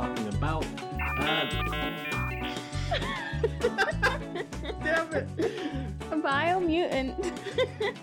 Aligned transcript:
talking 0.00 0.28
about. 0.28 0.64
Uh... 1.18 1.44
Damn 4.82 5.12
it! 5.12 5.28
Biomutant. 6.22 7.14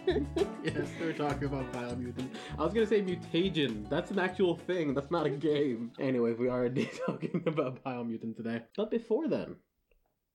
yes, 0.64 0.88
we're 1.00 1.14
talking 1.14 1.46
about 1.46 1.72
Biomutant. 1.74 2.30
I 2.58 2.64
was 2.64 2.74
gonna 2.74 2.86
say 2.86 3.02
Mutagen. 3.02 3.90
That's 3.90 4.12
an 4.12 4.20
actual 4.20 4.56
thing. 4.56 4.94
That's 4.94 5.10
not 5.10 5.26
a 5.26 5.32
game. 5.32 5.92
Anyway, 6.00 6.34
we 6.34 6.48
are 6.50 6.66
indeed 6.66 6.92
talking 7.06 7.42
about 7.48 7.84
Biomutant 7.84 8.36
today. 8.36 8.62
But 8.76 8.92
before 8.92 9.28
then, 9.28 9.56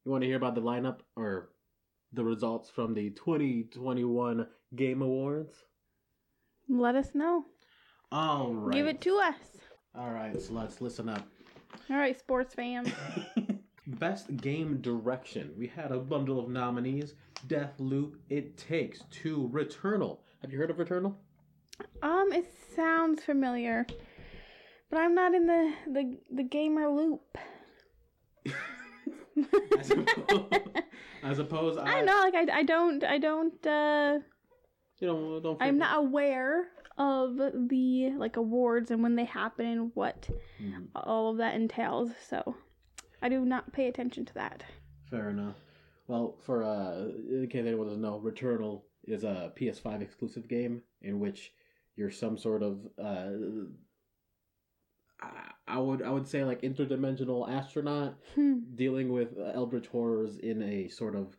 you 0.05 0.11
want 0.11 0.23
to 0.23 0.27
hear 0.27 0.37
about 0.37 0.57
the 0.57 0.63
lineup 0.63 1.01
or 1.17 1.51
the 2.13 2.25
results 2.25 2.71
from 2.71 2.93
the 2.93 3.11
2021 3.11 4.47
Game 4.75 5.03
Awards? 5.03 5.55
Let 6.69 6.97
us 6.97 7.11
know. 7.15 7.45
All 8.11 8.53
right. 8.53 8.75
Give 8.75 8.87
it 8.89 9.01
to 9.03 9.19
us. 9.19 9.37
All 9.95 10.11
right, 10.11 10.41
so 10.41 10.55
let's 10.55 10.81
listen 10.81 11.09
up. 11.09 11.27
All 11.91 11.97
right, 11.97 12.19
sports 12.19 12.55
fans. 12.55 12.91
Best 13.87 14.37
Game 14.37 14.81
Direction. 14.81 15.53
We 15.59 15.67
had 15.67 15.91
a 15.91 15.99
bundle 15.99 16.39
of 16.39 16.49
nominees. 16.49 17.15
Deathloop, 17.47 18.15
It 18.31 18.57
Takes 18.57 19.03
Two, 19.11 19.51
Returnal. 19.53 20.19
Have 20.41 20.53
you 20.53 20.59
heard 20.59 20.71
of 20.71 20.77
Returnal? 20.77 21.15
Um, 22.03 22.33
it 22.33 22.47
sounds 22.77 23.25
familiar, 23.25 23.87
but 24.91 24.99
I'm 24.99 25.15
not 25.15 25.35
in 25.35 25.47
the 25.47 25.73
the, 25.87 26.19
the 26.31 26.43
gamer 26.45 26.89
loop. 26.89 27.39
I 28.47 29.83
suppose. 29.83 30.51
I, 31.25 31.35
suppose 31.35 31.77
I, 31.79 31.85
I 31.85 31.95
don't 31.97 32.07
know, 32.07 32.21
like 32.25 32.35
I, 32.35 32.59
I 32.59 32.63
don't 32.63 33.05
I 33.05 33.19
don't 33.19 33.67
uh 33.67 34.19
You 34.99 35.07
know, 35.07 35.41
don't. 35.41 35.63
I'm 35.63 35.79
not 35.79 35.99
aware 35.99 36.69
of 36.99 37.37
the 37.69 38.11
like 38.17 38.37
awards 38.37 38.91
and 38.91 39.03
when 39.03 39.17
they 39.17 39.25
happen 39.25 39.67
and 39.67 39.91
what 39.95 40.29
Mhm. 40.61 40.89
all 40.95 41.31
of 41.31 41.39
that 41.39 41.55
entails. 41.55 42.11
So 42.29 42.57
I 43.21 43.29
do 43.29 43.45
not 43.45 43.73
pay 43.73 43.89
attention 43.89 44.25
to 44.27 44.35
that. 44.35 44.65
Fair 45.11 45.31
enough. 45.31 45.57
Well, 46.09 46.37
for 46.45 46.65
uh, 46.65 47.09
in 47.31 47.49
case 47.51 47.65
anyone 47.67 47.87
doesn't 47.87 48.03
know, 48.03 48.21
Returnal 48.21 48.83
is 49.05 49.25
a 49.25 49.53
PS5 49.57 50.03
exclusive 50.03 50.49
game 50.49 50.83
in 51.01 51.19
which 51.21 51.53
you're 51.97 52.11
some 52.11 52.37
sort 52.39 52.63
of 52.63 52.87
uh, 52.99 53.31
I 55.21 55.51
I 55.67 55.79
would 55.79 56.03
I 56.03 56.11
would 56.11 56.27
say 56.27 56.45
like 56.45 56.63
interdimensional 56.63 57.49
astronaut 57.49 58.15
Hmm. 58.35 58.59
dealing 58.75 59.13
with 59.13 59.37
uh, 59.39 59.53
eldritch 59.55 59.87
horrors 59.89 60.39
in 60.39 60.63
a 60.63 60.89
sort 60.89 61.15
of 61.15 61.37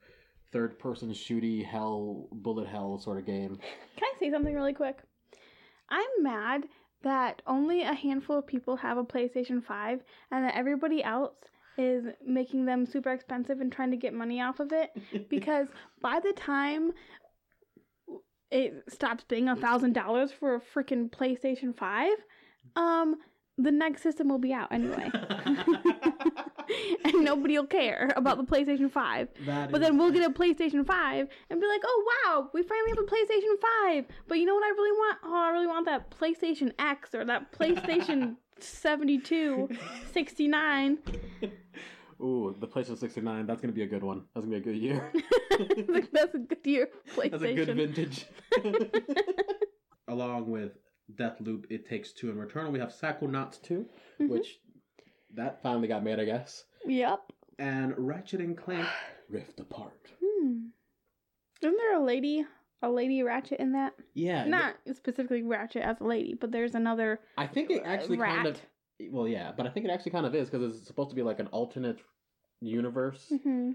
third 0.51 0.77
person 0.79 1.09
shooty 1.11 1.63
hell 1.65 2.27
bullet 2.31 2.67
hell 2.67 2.97
sort 2.99 3.17
of 3.19 3.25
game. 3.25 3.57
Can 3.97 4.03
I 4.03 4.19
say 4.19 4.31
something 4.31 4.53
really 4.53 4.73
quick? 4.73 4.97
I'm 5.89 6.23
mad 6.23 6.65
that 7.03 7.41
only 7.45 7.83
a 7.83 7.93
handful 7.93 8.37
of 8.37 8.47
people 8.47 8.77
have 8.77 8.97
a 8.97 9.03
PlayStation 9.03 9.63
5 9.63 10.01
and 10.31 10.45
that 10.45 10.55
everybody 10.55 11.03
else 11.03 11.35
is 11.77 12.05
making 12.25 12.65
them 12.65 12.85
super 12.85 13.11
expensive 13.11 13.59
and 13.59 13.71
trying 13.71 13.91
to 13.91 13.97
get 13.97 14.13
money 14.13 14.41
off 14.41 14.59
of 14.59 14.71
it 14.71 14.91
because 15.29 15.67
by 16.01 16.19
the 16.19 16.33
time 16.33 16.91
it 18.51 18.83
stops 18.87 19.23
being 19.23 19.49
a 19.49 19.55
thousand 19.55 19.93
dollars 19.93 20.31
for 20.31 20.55
a 20.55 20.61
freaking 20.61 21.09
PlayStation 21.09 21.75
5, 21.75 22.11
um, 22.75 23.15
the 23.57 23.71
next 23.71 24.03
system 24.03 24.29
will 24.29 24.37
be 24.37 24.53
out 24.53 24.71
anyway. 24.71 25.09
and 27.05 27.23
nobody 27.23 27.57
will 27.57 27.67
care 27.67 28.11
about 28.15 28.37
the 28.37 28.43
PlayStation 28.43 28.91
5. 28.91 29.27
That 29.45 29.71
But 29.71 29.81
then 29.81 29.97
we'll 29.97 30.11
get 30.11 30.29
a 30.29 30.33
PlayStation 30.33 30.85
5 30.85 31.27
and 31.49 31.61
be 31.61 31.67
like, 31.67 31.81
oh 31.85 32.05
wow, 32.25 32.49
we 32.53 32.63
finally 32.63 32.89
have 32.91 32.99
a 32.99 33.03
PlayStation 33.03 33.55
5. 33.85 34.05
But 34.27 34.39
you 34.39 34.45
know 34.45 34.55
what 34.55 34.63
I 34.65 34.69
really 34.69 34.91
want? 34.91 35.17
Oh, 35.23 35.35
I 35.35 35.51
really 35.51 35.67
want 35.67 35.85
that 35.87 36.11
PlayStation 36.11 36.71
X 36.79 37.13
or 37.13 37.25
that 37.25 37.51
PlayStation 37.51 38.35
72, 38.59 39.69
69. 40.13 40.97
Ooh, 42.21 42.55
the 42.57 42.67
PlayStation 42.67 42.97
69. 42.97 43.45
That's 43.45 43.59
gonna 43.61 43.73
be 43.73 43.83
a 43.83 43.87
good 43.87 44.03
one. 44.03 44.23
That's 44.33 44.45
gonna 44.45 44.59
be 44.59 44.69
a 44.69 44.73
good 44.73 44.77
year. 44.81 45.11
That's 46.13 46.33
a 46.35 46.37
good 46.39 46.65
year 46.65 46.89
for 47.05 47.27
That's 47.27 47.43
a 47.43 47.53
good 47.53 47.75
vintage. 47.75 48.25
Along 50.07 50.49
with 50.49 50.73
Deathloop, 51.15 51.65
It 51.69 51.87
Takes 51.87 52.11
Two, 52.13 52.29
and 52.29 52.37
Returnal, 52.39 52.71
we 52.71 52.79
have 52.79 52.89
Psychonauts 52.93 53.61
2, 53.61 53.85
Mm-hmm. 54.19 54.31
which 54.31 54.59
that 55.35 55.61
finally 55.61 55.87
got 55.87 56.03
made, 56.03 56.19
I 56.19 56.25
guess. 56.25 56.65
Yep. 56.85 57.31
And 57.59 57.93
Ratchet 57.97 58.39
and 58.39 58.57
Clank 58.57 58.87
Rift 59.29 59.59
Apart. 59.59 60.11
Hmm. 60.23 60.67
Isn't 61.61 61.77
there 61.77 61.95
a 61.95 62.03
lady, 62.03 62.45
a 62.81 62.89
lady 62.89 63.23
Ratchet 63.23 63.59
in 63.59 63.71
that? 63.73 63.93
Yeah, 64.13 64.45
Not 64.45 64.75
specifically 64.93 65.43
Ratchet 65.43 65.83
as 65.83 66.01
a 66.01 66.03
lady, 66.03 66.33
but 66.33 66.51
there's 66.51 66.75
another. 66.75 67.19
I 67.37 67.47
think 67.47 67.71
it 67.71 67.83
actually 67.85 68.17
kind 68.17 68.47
of. 68.47 68.61
Well, 69.09 69.27
yeah, 69.27 69.51
but 69.55 69.65
I 69.65 69.69
think 69.69 69.85
it 69.85 69.89
actually 69.89 70.11
kind 70.11 70.25
of 70.25 70.35
is 70.35 70.49
because 70.49 70.77
it's 70.77 70.87
supposed 70.87 71.09
to 71.09 71.15
be 71.15 71.23
like 71.23 71.39
an 71.39 71.47
alternate 71.47 71.99
universe 72.61 73.33
hmm 73.43 73.71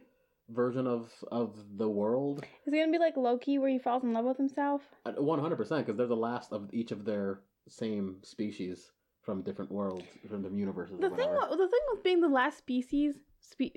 version 0.51 0.87
of 0.87 1.13
of 1.31 1.57
the 1.77 1.89
world. 1.89 2.43
Is 2.67 2.73
it 2.73 2.79
gonna 2.79 2.93
be 2.93 2.99
like 2.99 3.17
Loki, 3.17 3.59
where 3.59 3.69
he 3.69 3.79
falls 3.79 4.03
in 4.03 4.13
love 4.13 4.25
with 4.25 4.37
himself? 4.39 4.83
One 5.17 5.41
hundred 5.41 5.57
percent, 5.57 5.85
because 5.87 5.99
they're 5.99 6.07
the 6.07 6.17
last 6.17 6.53
of 6.53 6.71
each 6.73 6.91
of 6.91 7.05
their 7.05 7.41
same 7.69 8.17
species 8.23 8.91
from 9.29 9.43
different 9.43 9.71
worlds, 9.71 10.07
from 10.27 10.41
the 10.43 10.49
universes. 10.49 10.99
The 10.99 11.11
thing, 11.11 11.29
the 11.31 11.69
thing 11.71 11.81
with 11.93 12.03
being 12.03 12.23
the 12.23 12.31
last 12.31 12.57
species, 12.57 13.17
spe- 13.41 13.77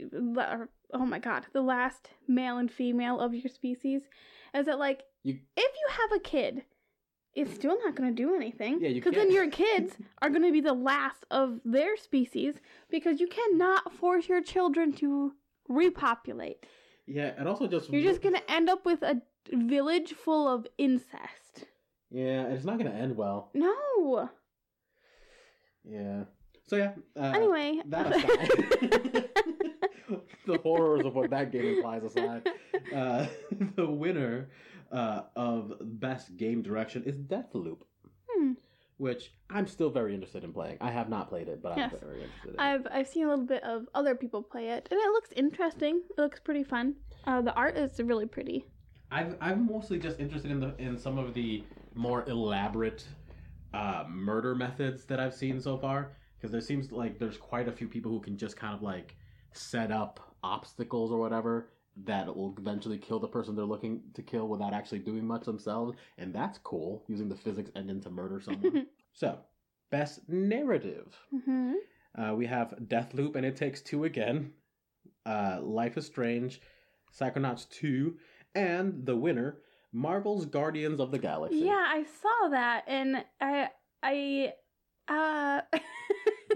oh 0.94 1.06
my 1.06 1.20
god, 1.20 1.46
the 1.52 1.62
last 1.62 2.12
male 2.26 2.58
and 2.58 2.72
female 2.72 3.20
of 3.20 3.34
your 3.34 3.50
species, 3.50 4.04
is 4.56 4.66
that 4.68 4.80
like 4.80 5.04
You- 5.24 5.40
if 5.58 5.72
you 5.82 5.88
have 5.90 6.12
a 6.14 6.20
kid, 6.22 6.64
it's 7.36 7.54
still 7.54 7.78
not 7.84 7.96
going 7.96 8.16
to 8.16 8.24
do 8.24 8.34
anything. 8.34 8.80
Yeah, 8.80 8.88
you 8.88 9.02
because 9.02 9.14
then 9.14 9.30
your 9.30 9.50
kids 9.66 9.98
are 10.22 10.30
going 10.30 10.44
to 10.44 10.54
be 10.54 10.62
the 10.62 10.72
last 10.74 11.26
of 11.30 11.60
their 11.66 11.98
species 11.98 12.56
because 12.90 13.20
you 13.20 13.28
cannot 13.28 13.92
force 13.92 14.30
your 14.30 14.42
children 14.42 14.94
to 14.94 15.34
repopulate. 15.68 16.66
yeah, 17.06 17.34
and 17.38 17.46
also 17.50 17.68
just 17.68 17.90
You're 17.90 18.04
just 18.10 18.22
going 18.22 18.36
to 18.36 18.52
end 18.52 18.70
up 18.70 18.86
with 18.86 19.02
a 19.04 19.22
village 19.52 20.14
full 20.14 20.48
of 20.48 20.66
incest. 20.78 21.66
yeah, 22.10 22.44
it's 22.48 22.64
not 22.64 22.78
gonna 22.78 22.92
end 22.92 23.18
well. 23.18 23.50
No. 23.54 24.30
Yeah. 25.84 26.24
So 26.68 26.76
yeah. 26.78 26.92
Uh, 27.20 27.32
Anyway. 27.36 27.82
that 27.88 28.16
aside, 28.16 29.30
the 30.46 30.58
horrors 30.60 31.06
of 31.06 31.16
what 31.16 31.30
that 31.32 31.52
game 31.52 31.66
implies 31.76 32.04
aside, 32.04 32.48
uh, 32.96 33.26
the 33.76 33.86
winner 33.88 34.50
uh, 34.92 35.24
of 35.36 35.74
best 35.82 36.38
game 36.38 36.62
direction 36.62 37.04
is 37.04 37.18
Deathloop, 37.18 37.80
Hmm. 38.30 38.54
which 38.98 39.34
I'm 39.50 39.68
still 39.68 39.90
very 39.90 40.14
interested 40.14 40.44
in 40.44 40.54
playing. 40.54 40.78
I 40.82 40.92
have 40.92 41.10
not 41.10 41.30
played 41.30 41.48
it, 41.48 41.62
but 41.62 41.78
Yes. 41.78 41.94
I'm 41.94 42.00
very 42.00 42.24
interested. 42.24 42.54
In 42.54 42.60
I've 42.60 42.88
I've 42.92 43.08
seen 43.08 43.26
a 43.26 43.30
little 43.30 43.46
bit 43.46 43.64
of 43.64 43.88
other 43.96 44.16
people 44.16 44.42
play 44.44 44.70
it, 44.70 44.88
and 44.92 45.00
it 45.00 45.12
looks 45.12 45.30
interesting. 45.36 46.02
It 46.18 46.22
looks 46.22 46.40
pretty 46.40 46.64
fun. 46.64 46.96
Uh, 47.26 47.42
the 47.42 47.54
art 47.54 47.78
is 47.78 48.00
really 48.02 48.26
pretty. 48.26 48.66
I've, 49.12 49.36
I'm 49.42 49.68
mostly 49.68 50.00
just 50.00 50.20
interested 50.22 50.52
in 50.52 50.60
the 50.62 50.74
in 50.78 50.98
some 50.98 51.18
of 51.18 51.34
the 51.34 51.64
more 51.96 52.24
elaborate 52.30 53.06
uh, 53.74 54.04
murder 54.10 54.56
methods 54.56 55.06
that 55.06 55.20
I've 55.20 55.34
seen 55.34 55.60
so 55.60 55.78
far. 55.78 56.14
Because 56.38 56.52
there 56.52 56.62
seems 56.62 56.92
like 56.92 57.20
there's 57.20 57.38
quite 57.38 57.68
a 57.68 57.72
few 57.72 57.88
people 57.88 58.12
who 58.12 58.20
can 58.20 58.36
just 58.36 58.58
kind 58.58 58.74
of 58.74 58.82
like 58.82 59.16
set 59.54 59.92
up 59.92 60.36
obstacles 60.44 61.12
or 61.12 61.20
whatever 61.20 61.70
that 62.06 62.26
will 62.36 62.56
eventually 62.58 62.98
kill 62.98 63.20
the 63.20 63.28
person 63.28 63.56
they're 63.56 63.66
looking 63.66 64.02
to 64.16 64.24
kill 64.24 64.48
without 64.48 64.74
actually 64.74 65.00
doing 65.00 65.26
much 65.26 65.44
themselves. 65.44 65.96
And 66.18 66.34
that's 66.34 66.58
cool 66.58 67.04
using 67.08 67.30
the 67.30 67.36
physics 67.36 67.70
engine 67.76 68.02
to 68.02 68.10
murder 68.10 68.40
someone. 68.42 68.88
So 69.14 69.38
best 69.90 70.22
narrative. 70.30 71.14
Hmm 71.46 71.74
uh, 72.18 72.34
we 72.36 72.46
have 72.46 72.74
Deathloop 72.88 73.36
and 73.36 73.46
It 73.46 73.56
Takes 73.56 73.82
Two 73.82 74.04
again, 74.04 74.52
uh, 75.26 75.60
Life 75.62 75.98
is 75.98 76.06
Strange, 76.06 76.62
Psychonauts 77.18 77.70
2, 77.70 78.18
and 78.56 79.06
the 79.06 79.16
winner, 79.16 79.58
Marvel's 79.94 80.46
Guardians 80.46 81.00
of 81.00 81.12
the 81.12 81.20
Galaxy. 81.20 81.60
Yeah, 81.60 81.86
I 81.88 82.06
saw 82.22 82.50
that, 82.50 82.84
and 82.88 83.24
I 83.40 83.70
I 84.02 84.54
uh 85.08 85.62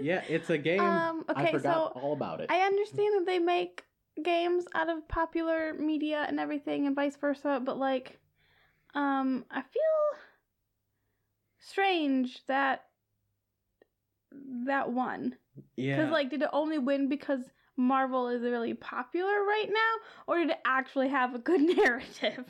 Yeah, 0.02 0.22
it's 0.28 0.50
a 0.50 0.58
game. 0.58 0.80
Um, 0.80 1.24
I 1.28 1.42
okay, 1.42 1.52
forgot 1.52 1.94
so 1.94 2.00
all 2.00 2.12
about 2.12 2.40
it. 2.40 2.50
I 2.50 2.60
understand 2.60 3.14
that 3.20 3.26
they 3.26 3.38
make 3.38 3.84
games 4.22 4.64
out 4.74 4.88
of 4.88 5.06
popular 5.08 5.74
media 5.74 6.24
and 6.26 6.40
everything, 6.40 6.86
and 6.86 6.94
vice 6.94 7.16
versa. 7.16 7.60
But 7.64 7.78
like, 7.78 8.18
um, 8.94 9.44
I 9.50 9.62
feel 9.62 10.20
strange 11.58 12.44
that 12.46 12.84
that 14.66 14.92
won. 14.92 15.36
yeah. 15.76 15.96
Because 15.96 16.10
like, 16.10 16.30
did 16.30 16.42
it 16.42 16.50
only 16.52 16.78
win 16.78 17.08
because 17.08 17.40
Marvel 17.76 18.28
is 18.28 18.42
really 18.42 18.74
popular 18.74 19.44
right 19.44 19.68
now, 19.68 19.92
or 20.26 20.38
did 20.38 20.50
it 20.50 20.58
actually 20.66 21.08
have 21.08 21.34
a 21.34 21.38
good 21.38 21.60
narrative? 21.76 22.44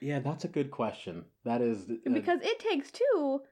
Yeah, 0.00 0.20
that's 0.20 0.44
a 0.44 0.48
good 0.48 0.70
question. 0.70 1.24
That 1.44 1.60
is. 1.60 1.88
uh, 1.90 2.10
because 2.10 2.40
It 2.42 2.58
Takes 2.58 2.90
Two 2.90 3.42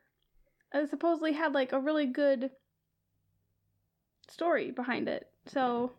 uh, 0.72 0.86
supposedly 0.86 1.32
had 1.32 1.52
like 1.54 1.72
a 1.72 1.80
really 1.80 2.06
good 2.06 2.50
story 4.28 4.70
behind 4.70 5.08
it. 5.08 5.28
So 5.46 5.92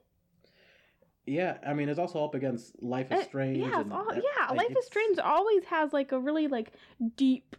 yeah, 1.25 1.57
I 1.65 1.73
mean, 1.73 1.89
it's 1.89 1.99
also 1.99 2.23
up 2.23 2.35
against 2.35 2.81
Life 2.81 3.11
is 3.11 3.25
Strange. 3.25 3.57
yeah, 3.57 3.81
and, 3.81 3.93
all, 3.93 4.09
uh, 4.09 4.15
yeah. 4.15 4.47
like, 4.49 4.69
Life 4.69 4.77
is 4.77 4.85
Strange 4.85 5.19
always 5.19 5.63
has 5.65 5.93
like 5.93 6.11
a 6.11 6.19
really 6.19 6.47
like 6.47 6.73
deep, 7.15 7.55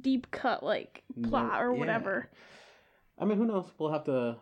deep 0.00 0.30
cut 0.30 0.62
like 0.62 1.02
No, 1.14 1.28
plot 1.28 1.62
or 1.62 1.72
yeah. 1.72 1.78
whatever. 1.78 2.30
I 3.18 3.24
mean, 3.24 3.38
who 3.38 3.46
knows? 3.46 3.70
We'll 3.78 3.92
have 3.92 4.04
to 4.04 4.38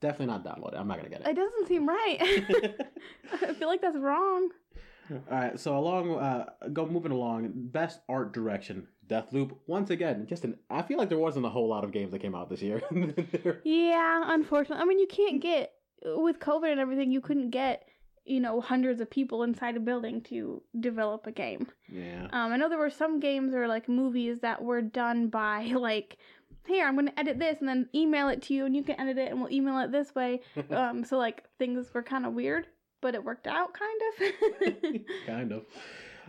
Definitely 0.00 0.26
not 0.26 0.44
download 0.44 0.72
it. 0.72 0.78
I'm 0.78 0.88
not 0.88 0.96
gonna 0.96 1.10
get 1.10 1.20
It 1.20 1.28
It 1.28 1.36
doesn't 1.36 1.68
seem 1.68 1.86
right. 1.86 2.16
I 3.42 3.52
feel 3.52 3.68
like 3.68 3.82
that's 3.82 3.98
wrong. 3.98 4.50
All 5.10 5.20
right, 5.30 5.58
so 5.58 5.76
along, 5.76 6.12
uh, 6.18 6.46
go 6.72 6.86
moving 6.86 7.12
along. 7.12 7.50
Best 7.54 8.00
art 8.08 8.32
direction, 8.32 8.86
Deathloop. 9.08 9.52
Once 9.66 9.90
again, 9.90 10.26
just 10.28 10.44
an. 10.44 10.56
I 10.70 10.82
feel 10.82 10.98
like 10.98 11.08
there 11.08 11.18
wasn't 11.18 11.46
a 11.46 11.48
whole 11.50 11.68
lot 11.68 11.84
of 11.84 11.92
games 11.92 12.12
that 12.12 12.20
came 12.20 12.34
out 12.34 12.48
this 12.48 12.62
year. 12.62 12.82
Yeah, 13.64 14.22
unfortunately. 14.26 14.82
I 14.82 14.86
mean, 14.86 14.98
you 14.98 15.06
can't 15.08 15.40
get 15.40 15.72
with 16.04 16.38
COVID 16.38 16.70
and 16.70 16.80
everything. 16.80 17.10
You 17.10 17.20
couldn't 17.20 17.50
get 17.50 17.86
you 18.24 18.38
know 18.38 18.60
hundreds 18.60 19.00
of 19.00 19.10
people 19.10 19.42
inside 19.42 19.76
a 19.76 19.80
building 19.80 20.20
to 20.22 20.62
develop 20.78 21.26
a 21.26 21.32
game. 21.32 21.66
yeah. 21.88 22.24
Um, 22.32 22.52
I 22.52 22.56
know 22.56 22.68
there 22.68 22.78
were 22.78 22.90
some 22.90 23.18
games 23.18 23.54
or 23.54 23.66
like 23.66 23.88
movies 23.88 24.40
that 24.40 24.62
were 24.62 24.82
done 24.82 25.28
by 25.28 25.64
like, 25.76 26.18
here 26.66 26.86
I'm 26.86 26.94
gonna 26.94 27.12
edit 27.16 27.38
this 27.38 27.58
and 27.60 27.68
then 27.68 27.88
email 27.94 28.28
it 28.28 28.42
to 28.42 28.54
you, 28.54 28.64
and 28.66 28.76
you 28.76 28.82
can 28.84 29.00
edit 29.00 29.18
it, 29.18 29.30
and 29.30 29.40
we'll 29.40 29.50
email 29.52 29.78
it 29.80 29.90
this 29.90 30.14
way. 30.14 30.40
Um, 30.70 31.02
so 31.04 31.18
like 31.18 31.42
things 31.58 31.92
were 31.92 32.02
kind 32.02 32.24
of 32.26 32.34
weird, 32.34 32.66
but 33.00 33.14
it 33.14 33.24
worked 33.24 33.46
out 33.46 33.70
kind 33.74 34.00
of. 34.82 35.00
kind 35.26 35.52
of. 35.52 35.64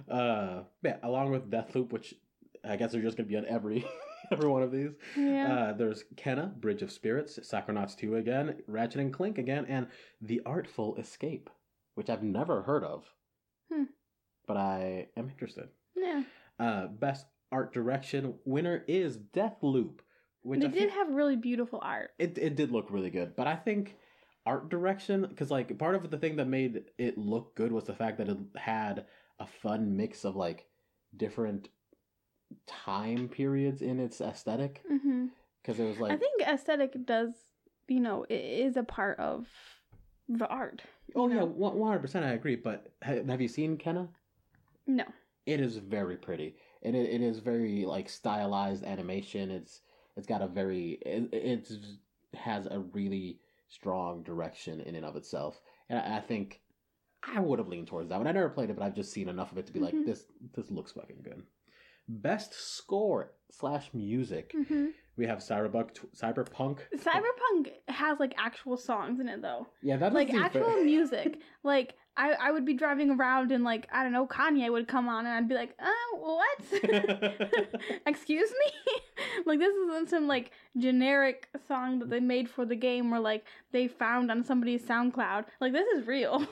Uh, 0.09 0.63
yeah, 0.83 0.97
along 1.03 1.31
with 1.31 1.49
Deathloop, 1.49 1.91
which 1.91 2.13
I 2.63 2.75
guess 2.75 2.91
they're 2.91 3.01
just 3.01 3.17
gonna 3.17 3.27
be 3.29 3.37
on 3.37 3.45
every 3.45 3.85
every 4.31 4.49
one 4.49 4.63
of 4.63 4.71
these. 4.71 4.91
yeah. 5.17 5.53
Uh, 5.53 5.73
there's 5.73 6.03
Kena, 6.15 6.55
Bridge 6.55 6.81
of 6.81 6.91
Spirits, 6.91 7.37
Psychonauts 7.39 7.95
2 7.97 8.15
again, 8.15 8.61
Ratchet 8.67 9.01
and 9.01 9.13
Clank 9.13 9.37
again, 9.37 9.65
and 9.67 9.87
The 10.21 10.41
Artful 10.45 10.95
Escape, 10.97 11.49
which 11.95 12.09
I've 12.09 12.23
never 12.23 12.61
heard 12.63 12.83
of, 12.83 13.03
Hmm. 13.71 13.83
but 14.47 14.57
I 14.57 15.07
am 15.17 15.29
interested. 15.29 15.69
yeah. 15.95 16.23
Uh, 16.59 16.87
best 16.87 17.25
art 17.51 17.73
direction 17.73 18.35
winner 18.45 18.83
is 18.87 19.17
Deathloop, 19.17 19.99
which 20.43 20.59
They 20.61 20.67
I 20.67 20.69
did 20.69 20.79
think- 20.79 20.91
have 20.93 21.09
really 21.09 21.35
beautiful 21.35 21.79
art. 21.81 22.11
it 22.19 22.37
it 22.37 22.55
did 22.55 22.71
look 22.71 22.89
really 22.91 23.09
good, 23.09 23.35
but 23.35 23.47
I 23.47 23.55
think 23.55 23.97
art 24.45 24.69
direction 24.69 25.25
because 25.29 25.51
like 25.51 25.77
part 25.77 25.95
of 25.95 26.09
the 26.09 26.17
thing 26.17 26.35
that 26.37 26.47
made 26.47 26.83
it 26.97 27.17
look 27.17 27.55
good 27.55 27.71
was 27.71 27.85
the 27.85 27.93
fact 27.93 28.17
that 28.17 28.29
it 28.29 28.37
had 28.55 29.05
a 29.39 29.45
fun 29.45 29.95
mix 29.95 30.23
of 30.25 30.35
like 30.35 30.65
different 31.15 31.69
time 32.67 33.27
periods 33.27 33.81
in 33.81 33.99
its 33.99 34.21
aesthetic 34.21 34.81
mm-hmm. 34.91 35.27
because 35.61 35.79
it 35.79 35.85
was 35.85 35.99
like 35.99 36.11
I 36.11 36.17
think 36.17 36.41
aesthetic 36.41 37.05
does, 37.05 37.31
you 37.87 37.99
know, 37.99 38.25
i- 38.29 38.33
is 38.33 38.77
a 38.77 38.83
part 38.83 39.19
of 39.19 39.47
the 40.29 40.47
art. 40.47 40.81
oh 41.15 41.27
you 41.27 41.35
yeah 41.35 41.43
one 41.43 41.87
hundred 41.87 42.01
percent 42.01 42.25
I 42.25 42.31
agree. 42.31 42.55
But 42.55 42.91
have 43.01 43.41
you 43.41 43.47
seen 43.47 43.77
Kena? 43.77 44.07
No. 44.87 45.05
It 45.45 45.59
is 45.59 45.77
very 45.77 46.17
pretty, 46.17 46.55
and 46.83 46.95
it, 46.95 47.09
it 47.09 47.21
is 47.21 47.39
very 47.39 47.85
like 47.85 48.09
stylized 48.09 48.83
animation. 48.83 49.51
It's 49.51 49.81
it's 50.15 50.27
got 50.27 50.41
a 50.41 50.47
very 50.47 50.99
it 51.01 51.29
it's, 51.31 51.73
has 52.33 52.67
a 52.67 52.79
really 52.79 53.39
strong 53.71 54.21
direction 54.23 54.79
in 54.81 54.95
and 54.95 55.05
of 55.05 55.15
itself, 55.15 55.59
and 55.89 55.97
I, 55.97 56.17
I 56.17 56.19
think 56.19 56.61
I 57.23 57.39
would 57.39 57.59
have 57.59 57.67
leaned 57.67 57.87
towards 57.87 58.09
that 58.09 58.17
one. 58.17 58.27
I 58.27 58.31
never 58.31 58.49
played 58.49 58.69
it, 58.69 58.75
but 58.77 58.83
I've 58.85 58.95
just 58.95 59.11
seen 59.13 59.29
enough 59.29 59.51
of 59.51 59.57
it 59.57 59.65
to 59.67 59.73
be 59.73 59.79
Mhm. 59.79 59.83
like 59.83 60.05
this. 60.05 60.25
This 60.55 60.69
looks 60.71 60.91
fucking 60.91 61.21
good. 61.23 61.43
Best 62.07 62.53
score 62.53 63.33
slash 63.49 63.89
music. 63.93 64.53
hmm 64.67 64.87
We 65.17 65.25
have 65.27 65.39
Cyberpunk. 65.39 65.97
Cyberpunk. 66.15 66.79
Cyberpunk 66.95 67.71
has 67.89 68.19
like 68.19 68.33
actual 68.37 68.75
songs 68.77 69.19
in 69.19 69.27
it 69.29 69.41
though. 69.41 69.67
Yeah, 69.81 69.97
that 69.97 70.13
like 70.13 70.31
fair. 70.31 70.41
actual 70.41 70.83
music. 70.83 71.39
Like 71.63 71.93
I, 72.17 72.33
I 72.33 72.51
would 72.51 72.65
be 72.65 72.73
driving 72.73 73.09
around 73.11 73.51
and 73.51 73.63
like 73.63 73.87
I 73.91 74.03
don't 74.03 74.11
know 74.11 74.27
Kanye 74.27 74.71
would 74.71 74.87
come 74.87 75.07
on 75.07 75.25
and 75.25 75.33
I'd 75.33 75.47
be 75.47 75.55
like, 75.55 75.75
oh 75.81 76.17
what? 76.19 76.83
Excuse 78.05 78.49
me? 78.51 78.99
like 79.45 79.59
this 79.59 79.73
isn't 79.73 80.09
some 80.09 80.27
like 80.27 80.51
generic 80.77 81.47
song 81.67 81.99
that 81.99 82.09
they 82.09 82.19
made 82.19 82.49
for 82.49 82.65
the 82.65 82.75
game 82.75 83.13
or 83.13 83.19
like 83.19 83.45
they 83.71 83.87
found 83.87 84.29
on 84.29 84.43
somebody's 84.43 84.83
SoundCloud. 84.83 85.45
Like 85.61 85.71
this 85.71 85.87
is 85.95 86.05
real. 86.05 86.45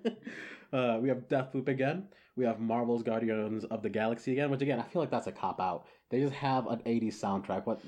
uh, 0.72 0.98
we 1.00 1.08
have 1.08 1.28
Deathloop 1.28 1.68
again. 1.68 2.08
We 2.36 2.44
have 2.44 2.60
Marvel's 2.60 3.02
Guardians 3.02 3.64
of 3.64 3.82
the 3.82 3.90
Galaxy 3.90 4.32
again, 4.32 4.50
which 4.50 4.62
again 4.62 4.80
I 4.80 4.84
feel 4.84 5.02
like 5.02 5.10
that's 5.10 5.26
a 5.26 5.32
cop 5.32 5.60
out. 5.60 5.86
They 6.10 6.20
just 6.20 6.34
have 6.34 6.66
an 6.66 6.80
'80s 6.80 7.14
soundtrack. 7.14 7.66
What? 7.66 7.80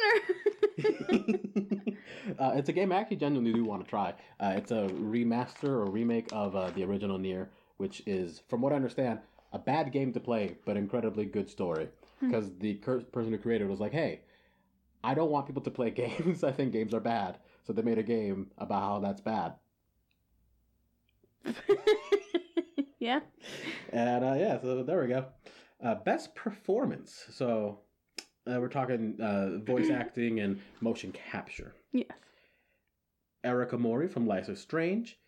uh, 2.39 2.53
it's 2.55 2.67
a 2.69 2.73
game 2.73 2.91
I 2.91 2.95
actually 2.95 3.17
genuinely 3.17 3.53
do 3.53 3.63
want 3.63 3.83
to 3.83 3.89
try. 3.89 4.15
Uh, 4.39 4.53
it's 4.57 4.71
a 4.71 4.87
remaster 4.93 5.65
or 5.65 5.85
remake 5.85 6.27
of 6.31 6.55
uh, 6.55 6.71
the 6.71 6.83
original 6.83 7.19
NieR, 7.19 7.47
which 7.77 8.01
is, 8.07 8.41
from 8.49 8.61
what 8.61 8.73
I 8.73 8.75
understand, 8.75 9.19
a 9.53 9.59
bad 9.59 9.91
game 9.91 10.11
to 10.13 10.19
play, 10.19 10.55
but 10.65 10.77
incredibly 10.77 11.25
good 11.25 11.47
story. 11.47 11.89
Hmm. 12.19 12.31
Because 12.31 12.57
the 12.57 12.73
cur- 12.75 13.01
person 13.01 13.33
who 13.33 13.37
created 13.37 13.67
it 13.67 13.69
was 13.69 13.79
like, 13.79 13.91
hey, 13.91 14.21
I 15.05 15.13
don't 15.13 15.29
want 15.29 15.45
people 15.45 15.61
to 15.61 15.71
play 15.71 15.91
games. 16.03 16.43
I 16.43 16.51
think 16.51 16.73
games 16.73 16.93
are 16.93 16.99
bad. 16.99 17.37
So 17.63 17.73
they 17.73 17.81
made 17.83 17.99
a 17.99 18.03
game 18.03 18.51
about 18.57 18.81
how 18.81 18.99
that's 18.99 19.21
bad. 19.21 19.53
yeah. 22.99 23.19
And 23.91 24.25
uh, 24.25 24.35
yeah, 24.37 24.59
so 24.59 24.83
there 24.83 25.01
we 25.01 25.07
go. 25.07 25.25
Uh, 25.83 25.95
best 25.95 26.33
performance. 26.33 27.25
So 27.31 27.81
uh, 28.47 28.59
we're 28.59 28.67
talking 28.69 29.21
uh, 29.21 29.59
voice 29.63 29.89
acting 30.01 30.39
and 30.39 30.59
motion 30.81 31.11
capture. 31.11 31.75
Yes. 31.91 32.09
Erika 33.43 33.77
Mori 33.77 34.07
from 34.07 34.25
Life 34.25 34.49
is 34.49 34.59
Strange. 34.59 35.19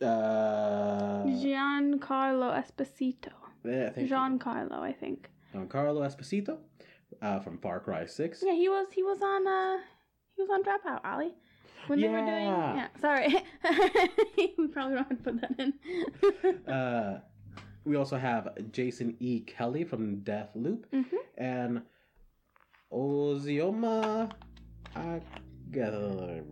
Uh, 0.00 1.24
Giancarlo 1.24 2.52
Esposito. 2.62 3.32
yeah, 3.64 3.86
I 3.86 3.90
think 3.90 4.10
Giancarlo, 4.10 4.78
I 4.80 4.92
think. 4.92 5.28
Giancarlo 5.52 6.06
Esposito 6.06 6.58
uh, 7.22 7.40
from 7.40 7.58
Far 7.58 7.80
Cry 7.80 8.06
Six. 8.06 8.42
Yeah, 8.44 8.54
he 8.54 8.68
was 8.68 8.86
he 8.92 9.02
was 9.02 9.20
on 9.22 9.46
uh 9.46 9.78
he 10.36 10.42
was 10.42 10.50
on 10.50 10.62
Dropout, 10.62 11.00
Ollie. 11.04 11.34
When 11.86 12.00
they 12.00 12.08
were 12.08 12.18
doing 12.18 12.28
Yeah. 12.46 12.74
yeah, 12.74 12.88
sorry. 13.00 13.28
we 14.58 14.66
probably 14.68 14.96
don't 14.96 15.08
have 15.08 15.08
to 15.08 15.16
put 15.16 15.40
that 15.40 15.54
in. 15.58 15.72
Uh, 16.72 17.20
we 17.84 17.94
also 17.96 18.16
have 18.16 18.48
Jason 18.72 19.16
E. 19.20 19.40
Kelley 19.40 19.84
from 19.84 20.16
Deathloop 20.22 20.84
Mhm. 20.92 21.04
and 21.38 21.82
Ozioma. 22.92 24.30
Aga- 24.96 26.42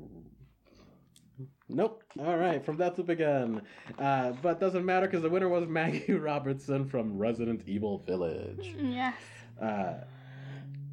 Nope. 1.69 2.03
All 2.21 2.37
right, 2.37 2.65
from 2.65 2.77
Deathloop 2.77 3.09
again. 3.09 3.63
Uh, 3.99 4.33
but 4.43 4.61
doesn't 4.61 4.85
matter 4.85 5.07
because 5.07 5.23
the 5.23 5.31
winner 5.31 5.49
was 5.49 5.67
Maggie 5.67 6.13
Robertson 6.31 6.87
from 6.87 7.17
Resident 7.19 7.63
Evil 7.67 7.99
Village. 8.07 8.75
yes. 8.81 9.17
Uh, 9.61 9.95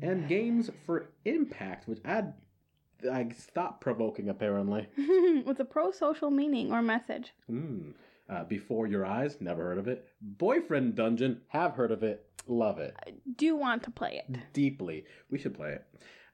and 0.02 0.28
games 0.28 0.70
for 0.86 1.10
impact, 1.26 1.88
which 1.88 2.00
I 2.06 2.26
I 3.12 3.30
stopped 3.38 3.82
provoking 3.82 4.30
apparently. 4.30 4.88
With 5.46 5.60
a 5.60 5.66
pro 5.66 5.92
social 5.92 6.30
meaning 6.32 6.72
or 6.72 6.82
message. 6.82 7.34
Hmm. 7.48 7.92
Uh, 8.30 8.44
Before 8.46 8.88
Your 8.88 9.06
Eyes, 9.06 9.38
never 9.42 9.64
heard 9.64 9.78
of 9.78 9.88
it. 9.90 10.08
Boyfriend 10.22 10.96
Dungeon, 10.96 11.42
have 11.50 11.74
heard 11.74 11.92
of 11.92 12.02
it, 12.04 12.26
love 12.48 12.80
it 12.80 12.96
Do 13.36 13.56
want 13.58 13.84
to 13.84 13.92
play 13.92 14.22
it. 14.26 14.38
deeply. 14.54 15.04
We 15.30 15.38
should 15.38 15.54
play 15.54 15.74
it. 15.74 15.86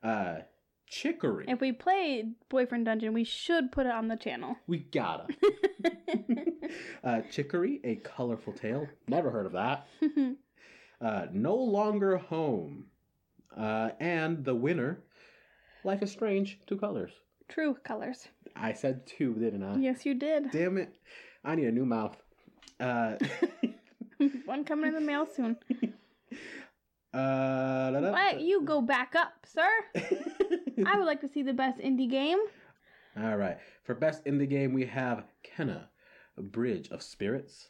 Uh, 0.03 0.39
Chicory, 0.86 1.45
If 1.47 1.59
we 1.59 1.71
play 1.71 2.24
Boyfriend 2.50 2.86
Dungeon, 2.86 3.13
we 3.13 3.24
should 3.24 3.71
put 3.71 3.86
it 3.88 3.91
on 3.91 4.09
the 4.09 4.15
channel. 4.15 4.57
we 4.67 4.77
gotta. 4.79 5.27
uh, 7.03 7.21
Chicory, 7.31 7.79
a 7.83 7.95
colorful 7.95 8.53
tale, 8.53 8.88
never 9.07 9.29
heard 9.31 9.45
of 9.45 9.53
that. 9.53 9.88
Uh, 11.00 11.27
no 11.31 11.53
Longer 11.55 12.17
Home, 12.17 12.86
uh, 13.57 13.89
and 13.99 14.43
the 14.45 14.55
winner, 14.55 15.03
Life 15.83 16.03
is 16.03 16.11
Strange, 16.11 16.59
two 16.67 16.77
colors. 16.77 17.11
True 17.49 17.75
colors. 17.83 18.27
I 18.55 18.73
said 18.73 19.05
two, 19.07 19.33
didn't 19.35 19.63
I? 19.63 19.77
Yes, 19.77 20.05
you 20.05 20.13
did. 20.15 20.51
Damn 20.51 20.77
it. 20.77 20.93
I 21.43 21.55
need 21.55 21.67
a 21.67 21.71
new 21.71 21.85
mouth. 21.85 22.17
Uh, 22.79 23.15
One 24.45 24.63
coming 24.65 24.89
in 24.89 24.93
the 24.93 25.01
mail 25.01 25.25
soon. 25.25 25.57
uh, 27.13 27.91
What? 27.91 28.41
You 28.41 28.63
go 28.63 28.81
back 28.81 29.15
up, 29.15 29.33
sir. 29.45 29.69
I 30.85 30.97
would 30.97 31.05
like 31.05 31.21
to 31.21 31.27
see 31.27 31.43
the 31.43 31.53
best 31.53 31.79
indie 31.79 32.09
game. 32.09 32.39
All 33.21 33.37
right. 33.37 33.57
For 33.83 33.95
best 33.95 34.25
indie 34.25 34.49
game, 34.49 34.73
we 34.73 34.85
have 34.85 35.23
Kena, 35.43 35.85
Bridge 36.37 36.89
of 36.89 37.01
Spirits. 37.01 37.69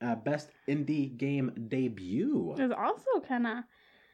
Uh, 0.00 0.14
best 0.14 0.50
indie 0.68 1.16
game 1.16 1.66
debut. 1.68 2.54
There's 2.56 2.70
also 2.70 3.10
of 3.16 3.24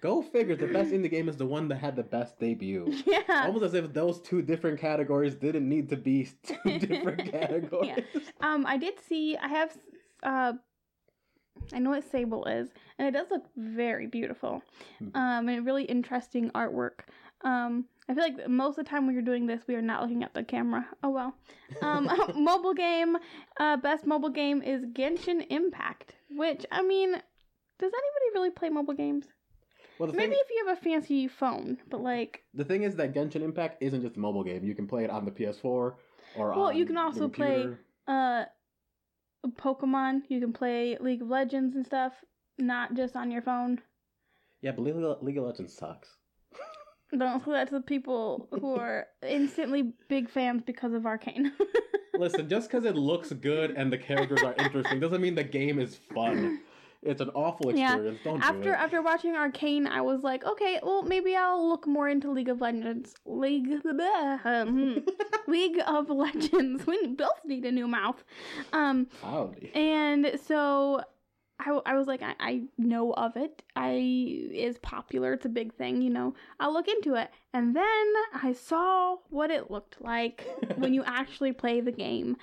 Go 0.05 0.21
figure. 0.21 0.55
The 0.55 0.67
best 0.67 0.91
indie 0.93 1.11
game 1.11 1.31
is 1.31 1.39
the 1.39 1.47
one 1.47 1.67
that 1.69 1.77
had 1.77 1.97
the 1.97 2.03
best 2.03 2.39
debut. 2.39 2.95
yeah. 3.07 3.47
Almost 3.47 3.65
as 3.65 3.73
if 3.73 3.95
those 3.95 4.21
two 4.21 4.43
different 4.43 4.79
categories 4.79 5.35
didn't 5.35 5.67
need 5.67 5.89
to 5.89 5.97
be 5.97 6.29
two 6.43 6.79
different 6.79 7.33
categories. 7.33 7.97
Yeah. 8.15 8.21
Um, 8.43 8.67
I 8.67 8.77
did 8.77 9.01
see. 9.01 9.35
I 9.39 9.49
have 9.49 9.79
uh, 10.23 10.53
I 11.73 11.79
know 11.79 11.91
what 11.91 12.05
Sable 12.05 12.45
is, 12.45 12.69
and 12.99 13.09
it 13.09 13.13
does 13.13 13.29
look 13.31 13.47
very 13.57 14.07
beautiful. 14.07 14.63
Hmm. 14.99 15.17
Um, 15.17 15.49
and 15.49 15.65
really 15.65 15.85
interesting 15.85 16.51
artwork. 16.51 17.07
Um, 17.43 17.87
I 18.07 18.13
feel 18.13 18.25
like 18.25 18.47
most 18.47 18.79
of 18.79 18.85
the 18.85 18.91
time 18.91 19.07
when 19.07 19.15
you're 19.15 19.25
doing 19.25 19.47
this, 19.47 19.63
we 19.67 19.75
are 19.75 19.81
not 19.81 20.03
looking 20.03 20.23
at 20.23 20.35
the 20.35 20.45
camera. 20.45 20.87
Oh 21.03 21.09
well. 21.09 21.35
Um, 21.81 22.11
mobile 22.37 22.75
game, 22.75 23.17
uh, 23.59 23.79
best 23.79 24.07
mobile 24.07 24.29
game 24.29 24.61
is 24.61 24.85
Genshin 24.85 25.47
Impact, 25.49 26.15
which 26.31 26.67
I 26.71 26.83
mean, 26.83 27.13
does 27.13 27.23
anybody 27.93 28.35
really 28.35 28.51
play 28.51 28.69
mobile 28.69 28.93
games? 28.93 29.29
Well, 29.99 30.11
the 30.11 30.17
Maybe 30.17 30.33
thing, 30.33 30.41
if 30.43 30.51
you 30.51 30.67
have 30.67 30.79
a 30.79 30.81
fancy 30.81 31.29
phone, 31.29 31.79
but 31.89 32.01
like, 32.03 32.43
the 32.53 32.65
thing 32.65 32.83
is 32.83 32.97
that 32.97 33.15
Genshin 33.15 33.43
Impact 33.43 33.81
isn't 33.81 34.03
just 34.03 34.17
a 34.17 34.21
mobile 34.21 34.43
game. 34.43 34.65
You 34.65 34.75
can 34.75 34.87
play 34.87 35.05
it 35.05 35.11
on 35.11 35.25
the 35.25 35.31
PS4 35.31 35.63
or 35.65 35.95
Well, 36.37 36.73
you 36.73 36.85
can 36.85 36.97
also 36.97 37.29
play- 37.29 37.69
uh, 38.09 38.45
Pokemon, 39.47 40.23
you 40.29 40.41
can 40.41 40.53
play 40.53 40.97
League 40.99 41.23
of 41.23 41.29
Legends 41.29 41.77
and 41.77 41.85
stuff, 41.85 42.13
not 42.59 42.95
just 42.95 43.15
on 43.15 43.31
your 43.31 43.43
phone. 43.43 43.81
Yeah, 44.63 44.73
but 44.73 44.83
League 44.83 44.97
of, 44.97 45.23
League 45.23 45.39
of 45.39 45.45
Legends 45.45 45.77
sucks. 45.77 46.17
Don't 47.17 47.45
say 47.45 47.53
that 47.53 47.69
to 47.69 47.75
the 47.75 47.81
people 47.81 48.49
who 48.51 48.75
are 48.79 49.07
instantly 49.23 49.93
big 50.09 50.31
fans 50.31 50.63
because 50.65 50.93
of 50.93 51.07
Arcane. 51.07 51.53
Listen, 52.15 52.49
just 52.49 52.71
because 52.71 52.85
it 52.85 52.97
looks 52.97 53.33
good 53.33 53.73
and 53.73 53.93
the 53.93 53.99
characters 53.99 54.43
are 54.43 54.55
interesting 54.59 55.01
doesn't 55.01 55.21
mean 55.21 55.35
the 55.35 55.45
game 55.45 55.79
is 55.79 55.97
fun. 56.15 56.61
It's 57.05 57.21
an 57.21 57.31
awful 57.35 57.75
Yeah. 57.75 57.93
experience. 57.95 58.21
Don't 58.25 58.41
do 58.41 58.47
after 58.47 58.73
it. 58.73 58.77
after 58.79 59.03
watching 59.03 59.35
Arcane, 59.37 59.87
I 59.87 60.01
was 60.01 60.23
like, 60.23 60.45
okay, 60.45 60.81
well 60.83 61.03
maybe 61.03 61.37
I'll 61.37 61.69
look 61.69 61.87
more 61.87 62.09
into 62.09 62.31
League 62.31 62.49
of 62.49 62.61
Legends. 62.61 63.15
League, 63.27 63.69
um, 64.45 65.05
League 65.47 65.81
of 65.87 66.09
Legends. 66.11 66.87
We 66.87 67.07
both 67.09 67.45
need 67.45 67.65
a 67.65 67.73
new 67.73 67.87
mouth. 67.89 68.23
Um, 68.73 69.07
Howdy. 69.23 69.71
and 69.75 70.39
so 70.45 71.03
I, 71.61 71.71
I 71.87 71.95
was 71.97 72.07
like, 72.09 72.21
I, 72.23 72.35
I 72.41 72.63
know 72.79 73.13
of 73.13 73.37
it. 73.37 73.63
I 73.77 73.93
is 74.53 74.77
popular. 74.79 75.33
It's 75.35 75.47
a 75.47 75.49
big 75.51 75.73
thing, 75.75 76.03
you 76.03 76.11
know. 76.11 76.35
I'll 76.59 76.73
look 76.73 76.89
into 76.89 77.15
it. 77.15 77.31
And 77.53 77.77
then 77.77 78.07
I 78.35 78.55
saw 78.59 79.17
what 79.31 79.51
it 79.53 79.71
looked 79.71 80.01
like 80.03 80.45
when 80.77 80.93
you 80.95 81.05
actually 81.07 81.53
play 81.53 81.81
the 81.81 81.93
game. 81.93 82.37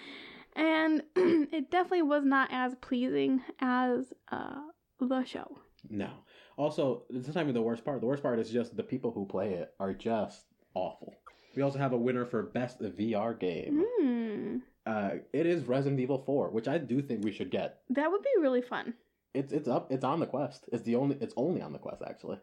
And 0.55 1.03
it 1.15 1.71
definitely 1.71 2.03
was 2.03 2.23
not 2.25 2.49
as 2.51 2.75
pleasing 2.81 3.41
as 3.59 4.13
uh, 4.31 4.61
the 4.99 5.23
show. 5.23 5.57
No. 5.89 6.09
Also, 6.57 7.03
this 7.09 7.27
is 7.27 7.35
not 7.35 7.41
even 7.41 7.53
the 7.53 7.61
worst 7.61 7.83
part. 7.83 8.01
The 8.01 8.07
worst 8.07 8.23
part 8.23 8.39
is 8.39 8.49
just 8.49 8.75
the 8.75 8.83
people 8.83 9.11
who 9.11 9.25
play 9.25 9.53
it 9.53 9.73
are 9.79 9.93
just 9.93 10.45
awful. 10.73 11.15
We 11.55 11.63
also 11.63 11.79
have 11.79 11.93
a 11.93 11.97
winner 11.97 12.25
for 12.25 12.43
best 12.43 12.79
VR 12.81 13.37
game. 13.37 13.83
Hmm. 13.99 14.57
Uh, 14.85 15.11
it 15.33 15.45
is 15.45 15.67
Resident 15.67 15.99
Evil 15.99 16.23
4, 16.25 16.49
which 16.51 16.67
I 16.67 16.77
do 16.77 17.01
think 17.01 17.23
we 17.23 17.31
should 17.31 17.51
get. 17.51 17.81
That 17.89 18.11
would 18.11 18.21
be 18.21 18.41
really 18.41 18.61
fun. 18.61 18.93
It's 19.33 19.53
it's 19.53 19.67
up. 19.67 19.91
It's 19.91 20.03
on 20.03 20.19
the 20.19 20.25
Quest. 20.25 20.65
It's 20.73 20.83
the 20.83 20.95
only. 20.95 21.17
It's 21.21 21.33
only 21.37 21.61
on 21.61 21.71
the 21.71 21.79
Quest 21.79 22.01
actually. 22.05 22.37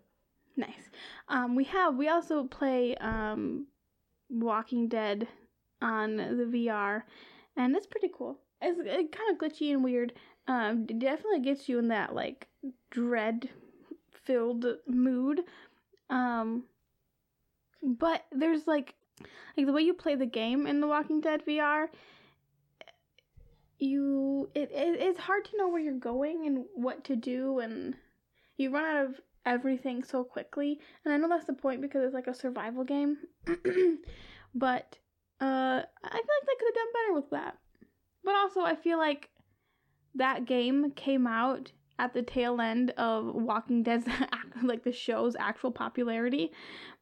Nice. 0.56 0.90
Um, 1.28 1.54
we 1.54 1.64
have 1.64 1.96
we 1.96 2.08
also 2.08 2.44
play 2.44 2.96
um, 2.96 3.66
Walking 4.30 4.88
Dead 4.88 5.28
on 5.82 6.16
the 6.16 6.50
VR, 6.52 7.02
and 7.58 7.76
it's 7.76 7.86
pretty 7.86 8.08
cool. 8.16 8.38
It's 8.62 8.78
it 8.80 9.12
kind 9.12 9.30
of 9.30 9.38
glitchy 9.38 9.72
and 9.72 9.84
weird. 9.84 10.14
Um, 10.46 10.86
it 10.88 10.98
definitely 10.98 11.40
gets 11.40 11.68
you 11.68 11.78
in 11.78 11.88
that 11.88 12.14
like 12.14 12.46
dread 12.90 13.50
filled 14.24 14.64
mood. 14.86 15.42
Um, 16.08 16.64
but 17.82 18.24
there's 18.32 18.66
like 18.66 18.94
like 19.56 19.66
the 19.66 19.72
way 19.72 19.82
you 19.82 19.92
play 19.92 20.14
the 20.14 20.26
game 20.26 20.66
in 20.66 20.80
the 20.80 20.86
Walking 20.86 21.20
Dead 21.20 21.42
VR. 21.46 21.88
You 23.78 24.48
it, 24.54 24.70
it 24.72 25.00
it's 25.00 25.18
hard 25.18 25.44
to 25.46 25.56
know 25.56 25.68
where 25.68 25.80
you're 25.80 25.92
going 25.92 26.46
and 26.46 26.64
what 26.74 27.04
to 27.04 27.16
do 27.16 27.58
and 27.58 27.94
you 28.56 28.70
run 28.70 28.84
out 28.84 29.06
of 29.06 29.20
everything 29.44 30.04
so 30.04 30.24
quickly. 30.24 30.78
And 31.04 31.12
I 31.12 31.16
know 31.16 31.28
that's 31.28 31.46
the 31.46 31.52
point 31.52 31.80
because 31.80 32.04
it's 32.04 32.14
like 32.14 32.26
a 32.28 32.34
survival 32.34 32.84
game. 32.84 33.18
but 34.54 34.98
uh 35.40 35.82
I 36.04 36.10
feel 36.10 36.12
like 36.12 36.46
they 36.46 36.56
could 36.58 36.68
have 36.68 36.74
done 36.74 36.92
better 36.92 37.14
with 37.14 37.30
that. 37.30 37.58
But 38.24 38.34
also 38.34 38.60
I 38.62 38.74
feel 38.74 38.98
like 38.98 39.30
that 40.14 40.46
game 40.46 40.90
came 40.92 41.26
out 41.26 41.72
at 41.98 42.14
the 42.14 42.22
tail 42.22 42.60
end 42.60 42.90
of 42.90 43.34
Walking 43.34 43.82
Dead's 43.82 44.06
like 44.62 44.84
the 44.84 44.92
show's 44.92 45.36
actual 45.36 45.70
popularity. 45.70 46.52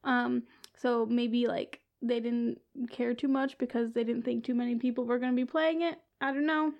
Um 0.05 0.43
so 0.77 1.07
maybe 1.07 1.47
like 1.47 1.81
they 2.03 2.21
didn't 2.21 2.61
care 2.91 3.15
too 3.15 3.29
much 3.29 3.59
because 3.59 3.93
they 3.93 4.05
didn't 4.05 4.25
think 4.25 4.45
too 4.45 4.55
many 4.55 4.77
people 4.77 5.05
were 5.05 5.19
going 5.19 5.33
to 5.33 5.37
be 5.37 5.47
playing 5.47 5.83
it. 5.83 5.99
I 6.21 6.33
don't 6.33 6.47
know. 6.47 6.73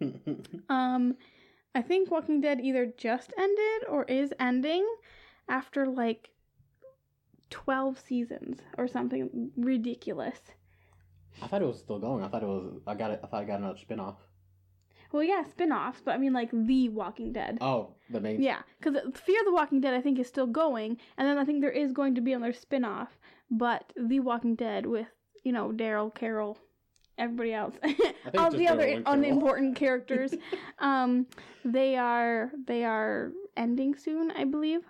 Um, 0.68 1.16
I 1.74 1.82
think 1.82 2.10
Walking 2.10 2.40
Dead 2.40 2.60
either 2.60 2.86
just 2.96 3.32
ended 3.36 3.88
or 3.88 4.04
is 4.04 4.32
ending 4.38 4.86
after 5.48 5.86
like 5.86 6.30
12 7.50 7.98
seasons 7.98 8.60
or 8.78 8.86
something 8.88 9.50
ridiculous. 9.56 10.38
I 11.40 11.46
thought 11.46 11.62
it 11.62 11.66
was 11.66 11.78
still 11.78 11.98
going. 11.98 12.22
I 12.24 12.28
thought 12.28 12.42
it 12.42 12.46
was. 12.46 12.80
I 12.86 12.94
got 12.94 13.10
it. 13.10 13.20
I 13.22 13.26
thought 13.26 13.42
I 13.42 13.44
got 13.44 13.60
another 13.60 13.78
spin 13.78 14.00
off. 14.00 14.16
Well, 15.12 15.22
yeah, 15.22 15.44
spin 15.44 15.72
offs, 15.72 16.00
but 16.02 16.12
I 16.12 16.18
mean 16.18 16.32
like 16.32 16.50
The 16.52 16.88
Walking 16.88 17.32
Dead. 17.32 17.58
Oh, 17.60 17.94
the 18.10 18.20
main. 18.20 18.40
Yeah, 18.40 18.60
because 18.78 18.94
Fear 19.14 19.40
of 19.40 19.46
the 19.46 19.52
Walking 19.52 19.80
Dead 19.80 19.94
I 19.94 20.00
think 20.00 20.18
is 20.18 20.26
still 20.26 20.46
going, 20.46 20.96
and 21.18 21.28
then 21.28 21.38
I 21.38 21.44
think 21.44 21.60
there 21.60 21.70
is 21.70 21.92
going 21.92 22.14
to 22.14 22.20
be 22.22 22.32
another 22.32 22.54
spin 22.54 22.84
off, 22.84 23.18
but 23.50 23.92
The 23.96 24.20
Walking 24.20 24.54
Dead 24.54 24.86
with, 24.86 25.06
you 25.44 25.52
know, 25.52 25.70
Daryl, 25.70 26.14
Carol, 26.14 26.58
everybody 27.18 27.52
else, 27.52 27.74
all 28.38 28.50
the 28.50 28.68
other 28.68 28.86
Carol. 28.86 29.02
unimportant 29.06 29.76
characters, 29.76 30.32
um, 30.78 31.26
they 31.62 31.96
are 31.96 32.50
they 32.66 32.84
are 32.84 33.32
ending 33.56 33.94
soon, 33.94 34.30
I 34.30 34.44
believe. 34.44 34.80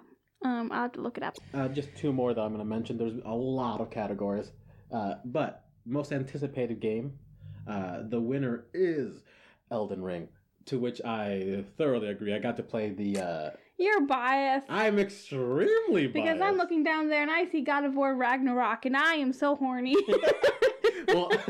Um, 0.45 0.71
I'll 0.73 0.83
have 0.83 0.93
to 0.93 1.01
look 1.01 1.19
it 1.19 1.25
up. 1.25 1.37
Uh, 1.53 1.69
just 1.69 1.95
two 1.97 2.13
more 2.13 2.33
that 2.35 2.41
I'm 2.41 2.49
going 2.53 2.59
to 2.59 2.65
mention. 2.65 2.97
There's 2.97 3.21
a 3.25 3.35
lot 3.35 3.81
of 3.81 3.91
categories, 3.91 4.51
uh, 4.93 5.15
but 5.25 5.65
most 5.85 6.12
anticipated 6.12 6.81
game, 6.81 7.19
uh, 7.67 8.01
the 8.09 8.21
winner 8.21 8.65
is 8.75 9.23
Elden 9.71 10.03
Ring, 10.03 10.29
to 10.67 10.79
which 10.79 11.01
I 11.05 11.65
thoroughly 11.77 12.09
agree. 12.09 12.35
I 12.35 12.39
got 12.39 12.57
to 12.57 12.62
play 12.62 12.91
the. 12.91 13.19
Uh, 13.19 13.51
You're 13.79 14.07
biased. 14.07 14.67
I'm 14.69 14.99
extremely 14.99 16.07
biased. 16.07 16.15
because 16.15 16.41
I'm 16.41 16.57
looking 16.57 16.83
down 16.85 17.09
there 17.09 17.23
and 17.23 17.31
I 17.31 17.47
see 17.47 17.62
God 17.62 17.85
of 17.85 17.95
War 17.95 18.15
Ragnarok 18.15 18.85
and 18.87 18.97
I 18.97 19.15
am 19.15 19.33
so 19.33 19.57
horny. 19.57 19.97
well, 21.09 21.31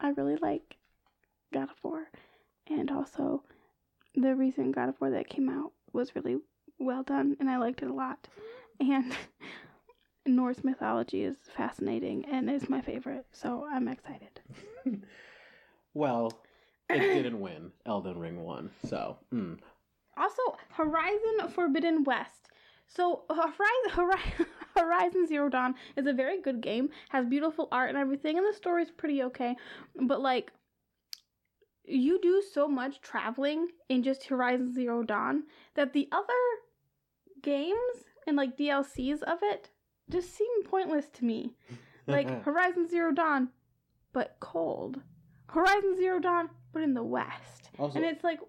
I 0.00 0.10
really 0.16 0.36
like 0.36 0.76
God 1.52 1.64
of 1.70 1.76
War, 1.84 2.08
and 2.68 2.90
also 2.90 3.44
the 4.14 4.34
recent 4.34 4.74
God 4.74 4.88
of 4.88 5.00
War 5.00 5.10
that 5.10 5.28
came 5.28 5.48
out 5.48 5.72
was 5.92 6.14
really 6.16 6.38
well 6.78 7.02
done, 7.04 7.36
and 7.38 7.48
I 7.48 7.58
liked 7.58 7.82
it 7.82 7.88
a 7.88 7.94
lot. 7.94 8.26
And 8.82 9.14
Norse 10.26 10.64
mythology 10.64 11.22
is 11.22 11.36
fascinating 11.56 12.24
and 12.24 12.50
is 12.50 12.68
my 12.68 12.80
favorite, 12.80 13.26
so 13.30 13.64
I'm 13.72 13.86
excited. 13.86 14.40
well, 15.94 16.32
it 16.90 16.98
didn't 16.98 17.40
win. 17.40 17.70
Elden 17.86 18.18
Ring 18.18 18.42
won. 18.42 18.70
So, 18.84 19.18
mm. 19.32 19.58
Also, 20.16 20.42
Horizon 20.70 21.48
Forbidden 21.54 22.02
West. 22.02 22.48
So 22.88 23.22
Horizon, 23.30 23.90
Horizon 23.90 24.46
Horizon 24.76 25.26
Zero 25.28 25.48
Dawn 25.48 25.74
is 25.96 26.06
a 26.06 26.12
very 26.12 26.42
good 26.42 26.60
game. 26.60 26.90
Has 27.10 27.24
beautiful 27.24 27.68
art 27.70 27.88
and 27.88 27.98
everything, 27.98 28.36
and 28.36 28.46
the 28.46 28.56
story's 28.56 28.90
pretty 28.90 29.22
okay. 29.22 29.54
But 29.94 30.20
like, 30.20 30.50
you 31.84 32.20
do 32.20 32.42
so 32.52 32.66
much 32.66 33.00
traveling 33.00 33.68
in 33.88 34.02
just 34.02 34.24
Horizon 34.24 34.74
Zero 34.74 35.04
Dawn 35.04 35.44
that 35.74 35.92
the 35.92 36.08
other 36.10 36.42
games 37.42 38.04
and 38.26 38.36
like 38.36 38.56
DLCs 38.56 39.22
of 39.22 39.38
it 39.42 39.70
just 40.10 40.34
seem 40.34 40.62
pointless 40.64 41.08
to 41.14 41.24
me. 41.24 41.54
Like 42.08 42.42
Horizon 42.44 42.88
Zero 42.88 43.12
Dawn, 43.12 43.50
but 44.12 44.36
cold. 44.40 45.00
Horizon 45.46 45.96
Zero 45.96 46.18
Dawn, 46.18 46.50
but 46.72 46.82
in 46.82 46.94
the 46.94 47.02
West. 47.02 47.70
also, 47.78 47.96
And 47.96 48.04
it's 48.04 48.24
like 48.24 48.40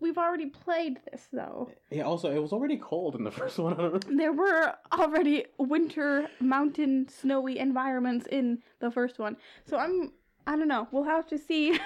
we've 0.00 0.18
already 0.18 0.46
played 0.46 0.98
this 1.10 1.26
though. 1.32 1.70
yeah, 1.90 2.02
also, 2.02 2.30
it 2.30 2.38
was 2.40 2.52
already 2.52 2.76
cold 2.76 3.14
in 3.16 3.24
the 3.24 3.30
first 3.40 3.58
one. 3.58 3.72
I 3.72 3.76
don't 3.78 4.06
know. 4.10 4.16
There 4.18 4.32
were 4.34 4.74
already 4.92 5.46
winter 5.58 6.28
mountain 6.40 7.08
snowy 7.08 7.58
environments 7.58 8.26
in 8.26 8.58
the 8.80 8.90
first 8.90 9.18
one. 9.18 9.38
So 9.64 9.78
I'm 9.78 10.12
I 10.46 10.56
don't 10.56 10.68
know. 10.68 10.86
We'll 10.92 11.04
have 11.04 11.26
to 11.28 11.38
see 11.38 11.80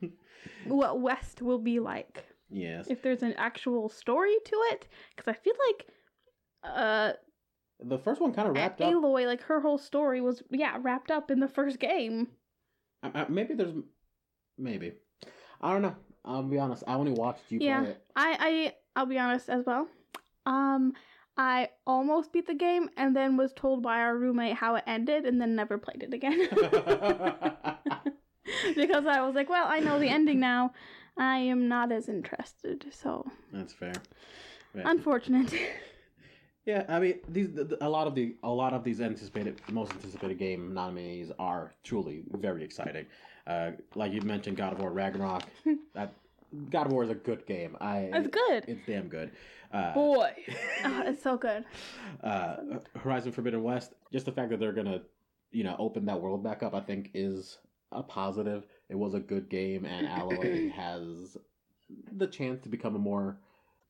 what 0.66 1.00
West 1.00 1.42
will 1.42 1.58
be 1.58 1.80
like 1.80 2.24
Yes. 2.50 2.86
if 2.88 3.02
there's 3.02 3.22
an 3.22 3.34
actual 3.36 3.88
story 3.88 4.36
to 4.44 4.56
it 4.70 4.86
cuz 5.16 5.26
I 5.26 5.32
feel 5.32 5.54
like 5.68 5.88
uh 6.62 7.12
The 7.80 7.98
first 7.98 8.20
one 8.20 8.32
kind 8.32 8.48
of 8.48 8.54
wrapped 8.54 8.80
up. 8.80 8.92
Aloy 8.92 9.26
like 9.26 9.42
her 9.42 9.60
whole 9.60 9.78
story 9.78 10.20
was 10.20 10.42
yeah, 10.50 10.76
wrapped 10.80 11.10
up 11.10 11.30
in 11.30 11.40
the 11.40 11.48
first 11.48 11.78
game. 11.78 12.28
I, 13.02 13.22
I, 13.22 13.26
maybe 13.28 13.54
there's. 13.54 13.74
Maybe. 14.58 14.92
I 15.60 15.72
don't 15.72 15.82
know. 15.82 15.96
I'll 16.24 16.42
be 16.42 16.58
honest. 16.58 16.84
I 16.86 16.94
only 16.94 17.12
watched 17.12 17.50
you 17.50 17.58
Yeah. 17.60 17.80
play 17.82 17.90
it. 17.90 18.04
I 18.16 18.36
I 18.38 18.74
I'll 18.94 19.06
be 19.06 19.18
honest 19.18 19.48
as 19.48 19.64
well. 19.66 19.88
Um 20.46 20.92
I 21.36 21.70
almost 21.86 22.32
beat 22.32 22.46
the 22.46 22.54
game 22.54 22.90
and 22.96 23.16
then 23.16 23.38
was 23.38 23.52
told 23.54 23.82
by 23.82 23.98
our 24.00 24.16
roommate 24.16 24.56
how 24.56 24.74
it 24.74 24.84
ended 24.86 25.24
and 25.24 25.40
then 25.40 25.56
never 25.56 25.78
played 25.78 26.02
it 26.02 26.12
again. 26.12 26.38
because 28.76 29.06
I 29.06 29.22
was 29.22 29.34
like, 29.34 29.48
well, 29.48 29.66
I 29.66 29.80
know 29.80 29.98
the 29.98 30.08
ending 30.08 30.40
now. 30.40 30.72
I 31.16 31.38
am 31.38 31.68
not 31.68 31.90
as 31.90 32.08
interested. 32.08 32.86
So 32.92 33.26
That's 33.52 33.72
fair. 33.72 33.92
Yeah. 34.74 34.90
unfortunate. 34.90 35.52
Yeah, 36.64 36.84
I 36.88 37.00
mean, 37.00 37.14
these 37.28 37.50
the, 37.52 37.64
the- 37.64 37.84
a 37.84 37.88
lot 37.88 38.06
of 38.06 38.14
the 38.14 38.36
a 38.42 38.50
lot 38.50 38.72
of 38.72 38.84
these 38.84 39.00
anticipated 39.00 39.60
most 39.70 39.92
anticipated 39.92 40.38
game 40.38 40.72
nominees 40.72 41.32
are 41.38 41.74
truly 41.82 42.22
very 42.32 42.62
exciting. 42.62 43.06
Uh, 43.46 43.72
like 43.96 44.12
you 44.12 44.20
mentioned, 44.22 44.56
God 44.56 44.72
of 44.74 44.78
War 44.78 44.92
Ragnarok. 44.92 45.42
that 45.94 46.12
God 46.70 46.86
of 46.86 46.92
War 46.92 47.02
is 47.02 47.10
a 47.10 47.14
good 47.14 47.44
game. 47.46 47.76
I 47.80 48.10
It's 48.12 48.28
good. 48.28 48.64
It's 48.68 48.80
damn 48.86 49.08
good. 49.08 49.32
Uh, 49.72 49.94
Boy, 49.94 50.32
oh, 50.84 51.02
it's 51.06 51.22
so 51.22 51.36
good. 51.36 51.64
uh, 52.22 52.56
Horizon 52.96 53.32
Forbidden 53.32 53.62
West. 53.62 53.94
Just 54.12 54.26
the 54.26 54.32
fact 54.32 54.50
that 54.50 54.60
they're 54.60 54.72
gonna, 54.74 55.00
you 55.50 55.64
know, 55.64 55.74
open 55.78 56.04
that 56.06 56.20
world 56.20 56.44
back 56.44 56.62
up, 56.62 56.74
I 56.74 56.80
think 56.80 57.10
is 57.14 57.58
a 57.90 58.02
positive. 58.02 58.64
It 58.88 58.96
was 58.96 59.14
a 59.14 59.20
good 59.20 59.48
game, 59.48 59.84
and 59.86 60.06
Aloy 60.06 60.70
has 60.74 61.36
the 62.12 62.26
chance 62.26 62.60
to 62.62 62.68
become 62.68 62.94
a 62.94 62.98
more 62.98 63.36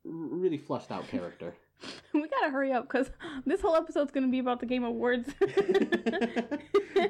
really 0.05 0.57
fleshed 0.59 0.91
out 0.93 1.07
character. 1.09 1.55
We 2.15 2.29
gotta 2.29 2.51
hurry 2.51 2.73
up 2.73 2.85
because 2.89 3.11
this 3.47 3.61
whole 3.61 3.75
episode's 3.77 4.11
gonna 4.13 4.29
be 4.29 4.39
about 4.39 4.61
the 4.61 4.67
Game 4.67 4.85
Awards. 4.85 5.29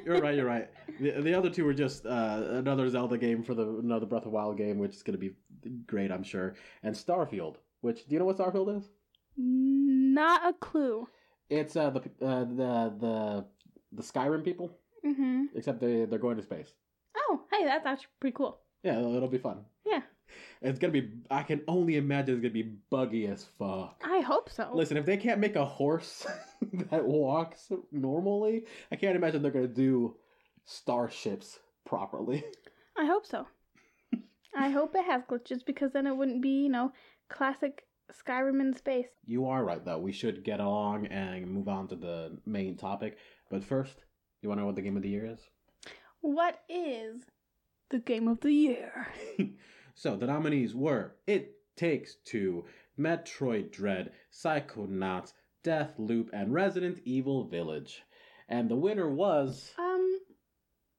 you're 0.04 0.20
right. 0.20 0.34
You're 0.36 0.46
right. 0.46 0.68
The, 1.00 1.20
the 1.22 1.34
other 1.34 1.50
two 1.50 1.64
were 1.64 1.74
just 1.74 2.06
uh, 2.06 2.42
another 2.50 2.88
Zelda 2.88 3.18
game 3.18 3.42
for 3.42 3.54
the 3.54 3.66
another 3.78 4.06
Breath 4.06 4.26
of 4.26 4.32
Wild 4.32 4.56
game, 4.56 4.78
which 4.78 4.94
is 4.96 5.02
to 5.02 5.16
be 5.16 5.32
great, 5.86 6.10
I'm 6.12 6.22
sure. 6.22 6.54
And 6.82 6.94
Starfield, 6.94 7.56
which 7.80 8.06
do 8.06 8.14
you 8.14 8.18
know 8.18 8.24
what 8.24 8.38
Starfield 8.38 8.76
is? 8.78 8.88
Not 9.36 10.48
a 10.48 10.52
clue. 10.52 11.08
It's 11.50 11.76
uh, 11.76 11.90
the 11.90 12.00
uh, 12.24 12.44
the 12.44 12.94
the 13.00 13.44
the 13.92 14.02
Skyrim 14.02 14.44
people, 14.44 14.78
Mm-hmm. 15.04 15.44
except 15.56 15.80
they 15.80 16.04
they're 16.04 16.18
going 16.18 16.36
to 16.36 16.42
space. 16.42 16.74
Oh, 17.16 17.42
hey, 17.50 17.64
that's 17.64 17.84
actually 17.86 18.08
pretty 18.20 18.34
cool. 18.36 18.60
Yeah, 18.84 18.98
it'll, 18.98 19.14
it'll 19.16 19.28
be 19.28 19.38
fun. 19.38 19.64
Yeah. 19.84 20.00
It's 20.62 20.78
gonna 20.78 20.92
be. 20.92 21.10
I 21.30 21.42
can 21.42 21.62
only 21.66 21.96
imagine 21.96 22.36
it's 22.36 22.42
gonna 22.42 22.52
be 22.52 22.74
buggy 22.90 23.26
as 23.26 23.46
fuck. 23.58 24.00
I 24.04 24.20
hope 24.20 24.48
so. 24.48 24.70
Listen, 24.72 24.96
if 24.96 25.04
they 25.04 25.16
can't 25.16 25.40
make 25.40 25.56
a 25.56 25.64
horse 25.64 26.26
that 26.90 27.04
walks 27.04 27.70
normally, 27.90 28.64
I 28.90 28.96
can't 28.96 29.16
imagine 29.16 29.42
they're 29.42 29.50
gonna 29.50 29.66
do 29.66 30.16
starships 30.64 31.58
properly. 31.84 32.44
I 32.96 33.06
hope 33.06 33.26
so. 33.26 33.46
I 34.54 34.68
hope 34.68 34.94
it 34.94 35.04
has 35.06 35.22
glitches 35.22 35.64
because 35.64 35.92
then 35.92 36.06
it 36.06 36.16
wouldn't 36.16 36.42
be, 36.42 36.64
you 36.64 36.68
know, 36.68 36.92
classic 37.30 37.86
Skyrim 38.12 38.60
in 38.60 38.74
space. 38.74 39.06
You 39.24 39.46
are 39.46 39.64
right, 39.64 39.82
though. 39.82 39.98
We 39.98 40.12
should 40.12 40.44
get 40.44 40.60
along 40.60 41.06
and 41.06 41.46
move 41.46 41.68
on 41.68 41.88
to 41.88 41.96
the 41.96 42.38
main 42.44 42.76
topic. 42.76 43.16
But 43.50 43.64
first, 43.64 44.04
you 44.42 44.48
want 44.48 44.58
to 44.58 44.62
know 44.62 44.66
what 44.66 44.76
the 44.76 44.82
game 44.82 44.96
of 44.96 45.02
the 45.02 45.08
year 45.08 45.26
is? 45.26 45.40
What 46.20 46.60
is 46.68 47.22
the 47.90 47.98
game 47.98 48.28
of 48.28 48.40
the 48.40 48.52
year? 48.52 49.08
so, 49.94 50.16
the 50.16 50.26
nominees 50.26 50.74
were 50.74 51.14
It 51.26 51.54
Takes 51.76 52.16
Two, 52.24 52.64
Metroid 52.98 53.70
Dread, 53.72 54.12
Psychonauts, 54.32 55.32
Deathloop, 55.64 56.28
and 56.32 56.52
Resident 56.52 57.00
Evil 57.04 57.44
Village. 57.44 58.02
And 58.48 58.68
the 58.68 58.76
winner 58.76 59.08
was. 59.08 59.72
Um, 59.78 60.18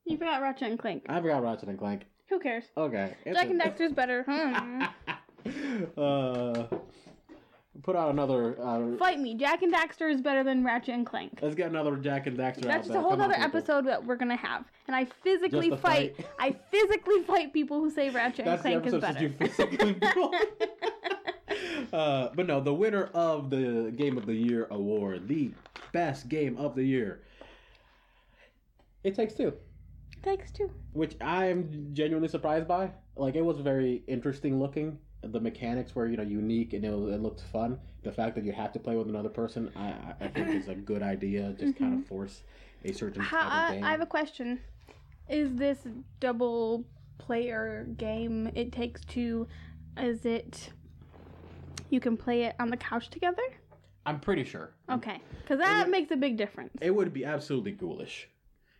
you 0.05 0.17
forgot 0.17 0.41
Ratchet 0.41 0.69
and 0.69 0.79
Clank. 0.79 1.05
I 1.07 1.21
forgot 1.21 1.43
Ratchet 1.43 1.69
and 1.69 1.77
Clank. 1.77 2.05
Who 2.29 2.39
cares? 2.39 2.65
Okay. 2.75 3.15
Jak 3.25 3.45
a- 3.45 3.50
and 3.50 3.62
Daxter's 3.62 3.93
better. 3.93 4.23
Hmm. 4.27 4.83
uh, 5.97 6.67
put 7.83 7.95
out 7.95 8.09
another. 8.09 8.59
Uh, 8.59 8.97
Fight 8.97 9.19
me. 9.19 9.35
Jak 9.35 9.61
and 9.61 9.73
Daxter 9.73 10.09
is 10.11 10.21
better 10.21 10.43
than 10.43 10.63
Ratchet 10.63 10.95
and 10.95 11.05
Clank. 11.05 11.39
let's 11.41 11.53
get 11.55 11.69
another 11.69 11.95
Jak 11.97 12.25
and 12.27 12.37
Daxter 12.37 12.57
out 12.57 12.63
That's 12.63 12.87
just 12.87 12.97
a 12.97 13.01
whole 13.01 13.21
other 13.21 13.35
episode 13.35 13.85
that 13.87 14.03
we're 14.05 14.15
gonna 14.15 14.35
have, 14.35 14.65
and 14.87 14.96
I 14.96 15.05
physically 15.24 15.69
fight. 15.69 16.15
fight. 16.17 16.25
I 16.39 16.55
physically 16.72 17.22
fight 17.24 17.53
people 17.53 17.79
who 17.79 17.89
say 17.91 18.09
Ratchet 18.09 18.46
That's 18.46 18.65
and 18.65 18.81
Clank 18.83 18.87
is 18.87 18.93
episode 18.93 19.15
since 19.37 19.48
better. 19.48 19.77
you 19.77 19.93
physically 19.93 19.98
uh, 21.93 22.29
but 22.35 22.48
no, 22.48 22.59
the 22.59 22.74
winner 22.74 23.09
of 23.13 23.50
the 23.50 23.91
Game 23.96 24.17
of 24.17 24.25
the 24.25 24.33
Year 24.35 24.67
award, 24.72 25.27
the 25.27 25.51
best 25.91 26.29
game 26.29 26.57
of 26.57 26.75
the 26.75 26.83
year, 26.83 27.22
it 29.03 29.15
takes 29.15 29.33
two, 29.33 29.50
It 30.13 30.24
takes 30.24 30.51
two. 30.51 30.72
which 30.93 31.15
I'm 31.22 31.89
genuinely 31.93 32.29
surprised 32.29 32.67
by. 32.67 32.91
Like, 33.15 33.35
it 33.35 33.43
was 33.46 33.59
very 33.59 34.03
interesting 34.07 34.59
looking. 34.59 34.98
The 35.24 35.40
mechanics 35.40 35.96
were, 35.96 36.07
you 36.07 36.18
know, 36.18 36.24
unique 36.24 36.74
and 36.74 36.83
it, 36.83 36.90
it 36.90 37.22
looked 37.22 37.42
fun. 37.42 37.79
The 38.03 38.12
fact 38.12 38.36
that 38.36 38.44
you 38.44 38.51
have 38.51 38.74
to 38.74 38.79
play 38.79 38.96
with 38.96 39.07
another 39.07 39.29
person, 39.29 39.72
I, 39.75 39.88
I- 39.88 40.16
I 40.22 40.27
think 40.27 40.50
is 40.50 40.68
a 40.68 40.75
good 40.75 41.01
idea. 41.01 41.53
Just 41.57 41.77
kind 41.77 41.94
of 41.94 42.00
mm-hmm. 42.00 42.07
force 42.07 42.42
a 42.83 42.92
certain 42.92 43.22
How, 43.22 43.38
type 43.44 43.48
of 43.48 43.53
I, 43.53 43.75
game. 43.75 43.83
I 43.83 43.92
have 43.92 44.01
a 44.01 44.05
question. 44.05 44.59
Is 45.29 45.55
this 45.55 45.79
double 46.20 46.83
player 47.18 47.88
game? 47.98 48.51
It 48.55 48.72
takes 48.72 49.05
two. 49.05 49.48
Is 49.98 50.25
it? 50.25 50.70
You 51.90 52.00
can 52.00 52.18
play 52.18 52.44
it 52.44 52.55
on 52.59 52.70
the 52.70 52.77
couch 52.77 53.09
together. 53.09 53.44
I'm 54.05 54.20
pretty 54.20 54.44
sure. 54.44 54.72
Okay, 54.92 55.22
because 55.42 55.59
that 55.59 55.83
would- 55.83 55.92
makes 55.92 56.12
a 56.12 56.18
big 56.18 56.38
difference. 56.38 56.74
It 56.81 56.92
would 56.92 57.14
be 57.14 57.24
absolutely 57.24 57.72
ghoulish 57.72 58.27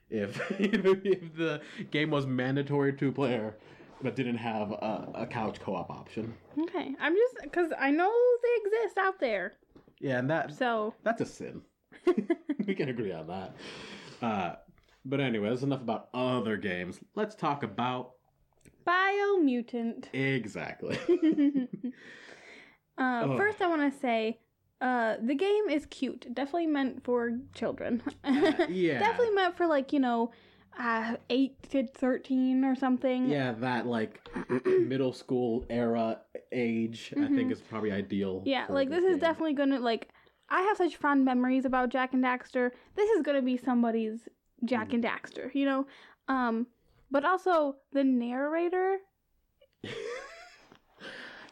if 0.10 0.52
if 0.60 1.36
the 1.36 1.62
game 1.92 2.12
was 2.12 2.26
mandatory 2.26 2.94
two 2.94 3.12
player 3.12 3.56
but 4.02 4.16
didn't 4.16 4.38
have 4.38 4.72
a, 4.72 5.12
a 5.16 5.28
couch 5.28 5.60
co-op 5.60 5.90
option. 5.90 6.34
Okay, 6.60 6.96
I'm 7.00 7.16
just 7.16 7.36
because 7.44 7.72
I 7.80 7.92
know 7.92 8.12
they 8.42 8.66
exist 8.66 8.98
out 8.98 9.20
there. 9.20 9.54
Yeah, 10.00 10.20
and 10.20 10.30
that 10.30 10.54
So 10.54 10.94
that's 11.04 11.22
a 11.22 11.26
sin. 11.26 11.62
we 12.68 12.76
can 12.76 12.90
agree 12.90 13.12
on 13.12 13.28
that. 13.28 13.56
Uh, 14.22 14.56
but 15.06 15.20
anyway, 15.20 15.50
that's 15.50 15.64
enough 15.64 15.82
about 15.82 16.10
other 16.14 16.58
games. 16.58 17.00
Let's 17.16 17.36
talk 17.36 17.64
about 17.64 18.14
Biomutant. 18.86 20.14
exactly. 20.14 20.98
uh, 22.98 23.38
first, 23.38 23.62
I 23.62 23.68
want 23.68 23.94
to 23.94 24.00
say 24.00 24.40
uh, 24.82 25.16
the 25.22 25.36
game 25.36 25.70
is 25.70 25.86
cute. 25.86 26.28
Definitely 26.34 26.68
meant 26.68 27.04
for 27.04 27.40
children. 27.54 28.04
yeah. 28.26 29.00
Definitely 29.00 29.32
meant 29.36 29.56
for 29.56 29.68
like 29.68 29.94
you 29.94 30.00
know, 30.00 30.32
uh, 30.80 31.16
eight 31.30 31.62
to 31.72 31.86
thirteen 31.88 32.64
or 32.66 32.76
something. 32.76 33.30
Yeah, 33.30 33.52
that 33.60 33.86
like 33.88 34.20
middle 34.66 35.14
school 35.14 35.66
era 35.70 36.20
age, 36.52 37.14
I 37.18 37.28
think 37.28 37.50
Mhm. 37.50 37.52
is 37.52 37.62
probably 37.62 37.92
ideal. 37.92 38.42
Yeah, 38.46 38.66
like 38.70 38.90
this 38.90 39.04
is 39.04 39.20
definitely 39.20 39.54
gonna 39.54 39.80
like. 39.80 40.10
I 40.50 40.62
have 40.62 40.78
such 40.78 40.98
fond 40.98 41.26
memories 41.26 41.66
about 41.66 41.90
Jak 41.90 42.14
and 42.14 42.24
Daxter. 42.24 42.72
This 42.96 43.10
is 43.12 43.22
gonna 43.24 43.42
be 43.42 43.58
somebody's 43.58 44.28
Jak 44.66 44.90
Mm. 44.90 44.94
and 44.96 45.04
Daxter, 45.04 45.54
you 45.56 45.66
know. 45.66 45.86
Um, 46.28 46.68
but 47.12 47.26
also 47.26 47.78
the 47.92 48.04
narrator 48.04 48.98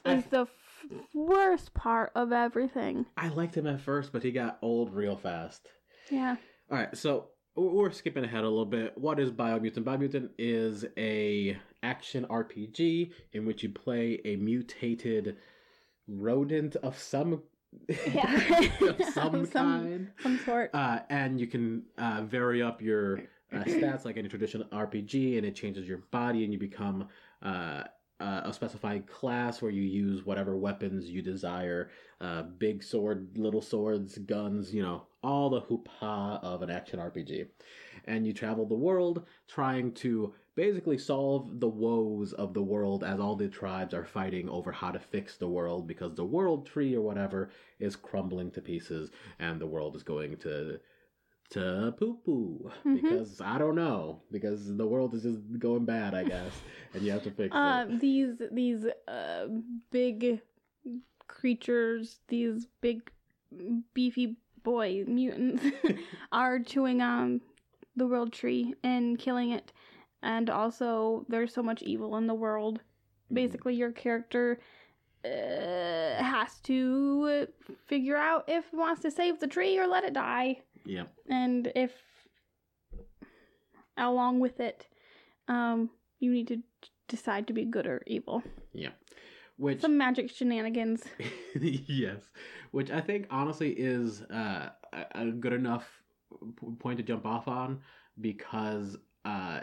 is 0.05 0.25
the 0.25 0.41
f- 0.41 0.85
worst 1.13 1.73
part 1.73 2.11
of 2.15 2.31
everything. 2.31 3.05
I 3.17 3.29
liked 3.29 3.55
him 3.55 3.67
at 3.67 3.81
first, 3.81 4.11
but 4.11 4.23
he 4.23 4.31
got 4.31 4.57
old 4.61 4.93
real 4.93 5.15
fast. 5.15 5.67
Yeah. 6.09 6.37
All 6.71 6.77
right, 6.77 6.95
so 6.97 7.27
we're 7.55 7.91
skipping 7.91 8.23
ahead 8.23 8.43
a 8.43 8.49
little 8.49 8.65
bit. 8.65 8.97
What 8.97 9.19
is 9.19 9.31
Biomutant? 9.31 9.83
Biomutant 9.83 10.29
is 10.37 10.85
a 10.97 11.57
action 11.83 12.25
RPG 12.29 13.11
in 13.33 13.45
which 13.45 13.63
you 13.63 13.69
play 13.69 14.19
a 14.25 14.35
mutated 14.37 15.37
rodent 16.07 16.75
of 16.77 16.97
some 16.97 17.41
Yeah. 18.13 18.69
of 18.81 19.03
some, 19.13 19.45
Some- 19.45 19.47
kind, 19.47 20.11
Some 20.21 20.39
sort. 20.45 20.71
uh, 20.73 20.99
and 21.09 21.39
you 21.39 21.47
can 21.47 21.83
uh, 21.97 22.21
vary 22.23 22.61
up 22.61 22.81
your 22.81 23.19
uh, 23.53 23.63
stats 23.65 24.05
like 24.05 24.17
any 24.17 24.29
traditional 24.29 24.65
RPG, 24.67 25.37
and 25.37 25.45
it 25.45 25.55
changes 25.55 25.87
your 25.87 25.99
body, 26.11 26.43
and 26.45 26.53
you 26.53 26.59
become 26.59 27.07
uh, 28.21 28.41
a 28.45 28.53
specified 28.53 29.07
class 29.07 29.61
where 29.61 29.71
you 29.71 29.81
use 29.81 30.25
whatever 30.25 30.55
weapons 30.55 31.09
you 31.09 31.21
desire 31.21 31.89
uh, 32.21 32.43
big 32.43 32.83
sword, 32.83 33.29
little 33.35 33.61
swords, 33.61 34.17
guns, 34.19 34.73
you 34.73 34.83
know, 34.83 35.03
all 35.23 35.49
the 35.49 35.61
hoopah 35.61 36.39
of 36.43 36.61
an 36.61 36.69
action 36.69 36.99
RPG. 36.99 37.47
And 38.05 38.25
you 38.25 38.33
travel 38.33 38.65
the 38.65 38.75
world 38.75 39.25
trying 39.47 39.91
to 39.93 40.33
basically 40.55 40.97
solve 40.97 41.59
the 41.59 41.67
woes 41.67 42.33
of 42.33 42.53
the 42.53 42.61
world 42.61 43.03
as 43.03 43.19
all 43.19 43.35
the 43.35 43.47
tribes 43.47 43.93
are 43.93 44.05
fighting 44.05 44.49
over 44.49 44.71
how 44.71 44.91
to 44.91 44.99
fix 44.99 45.37
the 45.37 45.47
world 45.47 45.87
because 45.87 46.13
the 46.13 46.25
world 46.25 46.65
tree 46.65 46.95
or 46.95 47.01
whatever 47.01 47.49
is 47.79 47.95
crumbling 47.95 48.51
to 48.51 48.61
pieces 48.61 49.09
and 49.39 49.59
the 49.59 49.67
world 49.67 49.95
is 49.95 50.03
going 50.03 50.37
to 50.37 50.79
to 51.51 51.93
poo 51.99 52.17
poo 52.25 52.71
Mhm. 52.85 52.95
because 53.01 53.41
I 53.41 53.57
don't 53.57 53.75
know 53.75 54.21
because 54.31 54.75
the 54.77 54.87
world 54.87 55.13
is 55.13 55.23
just 55.23 55.59
going 55.59 55.85
bad 55.85 56.13
I 56.15 56.23
guess 56.23 56.53
and 56.93 57.03
you 57.03 57.11
have 57.11 57.23
to 57.23 57.31
fix 57.31 57.55
Uh, 57.55 57.85
it. 57.89 57.99
these 57.99 58.41
these 58.51 58.85
uh 59.07 59.47
big 59.91 60.41
creatures, 61.27 62.19
these 62.27 62.67
big 62.81 63.11
beefy 63.93 64.35
boy 64.63 65.03
mutants 65.07 65.63
are 66.31 66.59
chewing 66.59 67.01
on 67.01 67.41
the 67.95 68.07
world 68.07 68.31
tree 68.33 68.73
and 68.83 69.17
killing 69.19 69.51
it. 69.51 69.71
And 70.23 70.49
also, 70.49 71.25
there's 71.29 71.53
so 71.53 71.63
much 71.63 71.81
evil 71.81 72.15
in 72.17 72.27
the 72.27 72.33
world. 72.35 72.79
Basically, 73.33 73.73
your 73.75 73.91
character 73.91 74.59
uh, 75.25 75.29
has 76.23 76.59
to 76.63 77.47
figure 77.87 78.17
out 78.17 78.45
if 78.47 78.65
he 78.71 78.77
wants 78.77 79.01
to 79.01 79.11
save 79.11 79.39
the 79.39 79.47
tree 79.47 79.77
or 79.79 79.87
let 79.87 80.03
it 80.03 80.13
die 80.13 80.59
Yeah. 80.85 81.03
and 81.29 81.71
if 81.75 81.91
along 83.97 84.39
with 84.39 84.59
it 84.59 84.87
um 85.47 85.89
you 86.19 86.31
need 86.31 86.47
to 86.47 86.57
decide 87.07 87.47
to 87.47 87.53
be 87.53 87.65
good 87.65 87.85
or 87.85 88.01
evil. 88.07 88.41
Yeah. 88.73 88.91
Which 89.57 89.81
Some 89.81 89.97
magic 89.97 90.31
shenanigans. 90.31 91.03
yes, 91.61 92.21
which 92.71 92.89
I 92.89 93.01
think 93.01 93.27
honestly 93.29 93.71
is 93.71 94.21
uh, 94.23 94.69
a 95.13 95.25
good 95.25 95.53
enough 95.53 95.85
point 96.79 96.97
to 96.97 97.03
jump 97.03 97.25
off 97.25 97.47
on 97.47 97.81
because 98.19 98.97
uh, 99.25 99.61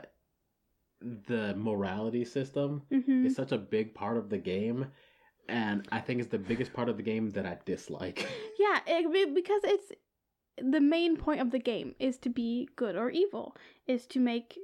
the 1.00 1.54
morality 1.56 2.24
system 2.24 2.82
hmm 2.90 3.26
is 3.26 3.34
such 3.34 3.50
a 3.50 3.58
big 3.58 3.94
part 3.94 4.16
of 4.16 4.28
the 4.28 4.38
game, 4.38 4.86
and 5.48 5.88
I 5.90 5.98
think 6.00 6.20
it's 6.20 6.30
the 6.30 6.38
biggest 6.38 6.72
part 6.72 6.88
of 6.88 6.96
the 6.96 7.02
game 7.02 7.30
that 7.30 7.46
I 7.46 7.58
dislike. 7.64 8.24
Yeah, 8.58 8.80
it, 8.86 9.34
because 9.34 9.60
it's 9.64 9.92
the 10.62 10.80
main 10.80 11.16
point 11.16 11.40
of 11.40 11.50
the 11.50 11.58
game 11.58 11.94
is 11.98 12.18
to 12.18 12.28
be 12.28 12.68
good 12.76 12.96
or 12.96 13.10
evil, 13.10 13.56
is 13.86 14.06
to 14.08 14.20
make 14.20 14.58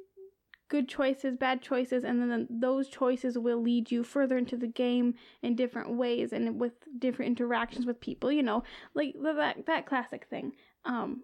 good 0.69 0.89
choices, 0.89 1.37
bad 1.37 1.63
choices, 1.63 2.05
and 2.05 2.21
then 2.21 2.47
those 2.51 2.89
choices 2.89 3.39
will 3.39 3.63
lead 3.63 3.91
you 3.91 4.03
further 4.03 4.37
into 4.37 4.57
the 4.57 4.67
game 4.67 5.15
in 5.43 5.55
different 5.55 5.97
ways 5.97 6.33
and 6.33 6.59
with 6.61 6.73
different 6.99 7.31
interactions 7.31 7.87
with 7.87 8.01
people. 8.01 8.33
You 8.33 8.43
know, 8.43 8.63
like 8.95 9.15
that 9.23 9.67
that 9.67 9.87
classic 9.87 10.27
thing. 10.29 10.53
Um, 10.85 11.23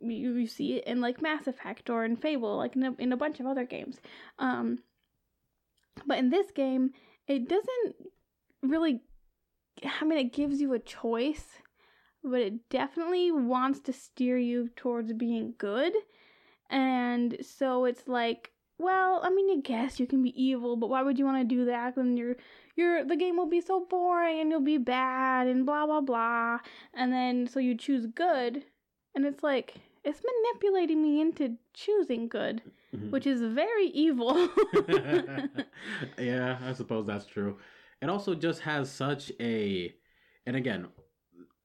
you, 0.00 0.34
you 0.34 0.46
see 0.46 0.74
it 0.74 0.84
in 0.86 1.00
like 1.00 1.22
Mass 1.22 1.46
Effect 1.46 1.88
or 1.88 2.04
in 2.04 2.16
Fable, 2.16 2.56
like 2.56 2.76
in 2.76 2.82
a, 2.82 2.92
in 2.98 3.12
a 3.12 3.16
bunch 3.16 3.40
of 3.40 3.46
other 3.46 3.64
games. 3.64 4.00
Um, 4.38 4.78
but 6.06 6.18
in 6.18 6.30
this 6.30 6.50
game, 6.50 6.90
it 7.26 7.48
doesn't 7.48 7.96
really. 8.62 9.00
I 9.84 10.04
mean, 10.04 10.18
it 10.18 10.32
gives 10.32 10.60
you 10.60 10.72
a 10.74 10.78
choice 10.78 11.46
but 12.24 12.40
it 12.40 12.68
definitely 12.68 13.30
wants 13.32 13.80
to 13.80 13.92
steer 13.92 14.38
you 14.38 14.68
towards 14.76 15.12
being 15.12 15.54
good. 15.58 15.92
And 16.70 17.36
so 17.42 17.84
it's 17.84 18.08
like, 18.08 18.52
well, 18.78 19.20
I 19.22 19.30
mean, 19.30 19.58
I 19.58 19.60
guess 19.60 20.00
you 20.00 20.06
can 20.06 20.22
be 20.22 20.42
evil, 20.42 20.76
but 20.76 20.88
why 20.88 21.02
would 21.02 21.18
you 21.18 21.24
want 21.24 21.48
to 21.48 21.54
do 21.54 21.66
that? 21.66 21.94
Then 21.96 22.16
you're, 22.16 22.36
you're, 22.76 23.04
the 23.04 23.16
game 23.16 23.36
will 23.36 23.48
be 23.48 23.60
so 23.60 23.86
boring 23.88 24.40
and 24.40 24.50
you'll 24.50 24.60
be 24.60 24.78
bad 24.78 25.46
and 25.46 25.66
blah 25.66 25.86
blah 25.86 26.00
blah. 26.00 26.58
And 26.94 27.12
then 27.12 27.46
so 27.46 27.60
you 27.60 27.76
choose 27.76 28.06
good, 28.06 28.64
and 29.14 29.24
it's 29.24 29.42
like 29.42 29.74
it's 30.04 30.22
manipulating 30.24 31.02
me 31.02 31.20
into 31.20 31.56
choosing 31.74 32.28
good, 32.28 32.62
mm-hmm. 32.94 33.10
which 33.10 33.26
is 33.26 33.40
very 33.40 33.86
evil. 33.88 34.34
yeah, 36.18 36.58
I 36.64 36.72
suppose 36.72 37.06
that's 37.06 37.26
true. 37.26 37.58
It 38.00 38.08
also 38.08 38.34
just 38.34 38.60
has 38.62 38.90
such 38.90 39.30
a, 39.38 39.94
and 40.44 40.56
again, 40.56 40.88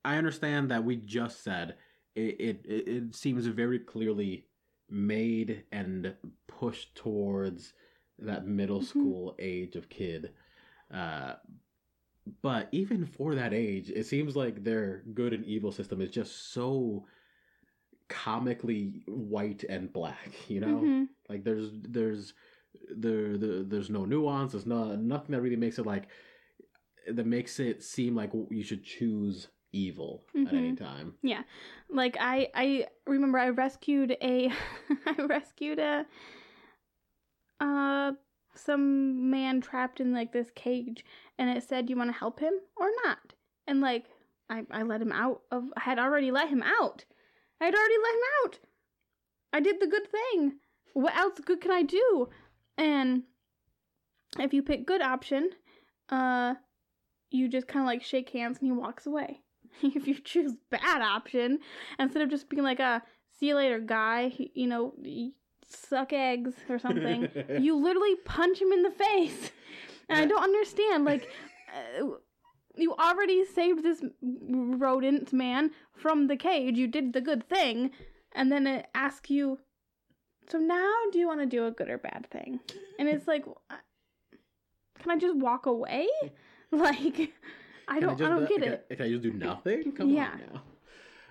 I 0.05 0.17
understand 0.17 0.71
that 0.71 0.83
we 0.83 0.97
just 0.97 1.43
said 1.43 1.75
it. 2.15 2.65
It, 2.65 2.87
it, 2.87 3.15
seems 3.15 3.45
very 3.47 3.79
clearly 3.79 4.45
made 4.89 5.63
and 5.71 6.15
pushed 6.47 6.95
towards 6.95 7.73
that 8.19 8.47
middle 8.47 8.79
Mhm. 8.79 8.85
school 8.85 9.35
age 9.39 9.75
of 9.75 9.89
kid. 9.89 10.33
Uh, 10.91 11.35
but 12.41 12.69
even 12.71 13.05
for 13.05 13.35
that 13.35 13.53
age, 13.53 13.89
it 13.89 14.05
seems 14.05 14.35
like 14.35 14.63
their 14.63 15.03
good 15.13 15.33
and 15.33 15.45
evil 15.45 15.71
system 15.71 16.01
is 16.01 16.09
just 16.09 16.51
so 16.53 17.05
comically 18.07 19.03
white 19.07 19.63
and 19.63 19.91
black. 19.91 20.49
You 20.49 20.61
know, 20.61 20.79
Mhm. 20.81 21.09
like 21.29 21.43
there's 21.43 21.71
there's 21.81 22.33
there, 22.89 23.37
there 23.37 23.63
there's 23.63 23.89
no 23.89 24.05
nuance. 24.05 24.53
There's 24.53 24.65
no 24.65 24.95
nothing 24.95 25.31
that 25.31 25.41
really 25.41 25.55
makes 25.55 25.79
it 25.79 25.85
like 25.85 26.07
that 27.07 27.25
makes 27.25 27.59
it 27.59 27.83
seem 27.83 28.15
like 28.15 28.31
you 28.49 28.63
should 28.63 28.83
choose 28.83 29.47
evil 29.71 30.23
at 30.35 30.53
any 30.53 30.75
time. 30.75 31.13
Yeah. 31.21 31.43
Like 31.89 32.17
I 32.19 32.49
I 32.53 32.87
remember 33.05 33.37
I 33.37 33.49
rescued 33.49 34.15
a 34.21 34.51
I 35.05 35.21
rescued 35.23 35.79
a 35.79 36.05
uh 37.59 38.11
some 38.55 39.29
man 39.29 39.61
trapped 39.61 39.99
in 39.99 40.13
like 40.13 40.31
this 40.31 40.49
cage 40.55 41.05
and 41.37 41.49
it 41.49 41.63
said 41.63 41.89
you 41.89 41.95
want 41.95 42.11
to 42.11 42.17
help 42.17 42.39
him 42.39 42.53
or 42.75 42.89
not? 43.05 43.33
And 43.67 43.81
like 43.81 44.05
I 44.49 44.63
I 44.71 44.83
let 44.83 45.01
him 45.01 45.11
out 45.11 45.41
of 45.51 45.65
I 45.75 45.81
had 45.81 45.99
already 45.99 46.31
let 46.31 46.49
him 46.49 46.63
out. 46.63 47.05
I 47.59 47.65
had 47.65 47.75
already 47.75 47.95
let 48.03 48.13
him 48.13 48.21
out. 48.43 48.59
I 49.53 49.59
did 49.59 49.79
the 49.79 49.87
good 49.87 50.07
thing. 50.11 50.53
What 50.93 51.15
else 51.15 51.39
good 51.43 51.61
can 51.61 51.71
I 51.71 51.83
do? 51.83 52.29
And 52.77 53.23
if 54.39 54.53
you 54.53 54.61
pick 54.61 54.85
good 54.85 55.01
option 55.01 55.51
uh 56.09 56.55
you 57.29 57.49
just 57.49 57.67
kind 57.67 57.83
of 57.83 57.87
like 57.87 58.01
shake 58.01 58.29
hands 58.29 58.59
and 58.59 58.67
he 58.67 58.71
walks 58.71 59.05
away 59.05 59.41
if 59.95 60.07
you 60.07 60.15
choose 60.19 60.53
bad 60.69 61.01
option 61.01 61.59
instead 61.99 62.21
of 62.21 62.29
just 62.29 62.49
being 62.49 62.63
like 62.63 62.79
a 62.79 63.01
see 63.39 63.47
you 63.47 63.55
later 63.55 63.79
guy 63.79 64.33
you 64.53 64.67
know 64.67 64.93
suck 65.67 66.13
eggs 66.13 66.53
or 66.69 66.79
something 66.79 67.29
you 67.59 67.75
literally 67.75 68.15
punch 68.25 68.61
him 68.61 68.71
in 68.71 68.83
the 68.83 68.91
face. 68.91 69.51
And 70.09 70.19
i 70.19 70.25
don't 70.25 70.43
understand 70.43 71.05
like 71.05 71.29
uh, 72.01 72.05
you 72.75 72.93
already 72.93 73.43
saved 73.43 73.83
this 73.83 74.03
rodent 74.21 75.33
man 75.33 75.71
from 75.93 76.27
the 76.27 76.37
cage 76.37 76.77
you 76.77 76.87
did 76.87 77.13
the 77.13 77.21
good 77.21 77.47
thing 77.49 77.91
and 78.33 78.51
then 78.51 78.67
it 78.67 78.87
asks 78.93 79.29
you 79.29 79.59
so 80.49 80.59
now 80.59 80.93
do 81.11 81.19
you 81.19 81.27
want 81.27 81.41
to 81.41 81.45
do 81.45 81.65
a 81.65 81.71
good 81.71 81.89
or 81.89 81.97
bad 81.97 82.27
thing? 82.31 82.59
And 82.99 83.09
it's 83.09 83.27
like 83.27 83.45
can 84.99 85.11
i 85.11 85.17
just 85.17 85.35
walk 85.35 85.65
away? 85.65 86.07
Like 86.69 87.31
i 87.87 87.99
don't 87.99 88.09
i, 88.09 88.15
just- 88.15 88.21
don't 88.29 88.49
get 88.49 88.61
can- 88.61 88.73
it 88.73 88.89
Can 88.97 89.01
I 89.05 89.09
just 89.09 89.23
do 89.23 89.33
nothing? 89.33 89.91
Come 89.97 90.09
Yeah. 90.09 90.31
on 90.31 90.41
now. 90.53 90.61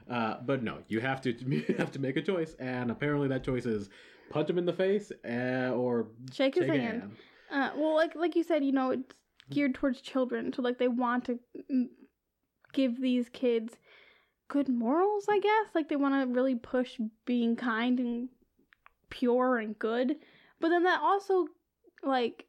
Uh, 0.08 0.40
but 0.46 0.62
no, 0.62 0.78
you 0.88 1.00
have 1.00 1.20
to 1.22 1.32
you 1.50 1.74
have 1.78 1.90
to 1.92 1.98
make 1.98 2.16
a 2.16 2.22
choice, 2.22 2.54
and 2.60 2.90
apparently 2.92 3.26
that 3.28 3.42
choice 3.42 3.66
is 3.66 3.88
punch 4.30 4.48
him 4.48 4.58
in 4.58 4.64
the 4.64 4.72
face 4.72 5.10
uh, 5.28 5.70
or 5.74 6.06
shake 6.32 6.54
his 6.54 6.64
shake 6.66 6.80
hand 6.80 7.00
hand. 7.02 7.16
Uh, 7.50 7.70
well, 7.76 7.94
like 7.96 8.14
like 8.14 8.36
you 8.36 8.44
said, 8.44 8.64
you 8.64 8.70
know, 8.72 8.90
it's 8.90 9.14
geared 9.50 9.74
towards 9.74 10.00
children, 10.00 10.52
so 10.52 10.62
like 10.62 10.78
they 10.78 10.86
want 10.86 11.24
to 11.24 11.38
mm, 11.72 11.86
give 12.72 13.00
these 13.00 13.28
kids 13.28 13.78
good 14.48 14.68
morals, 14.68 15.26
I 15.28 15.40
guess. 15.40 15.74
Like 15.74 15.88
they 15.88 15.96
want 15.96 16.14
to 16.28 16.32
really 16.32 16.54
push 16.54 17.00
being 17.24 17.56
kind 17.56 17.98
and 17.98 18.28
pure 19.10 19.58
and 19.58 19.76
good, 19.78 20.16
but 20.60 20.68
then 20.68 20.84
that 20.84 21.00
also, 21.02 21.46
like, 22.04 22.46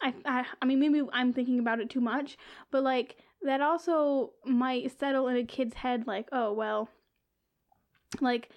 I 0.00 0.14
I 0.24 0.46
I 0.62 0.64
mean 0.64 0.80
maybe 0.80 1.02
I'm 1.12 1.34
thinking 1.34 1.58
about 1.58 1.80
it 1.80 1.90
too 1.90 2.00
much, 2.00 2.38
but 2.70 2.82
like 2.82 3.16
that 3.42 3.60
also 3.60 4.32
might 4.44 4.98
settle 4.98 5.28
in 5.28 5.36
a 5.36 5.44
kid's 5.44 5.74
head, 5.74 6.06
like, 6.06 6.28
oh 6.32 6.52
well, 6.52 6.88
like 8.20 8.48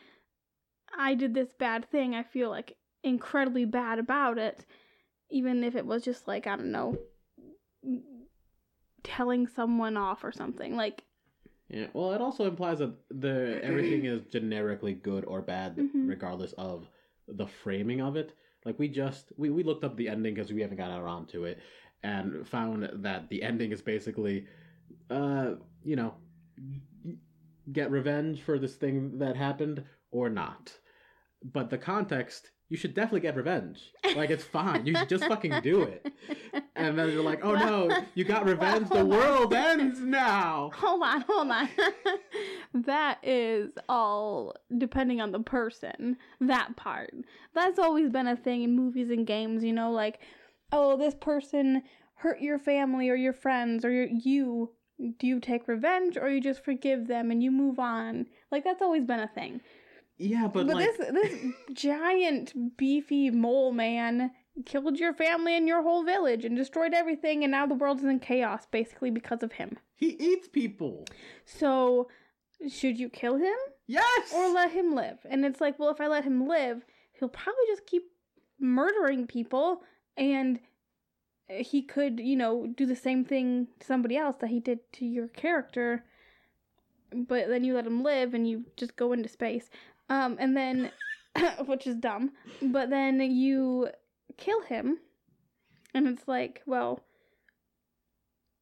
I 0.97 1.15
did 1.15 1.33
this 1.33 1.53
bad 1.53 1.89
thing. 1.89 2.15
I 2.15 2.23
feel 2.23 2.49
like 2.49 2.77
incredibly 3.03 3.65
bad 3.65 3.97
about 3.97 4.37
it 4.37 4.65
even 5.31 5.63
if 5.63 5.75
it 5.75 5.85
was 5.85 6.03
just 6.03 6.27
like 6.27 6.45
I 6.45 6.55
don't 6.57 6.71
know, 6.71 6.97
telling 9.03 9.47
someone 9.47 9.97
off 9.97 10.23
or 10.23 10.31
something. 10.31 10.75
Like, 10.75 11.03
Yeah. 11.69 11.87
Well, 11.93 12.11
it 12.13 12.21
also 12.21 12.45
implies 12.45 12.79
that 12.79 12.93
the 13.09 13.59
everything 13.63 14.05
is 14.05 14.25
generically 14.25 14.93
good 14.93 15.25
or 15.25 15.41
bad, 15.41 15.77
Mhm. 15.77 16.07
regardless 16.09 16.53
of 16.53 16.89
the 17.27 17.47
framing 17.47 18.01
of 18.01 18.15
it. 18.17 18.33
Like 18.65 18.77
we 18.77 18.89
just 18.89 19.31
we, 19.37 19.49
we 19.49 19.63
looked 19.63 19.83
up 19.83 19.95
the 19.95 20.09
ending 20.09 20.35
because 20.35 20.51
we 20.51 20.61
haven't 20.61 20.77
got 20.77 20.91
around 20.99 21.29
to 21.29 21.45
it, 21.45 21.59
and 22.03 22.47
found 22.47 22.89
that 23.03 23.29
the 23.29 23.41
ending 23.41 23.71
is 23.71 23.81
basically, 23.81 24.45
uh, 25.11 25.55
you 25.83 25.95
know, 25.95 26.13
get 27.71 27.91
revenge 27.91 28.41
for 28.41 28.57
this 28.57 28.75
thing 28.75 29.19
that 29.19 29.35
happened 29.35 29.83
or 30.11 30.29
not. 30.29 30.73
But 31.43 31.69
the 31.69 31.77
context, 31.77 32.51
you 32.69 32.77
should 32.77 32.93
definitely 32.93 33.21
get 33.21 33.35
revenge. 33.35 33.91
Like 34.15 34.29
it's 34.29 34.43
fine. 34.43 34.85
You 34.85 34.95
should 34.95 35.09
just 35.09 35.25
fucking 35.25 35.61
do 35.61 35.81
it. 35.81 36.13
And 36.75 36.97
then 36.97 37.11
you're 37.11 37.23
like, 37.23 37.43
oh 37.43 37.53
no, 37.53 38.05
you 38.15 38.23
got 38.23 38.45
revenge. 38.45 38.89
The 38.89 39.05
world 39.05 39.53
ends 39.53 39.99
now. 39.99 40.71
hold 40.73 41.03
on, 41.03 41.21
hold 41.21 41.49
on. 41.49 41.69
that 42.73 43.19
is 43.23 43.71
all 43.89 44.55
depending 44.77 45.19
on 45.19 45.31
the 45.31 45.39
person. 45.39 46.17
That 46.39 46.75
part. 46.77 47.13
That's 47.53 47.79
always 47.79 48.09
been 48.09 48.27
a 48.27 48.37
thing 48.37 48.63
in 48.63 48.75
movies 48.75 49.09
and 49.09 49.27
games. 49.27 49.63
You 49.63 49.73
know, 49.73 49.91
like, 49.91 50.19
oh, 50.71 50.97
this 50.97 51.15
person 51.15 51.83
hurt 52.15 52.39
your 52.39 52.59
family 52.59 53.09
or 53.09 53.15
your 53.15 53.33
friends 53.33 53.83
or 53.83 53.91
your, 53.91 54.07
you. 54.07 54.71
Do 55.19 55.27
you 55.27 55.39
take 55.39 55.67
revenge 55.67 56.17
or 56.17 56.29
you 56.29 56.41
just 56.41 56.63
forgive 56.63 57.07
them 57.07 57.31
and 57.31 57.41
you 57.43 57.51
move 57.51 57.79
on? 57.79 58.27
Like 58.51 58.63
that's 58.63 58.81
always 58.81 59.03
been 59.05 59.19
a 59.19 59.27
thing. 59.27 59.61
Yeah, 60.17 60.47
but, 60.47 60.67
But, 60.67 60.75
like, 60.75 60.85
this 60.97 61.07
this 61.11 61.39
giant 61.73 62.77
beefy 62.77 63.31
mole 63.31 63.71
man 63.71 64.31
killed 64.65 64.99
your 64.99 65.13
family 65.13 65.55
and 65.57 65.67
your 65.67 65.81
whole 65.81 66.03
village 66.03 66.45
and 66.45 66.55
destroyed 66.55 66.93
everything 66.93 67.43
and 67.43 67.51
now 67.51 67.65
the 67.65 67.73
world 67.73 67.99
is 67.99 68.05
in 68.05 68.19
chaos 68.19 68.67
basically 68.69 69.09
because 69.09 69.41
of 69.43 69.53
him. 69.53 69.77
he 69.95 70.09
eats 70.19 70.47
people. 70.47 71.05
So 71.45 72.07
should 72.69 72.99
you 72.99 73.09
kill 73.09 73.37
him 73.37 73.55
Yes. 73.87 74.31
or 74.35 74.47
let 74.49 74.71
him 74.71 74.93
live? 74.93 75.17
And 75.29 75.43
it's 75.45 75.59
like, 75.59 75.79
well, 75.79 75.89
if 75.89 75.99
I 75.99 76.07
let 76.07 76.23
him 76.25 76.47
live, 76.47 76.85
he'll 77.13 77.27
probably 77.29 77.63
just 77.67 77.87
keep 77.87 78.03
murdering 78.59 79.25
people 79.25 79.81
and 80.17 80.59
he 81.59 81.81
could, 81.81 82.19
you 82.19 82.35
know, 82.35 82.67
do 82.67 82.85
the 82.85 82.95
same 82.95 83.25
thing 83.25 83.67
to 83.79 83.85
somebody 83.85 84.17
else 84.17 84.37
that 84.39 84.49
he 84.49 84.59
did 84.59 84.79
to 84.93 85.05
your 85.05 85.27
character. 85.27 86.05
But 87.13 87.49
then 87.49 87.63
you 87.63 87.75
let 87.75 87.87
him 87.87 88.03
live 88.03 88.33
and 88.33 88.47
you 88.49 88.65
just 88.77 88.95
go 88.95 89.13
into 89.13 89.29
space. 89.29 89.69
Um, 90.09 90.37
and 90.39 90.55
then, 90.55 90.91
which 91.65 91.87
is 91.87 91.95
dumb. 91.95 92.31
But 92.61 92.89
then 92.89 93.19
you 93.21 93.89
kill 94.37 94.61
him 94.61 94.99
And 95.93 96.07
it's 96.07 96.27
like, 96.27 96.61
well, 96.65 97.01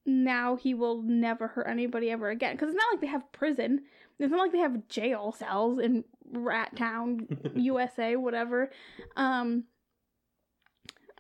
now 0.06 0.56
he 0.56 0.73
will 0.73 1.02
never 1.04 1.47
hurt 1.47 1.67
anybody 1.67 2.10
ever 2.12 2.30
again. 2.30 2.56
Because 2.56 2.69
it's 2.69 2.78
not 2.78 2.91
like 2.93 3.02
they 3.02 3.08
have 3.08 3.32
prison. 3.32 3.82
It's 4.19 4.32
not 4.32 4.39
like 4.39 4.52
they 4.52 4.60
have 4.60 4.88
jail 4.89 5.32
cells 5.32 5.80
in 5.80 6.04
Rat 6.32 6.75
Town, 6.75 7.28
USA, 7.56 8.15
whatever. 8.15 8.71
Um, 9.15 9.65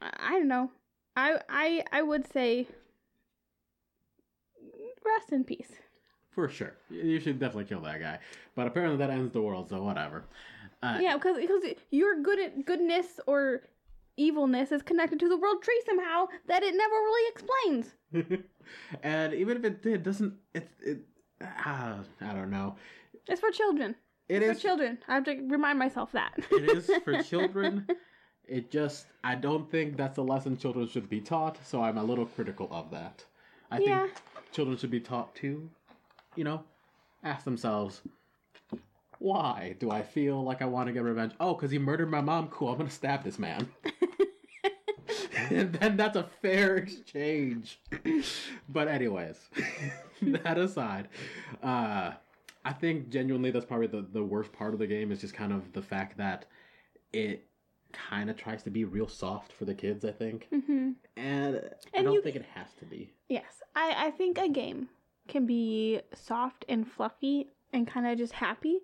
I 0.01 0.09
I 0.19 0.31
don't 0.39 0.47
know. 0.47 0.71
I 1.19 1.39
I 1.49 1.83
I 1.91 2.01
would 2.01 2.31
say 2.31 2.67
rest 5.05 5.31
in 5.31 5.43
peace. 5.43 5.71
For 6.31 6.47
sure. 6.47 6.75
You 6.89 7.19
should 7.19 7.39
definitely 7.39 7.65
kill 7.65 7.81
that 7.81 7.99
guy. 7.99 8.19
But 8.55 8.67
apparently 8.67 8.97
that 8.99 9.09
ends 9.09 9.33
the 9.33 9.41
world, 9.41 9.69
so 9.69 9.83
whatever. 9.83 10.23
Uh, 10.81 10.99
Yeah, 11.01 11.15
because 11.15 11.37
because 11.37 11.63
your 11.91 12.21
good 12.21 12.39
goodness 12.65 13.19
or 13.27 13.63
evilness 14.15 14.71
is 14.71 14.81
connected 14.81 15.19
to 15.19 15.29
the 15.29 15.37
world 15.37 15.61
tree 15.61 15.81
somehow 15.85 16.27
that 16.47 16.63
it 16.63 16.73
never 16.75 16.95
really 16.95 17.31
explains. 17.33 17.85
and 19.03 19.33
even 19.33 19.57
if 19.57 19.63
it 19.65 19.81
did, 19.81 20.03
doesn't 20.03 20.33
it? 20.53 20.69
it 20.81 20.99
uh, 21.41 21.97
I 22.21 22.33
don't 22.33 22.51
know. 22.51 22.75
It's 23.27 23.41
for 23.41 23.51
children. 23.51 23.95
It 24.29 24.39
for 24.43 24.51
is. 24.51 24.61
children. 24.61 24.99
I 25.07 25.15
have 25.15 25.23
to 25.25 25.35
remind 25.47 25.79
myself 25.79 26.11
that. 26.13 26.33
it 26.51 26.69
is 26.69 26.89
for 27.03 27.21
children. 27.33 27.87
It 28.49 28.71
just, 28.71 29.05
I 29.23 29.35
don't 29.35 29.69
think 29.69 29.95
that's 29.95 30.17
a 30.17 30.21
lesson 30.21 30.57
children 30.57 30.87
should 30.87 31.09
be 31.09 31.21
taught. 31.21 31.57
So 31.65 31.83
I'm 31.83 31.97
a 31.97 32.03
little 32.03 32.25
critical 32.25 32.67
of 32.71 32.89
that. 32.91 33.23
I 33.71 33.79
Yeah. 33.79 34.01
think 34.07 34.13
children 34.51 34.77
should 34.77 34.89
be 34.91 34.99
taught 34.99 35.35
to, 35.35 35.69
you 36.35 36.43
know, 36.43 36.63
ask 37.23 37.45
themselves, 37.45 38.01
why 39.19 39.75
do 39.79 39.91
I 39.91 40.01
feel 40.01 40.43
like 40.43 40.61
I 40.61 40.65
want 40.65 40.87
to 40.87 40.93
get 40.93 41.03
revenge? 41.03 41.33
Oh, 41.39 41.53
because 41.53 41.71
he 41.71 41.77
murdered 41.77 42.09
my 42.09 42.21
mom. 42.21 42.47
Cool. 42.47 42.69
I'm 42.69 42.77
gonna 42.77 42.89
stab 42.89 43.23
this 43.23 43.37
man. 43.37 43.67
and 45.51 45.73
then 45.79 45.97
that's 45.97 46.15
a 46.15 46.23
fair 46.41 46.77
exchange. 46.77 47.79
but 48.69 48.87
anyways, 48.87 49.37
that 50.21 50.57
aside, 50.57 51.09
uh, 51.61 52.11
I 52.65 52.73
think 52.73 53.09
genuinely 53.09 53.51
that's 53.51 53.65
probably 53.65 53.87
the, 53.87 54.05
the 54.11 54.23
worst 54.23 54.51
part 54.53 54.73
of 54.73 54.79
the 54.79 54.87
game 54.87 55.11
is 55.11 55.19
just 55.21 55.33
kind 55.33 55.51
of 55.53 55.73
the 55.73 55.81
fact 55.81 56.17
that 56.17 56.45
it 57.11 57.45
kind 57.93 58.29
of 58.29 58.37
tries 58.37 58.63
to 58.63 58.69
be 58.69 58.85
real 58.85 59.07
soft 59.07 59.51
for 59.51 59.65
the 59.65 59.73
kids. 59.73 60.05
I 60.05 60.11
think, 60.11 60.47
hmm 60.51 60.91
and, 61.17 61.61
I 61.95 62.03
don't 62.03 62.13
you- 62.13 62.21
think 62.21 62.35
it 62.35 62.45
has 62.55 62.67
to 62.79 62.85
be. 62.85 63.11
Yes, 63.29 63.61
I 63.75 64.07
I 64.07 64.11
think 64.11 64.37
a 64.37 64.47
game 64.49 64.89
can 65.27 65.45
be 65.45 66.01
soft 66.13 66.65
and 66.69 66.87
fluffy 66.87 67.49
and 67.73 67.87
kind 67.87 68.07
of 68.07 68.17
just 68.17 68.33
happy 68.33 68.79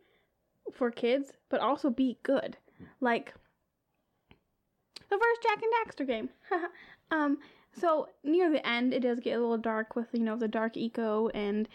for 0.72 0.92
kids, 0.92 1.32
but 1.50 1.60
also 1.60 1.90
be 1.90 2.18
good. 2.24 2.58
Like 3.02 3.34
the 5.10 5.18
first 5.18 5.44
Jak 5.44 5.62
and 5.62 5.74
Daxter 5.74 6.08
game. 6.08 6.30
um, 7.12 7.38
so 7.74 8.10
near 8.24 8.50
the 8.52 8.66
end, 8.68 8.94
it 8.94 9.02
does 9.02 9.20
get 9.20 9.38
a 9.38 9.40
little 9.42 9.58
dark 9.58 9.96
with 9.96 10.08
you 10.14 10.20
know 10.20 10.36
the 10.36 10.48
dark 10.48 10.78
eco 10.78 11.30
and 11.30 11.68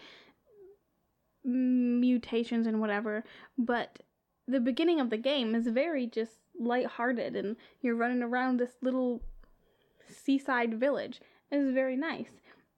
mutations 1.44 2.66
and 2.66 2.80
whatever, 2.80 3.24
but 3.56 4.00
the 4.46 4.60
beginning 4.60 5.00
of 5.00 5.10
the 5.10 5.16
game 5.16 5.54
is 5.54 5.66
very 5.68 6.06
just 6.06 6.39
lighthearted, 6.60 7.34
and 7.34 7.56
you're 7.80 7.96
running 7.96 8.22
around 8.22 8.58
this 8.58 8.76
little 8.82 9.22
seaside 10.08 10.78
village. 10.78 11.20
It's 11.50 11.74
very 11.74 11.96
nice. 11.96 12.28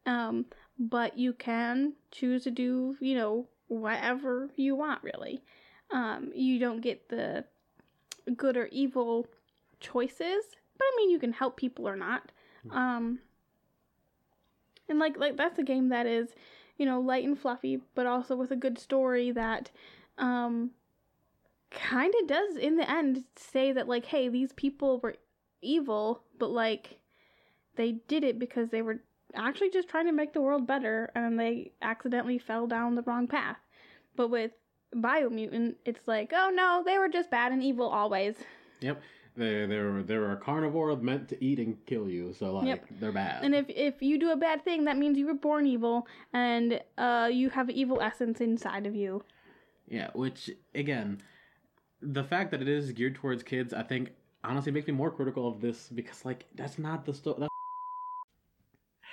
Um, 0.06 0.46
but 0.78 1.18
you 1.18 1.32
can 1.32 1.94
choose 2.10 2.44
to 2.44 2.50
do, 2.50 2.96
you 3.00 3.14
know, 3.14 3.48
whatever 3.68 4.50
you 4.56 4.74
want, 4.74 5.02
really. 5.02 5.42
Um, 5.90 6.30
you 6.34 6.58
don't 6.58 6.80
get 6.80 7.08
the 7.08 7.44
good 8.36 8.56
or 8.56 8.66
evil 8.72 9.26
choices, 9.80 10.44
but 10.78 10.84
I 10.84 10.94
mean, 10.96 11.10
you 11.10 11.18
can 11.18 11.32
help 11.32 11.56
people 11.56 11.88
or 11.88 11.96
not. 11.96 12.32
Um, 12.70 13.18
and 14.88 14.98
like, 14.98 15.18
like 15.18 15.36
that's 15.36 15.58
a 15.58 15.64
game 15.64 15.88
that 15.90 16.06
is, 16.06 16.28
you 16.78 16.86
know, 16.86 17.00
light 17.00 17.24
and 17.24 17.38
fluffy, 17.38 17.80
but 17.94 18.06
also 18.06 18.36
with 18.36 18.50
a 18.50 18.56
good 18.56 18.78
story 18.78 19.30
that, 19.32 19.70
um, 20.18 20.70
kind 21.74 22.12
of 22.20 22.28
does 22.28 22.56
in 22.56 22.76
the 22.76 22.88
end 22.90 23.24
say 23.36 23.72
that 23.72 23.88
like, 23.88 24.06
hey, 24.06 24.28
these 24.28 24.52
people 24.52 25.00
were 25.00 25.16
evil, 25.60 26.22
but 26.38 26.50
like, 26.50 26.98
they 27.76 27.92
did 28.08 28.24
it 28.24 28.38
because 28.38 28.70
they 28.70 28.82
were 28.82 29.00
actually 29.34 29.70
just 29.70 29.88
trying 29.88 30.06
to 30.06 30.12
make 30.12 30.32
the 30.32 30.40
world 30.40 30.66
better 30.66 31.10
and 31.14 31.38
they 31.38 31.72
accidentally 31.80 32.38
fell 32.38 32.66
down 32.66 32.94
the 32.94 33.02
wrong 33.02 33.26
path. 33.26 33.56
But 34.16 34.28
with 34.28 34.52
Biomutant, 34.94 35.76
it's 35.84 36.06
like, 36.06 36.32
oh 36.34 36.50
no, 36.54 36.82
they 36.84 36.98
were 36.98 37.08
just 37.08 37.30
bad 37.30 37.52
and 37.52 37.62
evil 37.62 37.88
always. 37.88 38.34
Yep. 38.80 39.00
They 39.34 39.64
they're 39.64 40.02
they're 40.02 40.32
a 40.32 40.36
carnivore 40.36 40.94
meant 40.96 41.30
to 41.30 41.42
eat 41.42 41.58
and 41.58 41.78
kill 41.86 42.06
you, 42.10 42.34
so 42.34 42.52
like 42.52 42.66
Yep. 42.66 42.84
they're 43.00 43.12
bad. 43.12 43.42
And 43.42 43.54
if 43.54 43.64
if 43.70 44.02
you 44.02 44.18
do 44.18 44.30
a 44.32 44.36
bad 44.36 44.62
thing, 44.62 44.84
that 44.84 44.98
means 44.98 45.16
you 45.16 45.26
were 45.26 45.32
born 45.32 45.66
evil 45.66 46.06
and 46.34 46.78
uh 46.98 47.30
you 47.32 47.48
have 47.48 47.70
evil 47.70 48.02
essence 48.02 48.42
inside 48.42 48.86
of 48.86 48.94
you. 48.94 49.24
Yeah, 49.88 50.10
which 50.14 50.50
again, 50.74 51.22
the 52.02 52.24
fact 52.24 52.50
that 52.50 52.60
it 52.60 52.68
is 52.68 52.92
geared 52.92 53.14
towards 53.14 53.42
kids, 53.42 53.72
I 53.72 53.82
think 53.82 54.10
honestly 54.44 54.72
makes 54.72 54.86
me 54.88 54.92
more 54.92 55.10
critical 55.10 55.48
of 55.48 55.60
this 55.60 55.88
because 55.88 56.24
like 56.24 56.46
that's 56.54 56.78
not 56.78 57.04
the 57.06 57.14
story. 57.14 57.46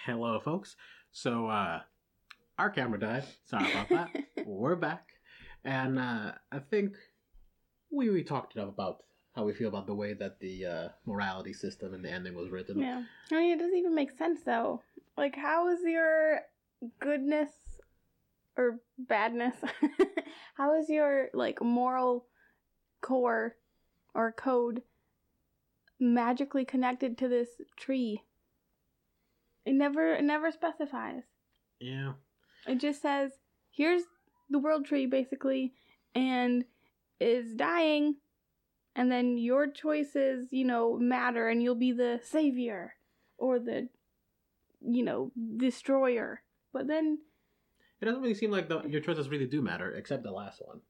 Hello, 0.06 0.40
folks. 0.40 0.76
So 1.12 1.48
uh 1.48 1.82
our 2.58 2.70
camera 2.70 3.00
died. 3.00 3.26
Sorry 3.46 3.72
about 3.72 3.90
that. 3.90 4.10
We're 4.46 4.76
back, 4.76 5.10
and 5.64 6.00
uh 6.00 6.34
I 6.52 6.60
think 6.60 6.96
we 7.92 8.10
we 8.10 8.24
talked 8.24 8.56
enough 8.56 8.70
about 8.70 9.04
how 9.36 9.44
we 9.46 9.54
feel 9.54 9.70
about 9.70 9.86
the 9.86 9.96
way 9.96 10.14
that 10.14 10.40
the 10.40 10.66
uh 10.66 10.88
morality 11.06 11.54
system 11.54 11.94
and 11.94 12.04
the 12.04 12.12
ending 12.12 12.36
was 12.36 12.50
written. 12.50 12.80
Yeah. 12.80 13.04
I 13.32 13.36
mean, 13.36 13.52
it 13.52 13.60
doesn't 13.60 13.78
even 13.78 13.96
make 13.96 14.18
sense 14.18 14.42
though. 14.44 14.82
Like, 15.18 15.36
how 15.36 15.70
is 15.70 15.80
your 15.84 16.40
goodness 17.00 17.52
or 18.58 18.80
badness? 18.98 19.56
how 20.56 20.80
is 20.80 20.90
your 20.90 21.30
like 21.34 21.62
moral 21.62 22.26
core 23.02 23.56
or 24.14 24.32
code 24.32 24.82
magically 26.00 26.66
connected 26.66 27.18
to 27.18 27.28
this 27.28 27.50
tree? 27.78 28.24
It 29.66 29.74
never 29.74 30.14
it 30.16 30.24
never 30.24 30.52
specifies. 30.52 31.24
Yeah. 31.80 32.14
It 32.68 32.80
just 32.80 33.02
says, 33.02 33.32
here's 33.72 34.04
the 34.50 34.60
world 34.60 34.86
tree 34.86 35.06
basically, 35.06 35.74
and 36.16 36.66
is 37.20 37.54
dying, 37.54 38.16
and 38.96 39.12
then 39.12 39.38
your 39.38 39.68
choices, 39.68 40.48
you 40.52 40.66
know, 40.66 40.98
matter, 40.98 41.48
and 41.50 41.62
you'll 41.62 41.76
be 41.76 41.92
the 41.92 42.20
savior 42.24 42.96
or 43.38 43.60
the, 43.60 43.88
you 44.82 45.04
know, 45.04 45.32
destroyer. 45.58 46.42
But 46.74 46.88
then, 46.88 47.20
It 48.02 48.06
doesn't 48.06 48.22
really 48.22 48.34
seem 48.34 48.52
like 48.52 48.70
the, 48.70 48.82
your 48.88 49.02
choices 49.02 49.30
really 49.30 49.48
do 49.48 49.62
matter, 49.62 49.92
except 49.92 50.24
the 50.24 50.32
last 50.32 50.62
one. 50.66 50.82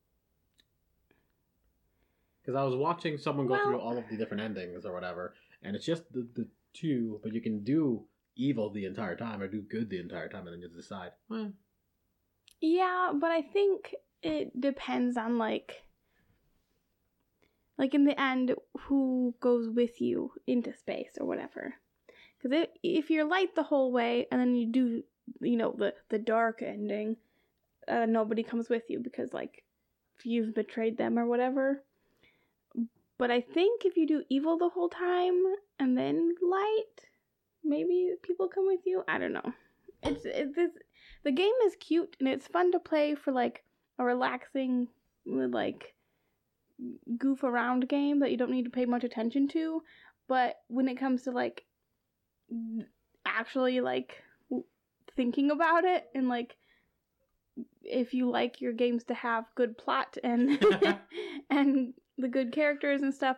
Because 2.49 2.61
I 2.61 2.63
was 2.63 2.75
watching 2.75 3.19
someone 3.19 3.45
go 3.45 3.63
through 3.63 3.79
all 3.79 3.95
of 3.95 4.09
the 4.09 4.17
different 4.17 4.41
endings 4.41 4.83
or 4.83 4.91
whatever, 4.91 5.35
and 5.61 5.75
it's 5.75 5.85
just 5.85 6.11
the, 6.11 6.27
the 6.33 6.47
two, 6.73 7.19
but 7.21 7.31
you 7.31 7.41
can 7.41 7.63
do 7.63 8.05
evil 8.35 8.71
the 8.71 8.85
entire 8.85 9.15
time 9.15 9.39
or 9.39 9.47
do 9.47 9.61
good 9.61 9.87
the 9.87 9.99
entire 9.99 10.27
time, 10.27 10.47
and 10.47 10.55
then 10.55 10.61
just 10.61 10.75
decide. 10.75 11.11
Well, 11.29 11.51
yeah, 12.59 13.11
but 13.13 13.29
I 13.29 13.43
think 13.43 13.93
it 14.23 14.59
depends 14.59 15.15
on 15.15 15.37
like, 15.37 15.83
like 17.77 17.93
in 17.93 18.05
the 18.05 18.19
end, 18.19 18.55
who 18.79 19.35
goes 19.39 19.69
with 19.69 20.01
you 20.01 20.31
into 20.47 20.73
space 20.73 21.19
or 21.21 21.27
whatever. 21.27 21.75
Because 22.41 22.65
if 22.81 23.11
you're 23.11 23.29
light 23.29 23.53
the 23.53 23.61
whole 23.61 23.91
way, 23.91 24.25
and 24.31 24.41
then 24.41 24.55
you 24.55 24.71
do, 24.71 25.03
you 25.39 25.55
know, 25.55 25.75
the 25.77 25.93
the 26.09 26.17
dark 26.17 26.63
ending, 26.63 27.17
uh, 27.87 28.07
nobody 28.07 28.41
comes 28.41 28.69
with 28.69 28.89
you 28.89 28.99
because 28.99 29.33
like 29.33 29.63
you've 30.23 30.55
betrayed 30.55 30.97
them 30.97 31.19
or 31.19 31.27
whatever. 31.27 31.83
But 33.19 33.31
I 33.31 33.41
think 33.41 33.83
if 33.83 33.97
you 33.97 34.07
do 34.07 34.23
evil 34.29 34.57
the 34.57 34.69
whole 34.69 34.87
time 34.87 35.43
and 35.77 35.95
then 35.95 36.33
light, 36.41 37.07
maybe 37.63 38.13
people 38.23 38.47
come 38.47 38.65
with 38.65 38.79
you. 38.85 39.03
I 39.09 39.19
don't 39.19 39.33
know. 39.33 39.53
It's 40.01 40.23
it's, 40.23 40.57
it's 40.57 40.77
the 41.25 41.31
game 41.33 41.53
is 41.65 41.75
cute 41.75 42.15
and 42.19 42.29
it's 42.29 42.47
fun 42.47 42.71
to 42.71 42.79
play 42.79 43.15
for 43.15 43.33
like 43.33 43.63
a 43.99 44.05
relaxing 44.05 44.87
like 45.27 45.93
goof 47.17 47.43
around 47.43 47.89
game 47.89 48.21
that 48.21 48.31
you 48.31 48.37
don't 48.37 48.51
need 48.51 48.63
to 48.63 48.71
pay 48.71 48.85
much 48.85 49.03
attention 49.03 49.49
to. 49.49 49.83
But 50.29 50.55
when 50.69 50.87
it 50.87 50.97
comes 50.97 51.23
to 51.23 51.31
like 51.31 51.65
actually 53.25 53.81
like 53.81 54.13
thinking 55.17 55.51
about 55.51 55.83
it 55.83 56.05
and 56.15 56.29
like 56.29 56.55
if 57.83 58.13
you 58.13 58.29
like 58.29 58.61
your 58.61 58.71
games 58.71 59.03
to 59.03 59.13
have 59.13 59.43
good 59.55 59.77
plot 59.77 60.17
and 60.23 60.65
and 61.49 61.93
the 62.19 62.27
good 62.27 62.51
characters 62.51 63.01
and 63.01 63.13
stuff 63.13 63.37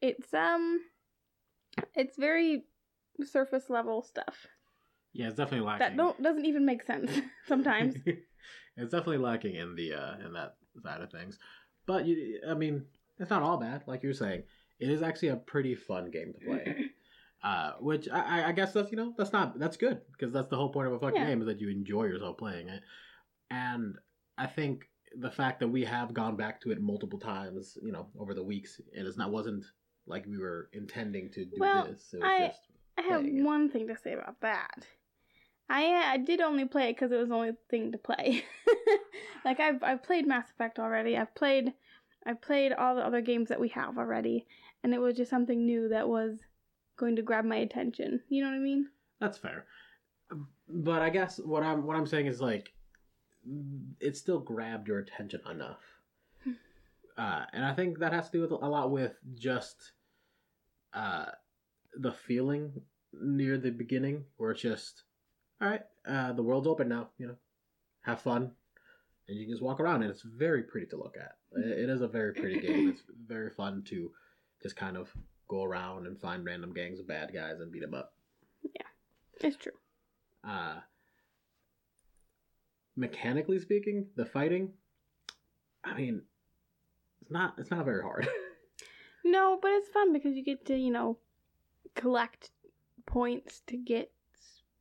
it's 0.00 0.32
um 0.32 0.80
it's 1.94 2.16
very 2.16 2.64
surface 3.24 3.68
level 3.68 4.02
stuff 4.02 4.46
yeah, 5.12 5.26
it's 5.26 5.36
definitely 5.36 5.66
lacking. 5.66 5.88
that 5.88 5.96
don't 5.96 6.22
doesn't 6.22 6.46
even 6.46 6.64
make 6.64 6.82
sense 6.84 7.10
sometimes 7.48 7.96
it's 8.76 8.90
definitely 8.92 9.18
lacking 9.18 9.56
in 9.56 9.74
the 9.74 9.92
uh, 9.94 10.14
in 10.24 10.32
that 10.34 10.54
side 10.82 11.00
of 11.00 11.10
things. 11.10 11.38
But 11.86 12.06
you, 12.06 12.38
I 12.48 12.54
mean, 12.54 12.84
it's 13.18 13.30
not 13.30 13.42
all 13.42 13.56
bad. 13.56 13.82
Like 13.86 14.02
you're 14.04 14.14
saying, 14.14 14.44
it 14.78 14.88
is 14.88 15.02
actually 15.02 15.28
a 15.28 15.36
pretty 15.36 15.74
fun 15.74 16.10
game 16.10 16.32
to 16.32 16.38
play. 16.46 16.76
Uh, 17.42 17.72
which 17.80 18.06
I, 18.10 18.48
I 18.48 18.52
guess 18.52 18.74
that's 18.74 18.90
you 18.90 18.98
know 18.98 19.14
that's 19.16 19.32
not 19.32 19.58
that's 19.58 19.78
good 19.78 20.02
because 20.12 20.30
that's 20.30 20.48
the 20.48 20.56
whole 20.56 20.68
point 20.68 20.88
of 20.88 20.92
a 20.92 20.98
fucking 20.98 21.22
Yeah. 21.22 21.26
game 21.26 21.40
is 21.40 21.46
that 21.46 21.58
you 21.58 21.70
enjoy 21.70 22.04
yourself 22.04 22.36
playing 22.36 22.68
it, 22.68 22.82
and 23.50 23.96
I 24.36 24.46
think 24.46 24.89
the 25.18 25.30
fact 25.30 25.60
that 25.60 25.68
we 25.68 25.84
have 25.84 26.14
gone 26.14 26.36
back 26.36 26.60
to 26.62 26.70
it 26.70 26.80
multiple 26.80 27.18
times, 27.18 27.76
you 27.82 27.92
know, 27.92 28.06
over 28.18 28.34
the 28.34 28.42
weeks, 28.42 28.80
and 28.96 29.06
it's 29.06 29.16
not 29.18 29.30
wasn't 29.32 29.64
like 30.06 30.24
we 30.26 30.38
were 30.38 30.68
intending 30.72 31.30
to 31.32 31.44
do 31.44 31.56
Well, 31.58 31.86
this. 31.86 32.12
It 32.14 32.18
was 32.20 32.24
I- 32.28 32.46
just 32.48 32.60
I 32.98 33.02
have 33.02 33.24
it. 33.24 33.42
one 33.42 33.70
thing 33.70 33.88
to 33.88 33.96
say 33.96 34.12
about 34.12 34.40
that. 34.42 34.86
I 35.68 35.84
uh, 35.86 36.12
I 36.14 36.16
did 36.18 36.40
only 36.40 36.64
play 36.64 36.90
it 36.90 36.96
because 36.96 37.12
it 37.12 37.16
was 37.16 37.28
the 37.28 37.34
only 37.34 37.52
thing 37.70 37.92
to 37.92 37.98
play. 37.98 38.44
like 39.44 39.60
I've 39.60 39.82
I've 39.82 40.02
played 40.02 40.26
Mass 40.26 40.50
Effect 40.50 40.78
already. 40.78 41.16
I've 41.16 41.34
played 41.34 41.72
I've 42.26 42.42
played 42.42 42.72
all 42.72 42.94
the 42.96 43.06
other 43.06 43.20
games 43.20 43.48
that 43.48 43.60
we 43.60 43.68
have 43.70 43.96
already, 43.96 44.46
and 44.82 44.92
it 44.92 45.00
was 45.00 45.16
just 45.16 45.30
something 45.30 45.64
new 45.64 45.88
that 45.88 46.08
was 46.08 46.40
going 46.96 47.16
to 47.16 47.22
grab 47.22 47.44
my 47.44 47.56
attention. 47.56 48.20
You 48.28 48.42
know 48.42 48.50
what 48.50 48.56
I 48.56 48.60
mean? 48.60 48.88
That's 49.20 49.38
fair. 49.38 49.64
But 50.68 51.02
I 51.02 51.10
guess 51.10 51.38
what 51.38 51.62
I'm 51.62 51.86
what 51.86 51.96
I'm 51.96 52.06
saying 52.06 52.26
is 52.26 52.40
like 52.40 52.72
it 54.00 54.16
still 54.16 54.38
grabbed 54.38 54.88
your 54.88 54.98
attention 54.98 55.40
enough. 55.50 55.80
Uh, 57.16 57.44
and 57.52 57.64
I 57.64 57.74
think 57.74 57.98
that 57.98 58.12
has 58.12 58.26
to 58.30 58.32
do 58.32 58.40
with 58.42 58.52
a 58.52 58.54
lot 58.54 58.90
with 58.90 59.12
just 59.34 59.92
uh, 60.94 61.26
the 61.94 62.12
feeling 62.12 62.72
near 63.12 63.58
the 63.58 63.70
beginning 63.70 64.24
where 64.36 64.52
it's 64.52 64.62
just 64.62 65.02
all 65.60 65.68
right, 65.68 65.82
uh, 66.08 66.32
the 66.32 66.42
world's 66.42 66.66
open 66.66 66.88
now, 66.88 67.10
you 67.18 67.26
know. 67.26 67.36
Have 68.02 68.22
fun. 68.22 68.52
And 69.28 69.38
you 69.38 69.44
can 69.44 69.52
just 69.52 69.62
walk 69.62 69.80
around 69.80 70.02
and 70.02 70.10
it's 70.10 70.22
very 70.22 70.62
pretty 70.62 70.86
to 70.88 70.96
look 70.96 71.16
at. 71.20 71.32
It 71.54 71.90
is 71.90 72.00
a 72.00 72.08
very 72.08 72.32
pretty 72.32 72.58
game. 72.60 72.88
It's 72.88 73.02
very 73.26 73.50
fun 73.50 73.82
to 73.88 74.10
just 74.62 74.76
kind 74.76 74.96
of 74.96 75.12
go 75.48 75.62
around 75.62 76.06
and 76.06 76.18
find 76.18 76.44
random 76.44 76.72
gangs 76.72 77.00
of 77.00 77.06
bad 77.06 77.34
guys 77.34 77.60
and 77.60 77.70
beat 77.70 77.82
them 77.82 77.92
up. 77.92 78.14
Yeah, 78.62 78.86
it's 79.40 79.56
true. 79.56 79.72
uh 80.42 80.76
mechanically 83.00 83.58
speaking 83.58 84.06
the 84.16 84.24
fighting 84.24 84.70
i 85.84 85.94
mean 85.94 86.22
it's 87.22 87.30
not 87.30 87.54
it's 87.58 87.70
not 87.70 87.84
very 87.84 88.02
hard. 88.02 88.28
No, 89.22 89.58
but 89.60 89.70
it's 89.72 89.88
fun 89.90 90.12
because 90.12 90.34
you 90.34 90.42
get 90.42 90.64
to 90.66 90.76
you 90.76 90.90
know 90.90 91.18
collect 91.94 92.50
points 93.06 93.62
to 93.66 93.76
get 93.76 94.10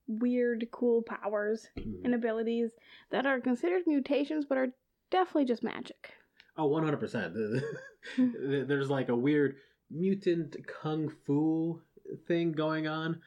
weird, 0.07 0.67
cool 0.71 1.01
powers 1.01 1.67
mm-hmm. 1.77 2.05
and 2.05 2.15
abilities 2.15 2.71
that 3.11 3.25
are 3.25 3.39
considered 3.39 3.83
mutations, 3.85 4.45
but 4.45 4.57
are 4.57 4.69
definitely 5.11 5.45
just 5.45 5.63
magic. 5.63 6.13
oh 6.57 6.69
100% 6.69 7.61
hmm. 8.15 8.29
there's 8.67 8.89
like 8.89 9.09
a 9.09 9.15
weird 9.15 9.57
mutant 9.91 10.55
kung 10.67 11.09
fu 11.25 11.81
thing 12.27 12.51
going 12.51 12.87
on 12.87 13.19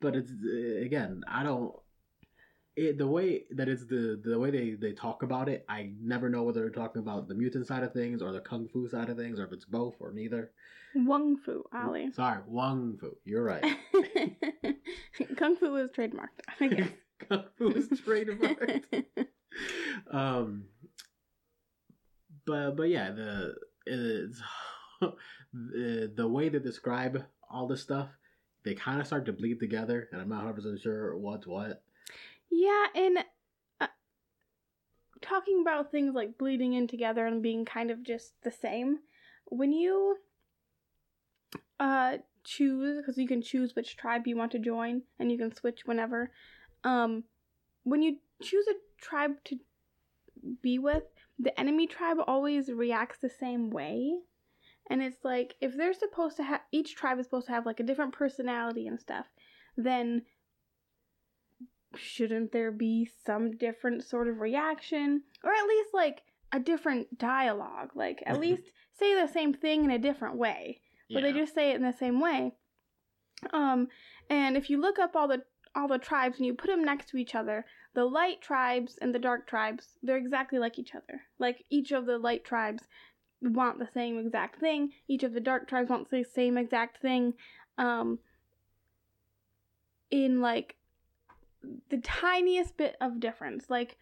but 0.00 0.14
it's 0.14 0.32
again 0.84 1.22
i 1.28 1.42
don't 1.42 1.74
it, 2.76 2.98
the 2.98 3.06
way 3.06 3.44
that 3.50 3.68
it's 3.68 3.86
the 3.86 4.20
the 4.24 4.38
way 4.38 4.50
they 4.50 4.70
they 4.74 4.92
talk 4.92 5.22
about 5.22 5.48
it 5.48 5.64
i 5.68 5.90
never 6.00 6.28
know 6.28 6.42
whether 6.44 6.60
they're 6.60 6.70
talking 6.70 7.00
about 7.02 7.26
the 7.28 7.34
mutant 7.34 7.66
side 7.66 7.82
of 7.82 7.92
things 7.92 8.22
or 8.22 8.32
the 8.32 8.40
kung 8.40 8.68
fu 8.68 8.88
side 8.88 9.08
of 9.10 9.16
things 9.16 9.38
or 9.38 9.44
if 9.44 9.52
it's 9.52 9.64
both 9.64 9.94
or 10.00 10.12
neither 10.12 10.50
Wung 10.94 11.36
Fu, 11.36 11.62
Ali. 11.72 12.10
sorry 12.12 12.40
wong 12.48 12.96
fu 12.98 13.16
you're 13.24 13.44
right 13.44 13.64
Kung 15.36 15.54
Fu 15.56 15.76
is 15.76 15.90
trademarked. 15.92 16.40
I 16.60 16.66
guess. 16.68 16.88
kung 17.28 17.44
fu 17.56 17.68
is 17.68 17.88
trademarked 17.88 19.04
um 20.12 20.64
but 22.46 22.76
but 22.76 22.88
yeah 22.88 23.10
the 23.10 23.54
it's 23.86 24.40
the, 25.52 26.12
the 26.14 26.28
way 26.28 26.48
they 26.48 26.58
describe 26.58 27.24
all 27.50 27.66
this 27.66 27.82
stuff 27.82 28.08
they 28.64 28.74
kind 28.74 29.00
of 29.00 29.06
start 29.06 29.26
to 29.26 29.32
bleed 29.32 29.58
together 29.60 30.08
and 30.12 30.20
i'm 30.20 30.28
not 30.28 30.44
100% 30.44 30.80
sure 30.82 31.16
what's 31.16 31.46
what 31.46 31.82
yeah, 32.50 32.86
and 32.94 33.18
uh, 33.80 33.86
talking 35.20 35.60
about 35.62 35.90
things 35.90 36.14
like 36.14 36.38
bleeding 36.38 36.74
in 36.74 36.86
together 36.86 37.26
and 37.26 37.42
being 37.42 37.64
kind 37.64 37.90
of 37.90 38.02
just 38.02 38.34
the 38.42 38.50
same, 38.50 38.98
when 39.46 39.72
you 39.72 40.16
uh 41.78 42.18
choose 42.44 42.98
because 42.98 43.18
you 43.18 43.26
can 43.26 43.42
choose 43.42 43.74
which 43.74 43.96
tribe 43.96 44.26
you 44.26 44.36
want 44.36 44.52
to 44.52 44.58
join 44.58 45.02
and 45.18 45.30
you 45.32 45.36
can 45.36 45.54
switch 45.54 45.80
whenever 45.84 46.30
um 46.84 47.24
when 47.84 48.02
you 48.02 48.16
choose 48.42 48.66
a 48.68 48.74
tribe 49.02 49.32
to 49.44 49.58
be 50.62 50.78
with 50.78 51.04
the 51.38 51.58
enemy 51.58 51.86
tribe 51.86 52.18
always 52.26 52.70
reacts 52.70 53.18
the 53.18 53.30
same 53.30 53.70
way. 53.70 54.12
And 54.88 55.02
it's 55.02 55.24
like 55.24 55.54
if 55.60 55.76
they're 55.76 55.94
supposed 55.94 56.36
to 56.38 56.42
have 56.42 56.60
each 56.72 56.96
tribe 56.96 57.18
is 57.18 57.26
supposed 57.26 57.46
to 57.46 57.52
have 57.52 57.66
like 57.66 57.80
a 57.80 57.84
different 57.84 58.12
personality 58.12 58.86
and 58.86 59.00
stuff 59.00 59.26
then 59.76 60.22
shouldn't 61.96 62.52
there 62.52 62.70
be 62.70 63.08
some 63.24 63.56
different 63.56 64.04
sort 64.04 64.28
of 64.28 64.40
reaction? 64.40 65.22
Or 65.42 65.52
at 65.52 65.66
least 65.66 65.90
like 65.92 66.22
a 66.52 66.58
different 66.58 67.18
dialogue 67.18 67.90
like 67.94 68.22
at 68.26 68.40
least 68.40 68.72
say 68.98 69.14
the 69.14 69.32
same 69.32 69.54
thing 69.54 69.84
in 69.84 69.90
a 69.90 69.98
different 69.98 70.36
way. 70.36 70.80
But 71.12 71.22
they 71.22 71.32
just 71.32 71.54
say 71.54 71.72
it 71.72 71.76
in 71.76 71.82
the 71.82 71.92
same 71.92 72.20
way. 72.20 72.54
Um 73.52 73.88
and 74.28 74.56
if 74.56 74.70
you 74.70 74.80
look 74.80 74.98
up 74.98 75.16
all 75.16 75.28
the 75.28 75.42
all 75.74 75.88
the 75.88 75.98
tribes 75.98 76.38
and 76.38 76.46
you 76.46 76.54
put 76.54 76.68
them 76.68 76.84
next 76.84 77.08
to 77.08 77.16
each 77.16 77.34
other 77.34 77.64
the 77.94 78.04
light 78.04 78.40
tribes 78.40 78.98
and 79.00 79.14
the 79.14 79.18
dark 79.18 79.46
tribes 79.46 79.96
they're 80.02 80.16
exactly 80.16 80.58
like 80.58 80.78
each 80.78 80.94
other. 80.94 81.22
Like 81.38 81.64
each 81.70 81.90
of 81.92 82.06
the 82.06 82.18
light 82.18 82.44
tribes 82.44 82.84
want 83.40 83.78
the 83.78 83.88
same 83.92 84.18
exact 84.18 84.60
thing. 84.60 84.90
Each 85.08 85.22
of 85.22 85.32
the 85.32 85.40
dark 85.40 85.68
tribes 85.68 85.90
wants 85.90 86.10
the 86.10 86.24
same 86.24 86.56
exact 86.56 87.00
thing. 87.00 87.34
Um 87.78 88.18
in 90.10 90.40
like 90.40 90.76
the 91.88 91.98
tiniest 91.98 92.76
bit 92.76 92.96
of 93.00 93.20
difference. 93.20 93.68
Like 93.68 93.96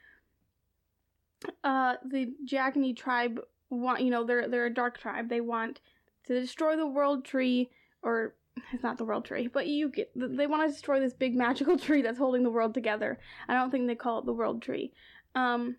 uh 1.62 1.94
the 2.04 2.32
Jagni 2.44 2.96
tribe 2.96 3.40
want 3.70 4.02
you 4.02 4.10
know 4.10 4.24
they're 4.24 4.48
they're 4.48 4.66
a 4.66 4.74
dark 4.74 4.98
tribe. 4.98 5.28
They 5.28 5.40
want 5.40 5.80
to 6.26 6.38
destroy 6.38 6.76
the 6.76 6.86
world 6.86 7.24
tree 7.24 7.70
or 8.02 8.34
it's 8.72 8.82
not 8.82 8.98
the 8.98 9.04
world 9.04 9.24
tree 9.24 9.46
but 9.46 9.68
you 9.68 9.88
get 9.88 10.10
they 10.16 10.46
want 10.46 10.62
to 10.62 10.72
destroy 10.72 10.98
this 10.98 11.14
big 11.14 11.34
magical 11.34 11.78
tree 11.78 12.02
that's 12.02 12.18
holding 12.18 12.42
the 12.42 12.50
world 12.50 12.74
together. 12.74 13.18
I 13.48 13.54
don't 13.54 13.70
think 13.70 13.86
they 13.86 13.94
call 13.94 14.18
it 14.18 14.26
the 14.26 14.32
world 14.32 14.62
tree. 14.62 14.92
Um 15.34 15.76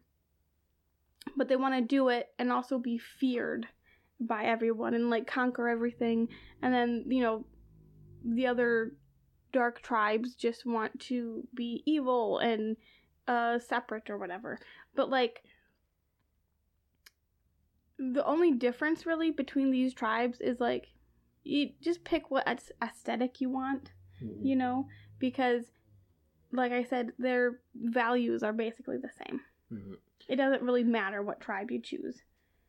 but 1.38 1.48
they 1.48 1.56
want 1.56 1.76
to 1.76 1.82
do 1.82 2.10
it 2.10 2.30
and 2.40 2.52
also 2.52 2.80
be 2.80 2.98
feared 2.98 3.68
by 4.20 4.46
everyone 4.46 4.94
and 4.94 5.10
like 5.10 5.28
conquer 5.28 5.70
everything. 5.70 6.30
And 6.62 6.74
then 6.74 7.06
you 7.08 7.22
know 7.22 7.46
the 8.24 8.48
other 8.48 8.94
dark 9.52 9.82
tribes 9.82 10.36
just 10.36 10.66
want 10.66 11.00
to 11.00 11.48
be 11.54 11.82
evil 11.86 12.40
and 12.40 12.78
uh 13.28 13.60
separate 13.60 14.10
or 14.10 14.18
whatever. 14.18 14.60
But 14.96 15.10
like 15.10 15.44
the 17.98 18.26
only 18.26 18.52
difference 18.54 19.06
really 19.06 19.32
between 19.32 19.72
these 19.72 19.94
tribes 19.94 20.40
is 20.40 20.60
like 20.60 20.88
you 21.44 21.70
just 21.82 22.04
pick 22.04 22.30
what 22.32 22.48
aesthetic 22.82 23.42
you 23.42 23.50
want 23.50 23.92
Mhm. 24.22 24.46
you 24.46 24.56
know? 24.56 24.88
Because 25.20 25.72
like 26.52 26.72
i 26.72 26.84
said 26.84 27.14
their 27.20 27.60
values 27.76 28.42
are 28.44 28.54
basically 28.54 28.98
the 28.98 29.12
same. 29.26 29.42
Mhm. 29.72 29.98
it 30.28 30.36
doesn't 30.36 30.64
really 30.64 30.84
matter 30.84 31.22
what 31.24 31.40
tribe 31.42 31.72
you 31.72 31.80
choose. 31.82 32.22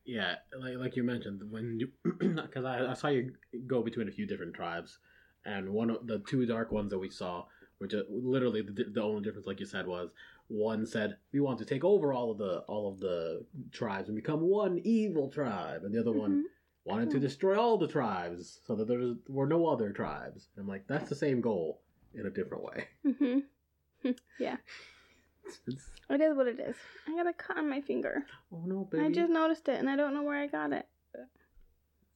Yeah, 0.04 0.36
like 0.58 0.76
like 0.78 0.96
you 0.96 1.02
mentioned, 1.04 1.42
when 1.50 1.78
you 1.78 1.92
because 2.18 2.64
I, 2.64 2.90
I 2.90 2.94
saw 2.94 3.08
you 3.08 3.34
go 3.66 3.82
between 3.82 4.08
a 4.08 4.12
few 4.12 4.26
different 4.26 4.54
tribes, 4.54 4.98
and 5.44 5.70
one 5.70 5.90
of 5.90 6.06
the 6.06 6.18
two 6.20 6.46
dark 6.46 6.70
ones 6.72 6.90
that 6.90 6.98
we 6.98 7.10
saw, 7.10 7.44
which 7.78 7.94
uh, 7.94 8.02
literally 8.08 8.62
the, 8.62 8.84
the 8.92 9.02
only 9.02 9.22
difference, 9.22 9.46
like 9.46 9.60
you 9.60 9.66
said, 9.66 9.86
was 9.86 10.10
one 10.48 10.84
said 10.86 11.16
we 11.32 11.40
want 11.40 11.58
to 11.58 11.64
take 11.64 11.84
over 11.84 12.12
all 12.12 12.30
of 12.30 12.38
the 12.38 12.58
all 12.68 12.88
of 12.88 12.98
the 13.00 13.44
tribes 13.72 14.08
and 14.08 14.16
become 14.16 14.40
one 14.40 14.78
evil 14.84 15.28
tribe, 15.30 15.84
and 15.84 15.94
the 15.94 16.00
other 16.00 16.12
one 16.12 16.38
Mhm. 16.38 16.44
wanted 16.84 17.10
to 17.10 17.16
Hmm. 17.18 17.22
destroy 17.22 17.58
all 17.60 17.78
the 17.78 17.86
tribes 17.88 18.60
so 18.66 18.74
that 18.74 18.88
there 18.88 19.14
were 19.28 19.46
no 19.46 19.66
other 19.66 19.92
tribes. 19.92 20.48
And 20.56 20.62
I'm 20.62 20.68
like, 20.68 20.86
that's 20.86 21.08
the 21.08 21.14
same 21.14 21.40
goal 21.40 21.82
in 22.14 22.26
a 22.26 22.30
different 22.30 22.64
way. 22.64 22.88
Mhm. 23.04 23.44
yeah 24.38 24.56
it 26.08 26.20
is 26.20 26.34
what 26.34 26.46
it 26.48 26.58
is 26.58 26.74
i 27.06 27.14
got 27.14 27.26
a 27.26 27.32
cut 27.34 27.58
on 27.58 27.68
my 27.68 27.80
finger 27.82 28.24
oh 28.50 28.62
no, 28.66 28.84
baby! 28.84 29.04
i 29.04 29.10
just 29.10 29.30
noticed 29.30 29.68
it 29.68 29.78
and 29.78 29.90
i 29.90 29.94
don't 29.96 30.14
know 30.14 30.22
where 30.22 30.40
i 30.42 30.46
got 30.46 30.72
it 30.72 30.86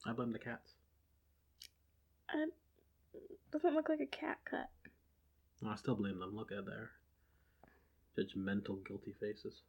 I 0.07 0.11
blame 0.13 0.31
the 0.31 0.39
cats. 0.39 0.73
Doesn't 3.55 3.73
look 3.73 3.87
like 3.87 4.01
a 4.01 4.05
cat 4.05 4.37
cut 4.49 4.69
No, 5.61 5.69
I 5.69 5.75
still 5.75 5.95
blame 5.95 6.19
them. 6.19 6.35
Look 6.35 6.51
at 6.51 6.65
their 6.65 6.91
judgmental, 8.17 8.85
guilty 8.85 9.13
faces. 9.19 9.61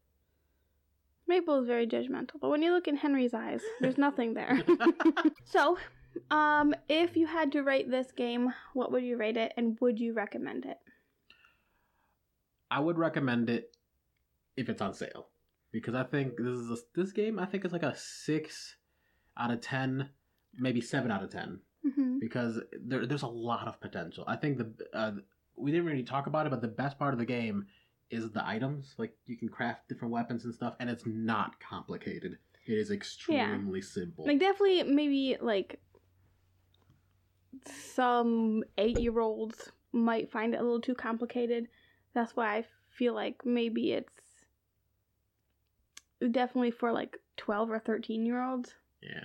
Maple 1.29 1.61
is 1.61 1.67
very 1.67 1.87
judgmental, 1.87 2.41
but 2.41 2.51
when 2.51 2.63
you 2.63 2.73
look 2.73 2.89
in 2.89 2.97
Henry's 2.97 3.35
eyes, 3.35 3.61
there's 3.81 3.99
nothing 3.99 4.35
there. 4.35 4.61
so, 5.45 5.77
um, 6.31 6.75
if 6.89 7.17
you 7.17 7.27
had 7.27 7.53
to 7.53 7.63
rate 7.63 7.91
this 7.91 8.11
game, 8.13 8.53
what 8.75 8.91
would 8.91 9.05
you 9.05 9.17
rate 9.17 9.37
it, 9.37 9.53
and 9.57 9.77
would 9.81 9.99
you 9.99 10.15
recommend 10.15 10.65
it? 10.65 10.79
I 12.71 12.81
would 12.81 12.99
recommend 12.99 13.51
it 13.51 13.77
if 14.57 14.69
it's 14.69 14.83
on 14.83 14.95
sale 14.95 15.29
because 15.73 15.95
I 15.95 16.03
think 16.03 16.37
this 16.37 16.57
is 16.57 16.71
a, 16.71 16.77
this 16.95 17.13
game. 17.13 17.39
I 17.39 17.47
think 17.47 17.65
it's 17.65 17.73
like 17.73 17.83
a 17.83 17.97
six 17.97 18.77
out 19.39 19.53
of 19.53 19.61
ten, 19.61 20.11
maybe 20.57 20.81
seven 20.81 21.13
out 21.13 21.23
of 21.23 21.31
ten. 21.31 21.61
Hmm 21.95 22.19
because 22.19 22.61
there, 22.81 23.07
there's 23.07 23.23
a 23.23 23.29
lot 23.29 23.69
of 23.69 23.81
potential. 23.81 24.25
I 24.27 24.37
think 24.37 24.59
the 24.59 24.73
uh, 24.93 25.13
we 25.57 25.71
didn't 25.71 25.87
really 25.87 26.03
talk 26.03 26.27
about 26.27 26.47
it, 26.47 26.51
but 26.51 26.61
the 26.61 26.69
best 26.69 26.99
part 26.99 27.15
of 27.15 27.19
the 27.19 27.27
game 27.27 27.67
is 28.11 28.31
the 28.31 28.47
items. 28.47 28.95
Like 28.99 29.15
you 29.27 29.37
can 29.37 29.49
craft 29.49 29.89
different 29.89 30.13
weapons 30.13 30.45
and 30.45 30.55
stuff, 30.55 30.75
and 30.81 30.89
it's 30.91 31.05
not 31.07 31.61
complicated. 31.61 32.39
It 32.67 32.73
is 32.73 32.91
extremely 32.91 33.81
simple. 33.83 34.25
Like 34.27 34.41
definitely 34.41 34.83
maybe 34.83 35.37
like 35.41 35.81
some 37.65 38.65
eight 38.79 38.99
year 38.99 39.21
olds 39.21 39.71
might 39.93 40.31
find 40.31 40.55
it 40.55 40.61
a 40.61 40.63
little 40.63 40.81
too 40.81 40.95
complicated. 40.95 41.69
That's 42.15 42.35
why 42.35 42.57
I 42.57 42.65
feel 42.91 43.15
like 43.15 43.45
maybe 43.45 43.93
it's 43.93 44.11
definitely 46.31 46.71
for 46.71 46.93
like 46.93 47.19
twelve 47.37 47.71
or 47.71 47.79
thirteen 47.79 48.25
year 48.27 48.43
olds. 48.43 48.75
yeah, 49.03 49.25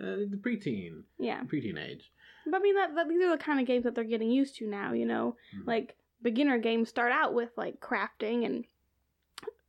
uh, 0.00 0.26
the 0.30 0.38
preteen, 0.40 1.02
Yeah. 1.18 1.42
preteen 1.44 1.78
age. 1.82 2.12
But 2.46 2.56
I 2.56 2.58
mean 2.60 2.74
that, 2.76 2.94
that 2.94 3.08
these 3.08 3.20
are 3.22 3.30
the 3.36 3.42
kind 3.42 3.60
of 3.60 3.66
games 3.66 3.84
that 3.84 3.94
they're 3.94 4.04
getting 4.04 4.30
used 4.30 4.56
to 4.56 4.66
now, 4.66 4.92
you 4.92 5.04
know. 5.06 5.36
Mhm. 5.54 5.66
Like 5.66 5.96
beginner 6.22 6.58
games 6.58 6.88
start 6.88 7.12
out 7.12 7.34
with 7.34 7.50
like 7.56 7.80
crafting 7.80 8.44
and 8.46 8.64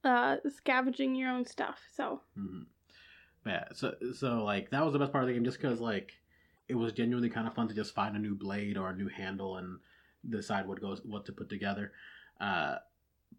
uh 0.03 0.37
scavenging 0.49 1.15
your 1.15 1.29
own 1.29 1.45
stuff. 1.45 1.81
So 1.93 2.21
hmm 2.35 2.61
Yeah, 3.45 3.65
so 3.73 3.95
so 4.13 4.43
like 4.43 4.69
that 4.71 4.83
was 4.83 4.93
the 4.93 4.99
best 4.99 5.11
part 5.11 5.23
of 5.23 5.27
the 5.27 5.33
game, 5.33 5.43
just 5.43 5.57
because 5.59 5.79
like 5.79 6.13
it 6.67 6.75
was 6.75 6.93
genuinely 6.93 7.29
kind 7.29 7.47
of 7.47 7.53
fun 7.55 7.67
to 7.67 7.73
just 7.73 7.95
find 7.95 8.15
a 8.15 8.19
new 8.19 8.35
blade 8.35 8.77
or 8.77 8.89
a 8.89 8.95
new 8.95 9.07
handle 9.09 9.57
and 9.57 9.79
decide 10.29 10.67
what 10.67 10.79
goes 10.81 11.01
what 11.03 11.25
to 11.25 11.31
put 11.33 11.49
together. 11.49 11.91
Uh, 12.39 12.75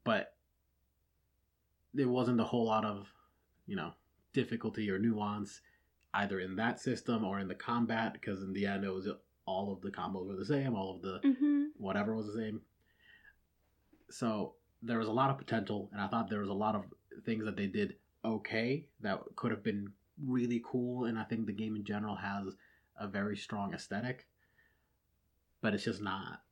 but 0.04 0.34
there 1.94 2.08
wasn't 2.08 2.40
a 2.40 2.44
whole 2.44 2.64
lot 2.66 2.84
of 2.84 3.08
you 3.66 3.76
know 3.76 3.92
difficulty 4.32 4.90
or 4.90 4.98
nuance 4.98 5.60
either 6.14 6.40
in 6.40 6.56
that 6.56 6.80
system 6.80 7.24
or 7.24 7.38
in 7.38 7.48
the 7.48 7.54
combat 7.54 8.12
because 8.12 8.42
in 8.42 8.52
the 8.52 8.66
end 8.66 8.84
it 8.84 8.92
was 8.92 9.08
all 9.46 9.72
of 9.72 9.80
the 9.80 9.90
combos 9.90 10.26
were 10.26 10.36
the 10.36 10.44
same, 10.44 10.74
all 10.74 10.96
of 10.96 11.02
the 11.02 11.20
hmm 11.22 11.64
whatever 11.76 12.14
was 12.14 12.26
the 12.26 12.34
same. 12.40 12.60
So 14.10 14.54
there 14.82 14.98
was 14.98 15.08
a 15.08 15.12
lot 15.12 15.30
of 15.30 15.38
potential, 15.38 15.88
and 15.92 16.00
I 16.00 16.08
thought 16.08 16.28
there 16.28 16.40
was 16.40 16.48
a 16.48 16.52
lot 16.54 16.74
of 16.74 16.84
things 17.24 17.44
that 17.44 17.56
they 17.56 17.66
did 17.66 17.96
okay 18.24 18.86
that 19.00 19.20
could 19.36 19.50
have 19.50 19.62
been 19.62 19.92
really 20.26 20.62
cool. 20.64 21.04
And 21.06 21.18
I 21.18 21.24
think 21.24 21.46
the 21.46 21.52
game 21.52 21.76
in 21.76 21.84
general 21.84 22.16
has 22.16 22.54
a 22.98 23.06
very 23.06 23.36
strong 23.36 23.72
aesthetic, 23.72 24.26
but 25.62 25.74
it's 25.74 25.84
just 25.84 26.02
not, 26.02 26.42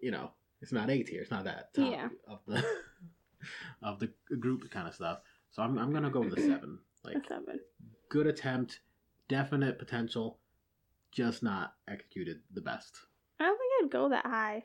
you 0.00 0.10
know, 0.10 0.30
it's 0.62 0.72
not 0.72 0.88
A 0.90 1.02
tier. 1.02 1.20
It's 1.22 1.30
not 1.30 1.44
that 1.44 1.74
top 1.74 1.92
Yeah. 1.92 2.08
of 2.26 2.40
the 2.46 2.64
of 3.82 3.98
the 3.98 4.10
group 4.36 4.70
kind 4.70 4.86
of 4.88 4.94
stuff. 4.94 5.20
So 5.50 5.62
I'm 5.62 5.78
I'm 5.78 5.92
gonna 5.92 6.10
go 6.10 6.20
with 6.20 6.38
a 6.38 6.40
seven. 6.40 6.78
Like 7.04 7.16
a 7.16 7.26
seven. 7.28 7.60
good 8.08 8.26
attempt, 8.26 8.80
definite 9.30 9.78
potential, 9.78 10.40
just 11.12 11.42
not 11.42 11.74
executed 11.88 12.40
the 12.52 12.60
best. 12.60 12.98
I 13.38 13.44
don't 13.44 13.56
think 13.56 13.72
I'd 13.84 13.90
go 13.90 14.08
that 14.10 14.26
high. 14.26 14.64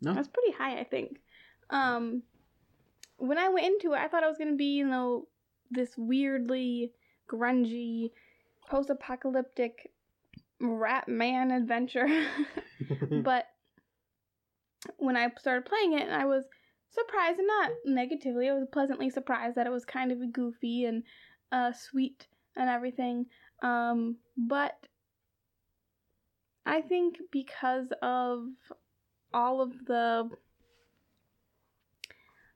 No, 0.00 0.14
That's 0.14 0.28
pretty 0.28 0.52
high, 0.52 0.78
I 0.78 0.84
think. 0.84 1.20
Um, 1.68 2.22
when 3.18 3.38
I 3.38 3.48
went 3.50 3.66
into 3.66 3.92
it, 3.92 3.98
I 3.98 4.08
thought 4.08 4.22
it 4.22 4.28
was 4.28 4.38
gonna 4.38 4.54
be, 4.54 4.76
you 4.76 4.86
know, 4.86 5.26
this 5.70 5.90
weirdly 5.96 6.92
grungy, 7.30 8.10
post-apocalyptic 8.68 9.90
rat 10.60 11.08
man 11.08 11.50
adventure. 11.50 12.08
but 13.10 13.46
when 14.98 15.16
I 15.16 15.30
started 15.38 15.66
playing 15.66 15.94
it, 15.98 16.08
I 16.08 16.24
was 16.24 16.44
surprised, 16.90 17.38
and 17.38 17.48
not 17.48 17.70
negatively. 17.84 18.48
I 18.48 18.54
was 18.54 18.66
pleasantly 18.72 19.10
surprised 19.10 19.56
that 19.56 19.66
it 19.66 19.72
was 19.72 19.84
kind 19.84 20.12
of 20.12 20.32
goofy 20.32 20.84
and 20.84 21.02
uh, 21.50 21.72
sweet 21.72 22.26
and 22.56 22.68
everything. 22.68 23.26
Um, 23.62 24.16
but 24.36 24.86
I 26.66 26.82
think 26.82 27.18
because 27.30 27.88
of 28.02 28.48
all 29.32 29.60
of 29.60 29.86
the 29.86 30.30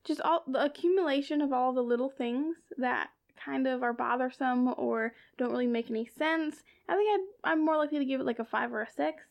just 0.04 0.20
all 0.20 0.44
the 0.46 0.64
accumulation 0.64 1.40
of 1.40 1.52
all 1.52 1.72
the 1.72 1.82
little 1.82 2.10
things 2.10 2.56
that 2.78 3.10
kind 3.36 3.66
of 3.66 3.82
are 3.82 3.92
bothersome 3.92 4.72
or 4.76 5.12
don't 5.36 5.50
really 5.50 5.66
make 5.66 5.90
any 5.90 6.06
sense. 6.06 6.62
I 6.88 6.94
think 6.94 7.08
I'd, 7.12 7.50
I'm 7.50 7.64
more 7.64 7.76
likely 7.76 7.98
to 7.98 8.04
give 8.04 8.20
it 8.20 8.26
like 8.26 8.38
a 8.38 8.44
five 8.44 8.72
or 8.72 8.82
a 8.82 8.90
six. 8.90 9.24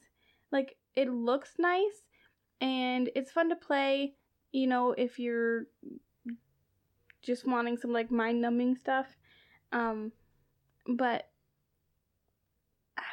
Like 0.51 0.75
it 0.95 1.09
looks 1.09 1.53
nice 1.57 2.03
and 2.59 3.09
it's 3.15 3.31
fun 3.31 3.49
to 3.49 3.55
play. 3.55 4.13
You 4.51 4.67
know, 4.67 4.91
if 4.91 5.17
you're 5.19 5.67
just 7.21 7.47
wanting 7.47 7.77
some 7.77 7.91
like 7.91 8.11
mind 8.11 8.41
numbing 8.41 8.75
stuff. 8.75 9.07
Um, 9.71 10.11
but 10.87 11.29
I 11.29 11.34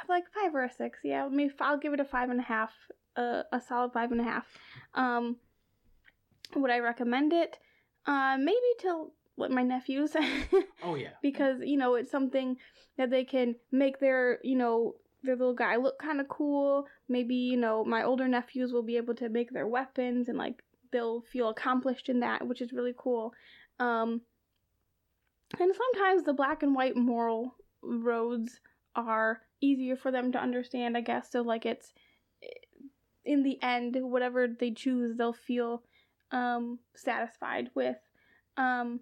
like 0.09 0.24
five 0.34 0.55
or 0.55 0.64
a 0.64 0.72
six. 0.72 1.00
Yeah, 1.05 1.28
maybe 1.30 1.53
I'll 1.61 1.78
give 1.78 1.92
it 1.92 2.00
a 2.00 2.05
five 2.05 2.30
and 2.30 2.40
a 2.40 2.44
half. 2.44 2.72
Uh, 3.14 3.42
a 3.53 3.61
solid 3.61 3.92
five 3.92 4.11
and 4.11 4.20
a 4.20 4.24
half. 4.24 4.46
Um, 4.94 5.36
would 6.57 6.70
I 6.70 6.78
recommend 6.78 7.32
it? 7.32 7.59
Uh, 8.07 8.36
maybe 8.38 8.57
to 8.80 9.11
like 9.36 9.50
my 9.50 9.62
nephews. 9.62 10.16
oh 10.82 10.94
yeah, 10.94 11.11
because 11.22 11.59
you 11.62 11.76
know 11.76 11.94
it's 11.94 12.11
something 12.11 12.57
that 12.96 13.11
they 13.11 13.24
can 13.24 13.55
make 13.70 14.00
their 14.00 14.38
you 14.42 14.57
know 14.57 14.94
their 15.22 15.36
little 15.36 15.55
guy 15.55 15.76
look 15.76 15.98
kind 15.98 16.20
of 16.20 16.28
cool 16.28 16.86
maybe 17.09 17.34
you 17.34 17.57
know 17.57 17.84
my 17.84 18.03
older 18.03 18.26
nephews 18.26 18.72
will 18.72 18.82
be 18.82 18.96
able 18.96 19.14
to 19.14 19.28
make 19.28 19.53
their 19.53 19.66
weapons 19.66 20.28
and 20.28 20.36
like 20.36 20.62
they'll 20.90 21.22
feel 21.22 21.48
accomplished 21.48 22.09
in 22.09 22.20
that 22.20 22.46
which 22.46 22.61
is 22.61 22.72
really 22.72 22.94
cool 22.96 23.32
um 23.78 24.20
and 25.59 25.72
sometimes 25.74 26.24
the 26.24 26.32
black 26.32 26.62
and 26.62 26.74
white 26.74 26.96
moral 26.96 27.55
roads 27.82 28.61
are 28.95 29.40
easier 29.61 29.97
for 29.97 30.11
them 30.11 30.32
to 30.32 30.38
understand 30.38 30.97
i 30.97 31.01
guess 31.01 31.30
so 31.30 31.43
like 31.43 31.64
it's 31.64 31.93
in 33.24 33.43
the 33.43 33.62
end 33.62 33.97
whatever 34.01 34.47
they 34.49 34.70
choose 34.70 35.16
they'll 35.16 35.32
feel 35.32 35.82
um 36.30 36.78
satisfied 36.95 37.70
with 37.74 37.97
um 38.57 39.01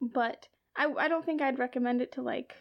but 0.00 0.48
I 0.76 0.86
I 0.96 1.08
don't 1.08 1.24
think 1.24 1.42
I'd 1.42 1.58
recommend 1.58 2.00
it 2.00 2.12
to 2.12 2.22
like 2.22 2.54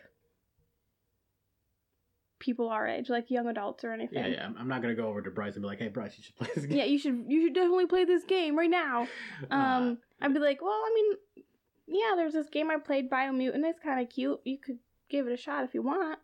people 2.40 2.70
our 2.70 2.88
age, 2.88 3.10
like 3.10 3.32
young 3.32 3.48
adults 3.48 3.84
or 3.84 3.92
anything. 3.92 4.24
yeah, 4.24 4.28
yeah. 4.28 4.50
I'm, 4.58 4.68
not 4.68 4.82
gonna 4.82 4.96
go 4.96 5.08
over 5.08 5.22
to 5.22 5.32
Bryce 5.32 5.54
and 5.54 5.62
be 5.62 5.68
like, 5.68 5.80
"Hey, 5.80 5.88
Bryce, 5.88 6.18
you 6.18 6.24
should 6.24 6.36
play 6.36 6.50
this 6.54 6.66
game." 6.66 6.78
Yeah, 6.78 6.86
you 6.86 7.00
should 7.00 7.26
you 7.28 7.44
should 7.46 7.54
definitely 7.54 7.86
play 7.86 8.06
this 8.06 8.24
game 8.24 8.58
right 8.58 8.70
now. 8.70 9.08
Uh, 9.50 9.56
Um, 9.56 9.98
I'd 10.22 10.34
be 10.34 10.40
like, 10.40 10.62
well, 10.62 10.72
I 10.72 10.92
mean, 10.94 11.46
yeah, 11.88 12.16
there's 12.16 12.34
this 12.34 12.50
game 12.50 12.72
I 12.72 12.78
played, 12.78 13.10
Biomutant. 13.10 13.64
It's 13.66 13.80
kind 13.80 14.02
of 14.02 14.10
cute. 14.10 14.40
You 14.44 14.58
could 14.58 14.80
give 15.10 15.28
it 15.28 15.34
a 15.34 15.38
shot 15.38 15.64
if 15.64 15.74
you 15.74 15.82
want. 15.82 16.20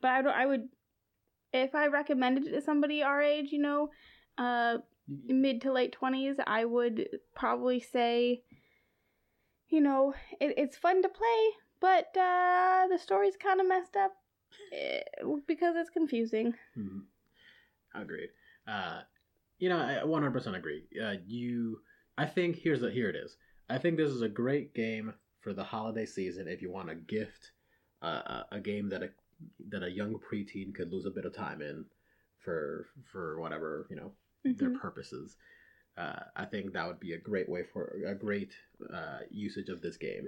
But 0.00 0.10
I 0.10 0.22
don't. 0.22 0.34
I 0.34 0.46
would, 0.46 0.68
if 1.52 1.74
I 1.74 1.86
recommended 1.86 2.46
it 2.46 2.52
to 2.52 2.60
somebody 2.60 3.02
our 3.02 3.22
age, 3.22 3.52
you 3.52 3.60
know, 3.60 3.90
uh, 4.38 4.78
mid 5.26 5.60
to 5.62 5.72
late 5.72 5.92
twenties, 5.92 6.36
I 6.46 6.64
would 6.64 7.08
probably 7.34 7.80
say, 7.80 8.42
you 9.68 9.80
know, 9.80 10.14
it, 10.40 10.54
it's 10.56 10.76
fun 10.76 11.02
to 11.02 11.08
play, 11.08 11.50
but 11.80 12.16
uh, 12.16 12.86
the 12.90 12.98
story's 12.98 13.36
kind 13.36 13.60
of 13.60 13.68
messed 13.68 13.96
up 13.96 14.12
eh, 14.72 15.00
because 15.46 15.74
it's 15.76 15.90
confusing. 15.90 16.54
Mhm. 16.76 17.02
Agreed. 17.94 18.30
Uh, 18.66 19.02
you 19.58 19.68
know, 19.68 19.78
I 19.78 20.00
100% 20.04 20.56
agree. 20.56 20.84
Uh, 21.00 21.14
you, 21.24 21.80
I 22.18 22.26
think 22.26 22.56
here's 22.56 22.80
the 22.80 22.90
here 22.90 23.08
it 23.08 23.16
is. 23.16 23.36
I 23.70 23.78
think 23.78 23.96
this 23.96 24.10
is 24.10 24.22
a 24.22 24.28
great 24.28 24.74
game 24.74 25.14
for 25.40 25.52
the 25.52 25.62
holiday 25.64 26.04
season 26.06 26.48
if 26.48 26.60
you 26.60 26.70
want 26.72 26.90
a 26.90 26.94
gift 26.94 27.52
a, 28.06 28.46
a 28.52 28.60
game 28.60 28.88
that 28.90 29.02
a 29.02 29.10
that 29.70 29.82
a 29.82 29.90
young 29.90 30.18
preteen 30.18 30.74
could 30.74 30.92
lose 30.92 31.06
a 31.06 31.10
bit 31.10 31.24
of 31.24 31.34
time 31.34 31.60
in 31.62 31.84
for 32.38 32.86
for 33.10 33.40
whatever 33.40 33.86
you 33.90 33.96
know 33.96 34.12
their 34.44 34.70
Mhm. 34.70 34.80
purposes. 34.80 35.36
Uh, 35.96 36.24
I 36.36 36.44
think 36.44 36.72
that 36.72 36.86
would 36.86 36.98
be 37.00 37.12
a 37.12 37.18
great 37.18 37.48
way 37.48 37.62
for 37.62 37.96
a 38.06 38.14
great 38.14 38.52
uh, 38.92 39.20
usage 39.30 39.68
of 39.68 39.80
this 39.80 39.96
game. 39.96 40.26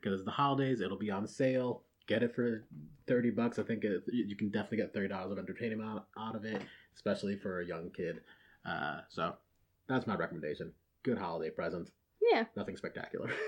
Because 0.00 0.24
the 0.24 0.30
holidays 0.30 0.80
it'll 0.80 0.96
be 0.96 1.10
on 1.10 1.26
sale. 1.26 1.82
Get 2.06 2.22
it 2.22 2.34
for 2.34 2.64
30 3.06 3.30
bucks. 3.30 3.58
I 3.58 3.64
think 3.64 3.84
it, 3.84 4.02
you 4.12 4.36
can 4.36 4.48
definitely 4.50 4.78
get 4.78 4.94
$30 4.94 5.30
of 5.32 5.38
entertainment 5.38 5.82
out, 5.82 6.06
out 6.16 6.34
of 6.36 6.44
it 6.44 6.62
especially 6.94 7.36
for 7.36 7.60
a 7.60 7.66
young 7.66 7.90
kid. 7.90 8.20
Uh, 8.64 9.00
so 9.08 9.34
that's 9.88 10.06
my 10.06 10.14
recommendation. 10.16 10.72
Good 11.04 11.18
holiday 11.18 11.50
present. 11.50 11.90
Yeah, 12.20 12.44
nothing 12.56 12.76
spectacular. 12.76 13.30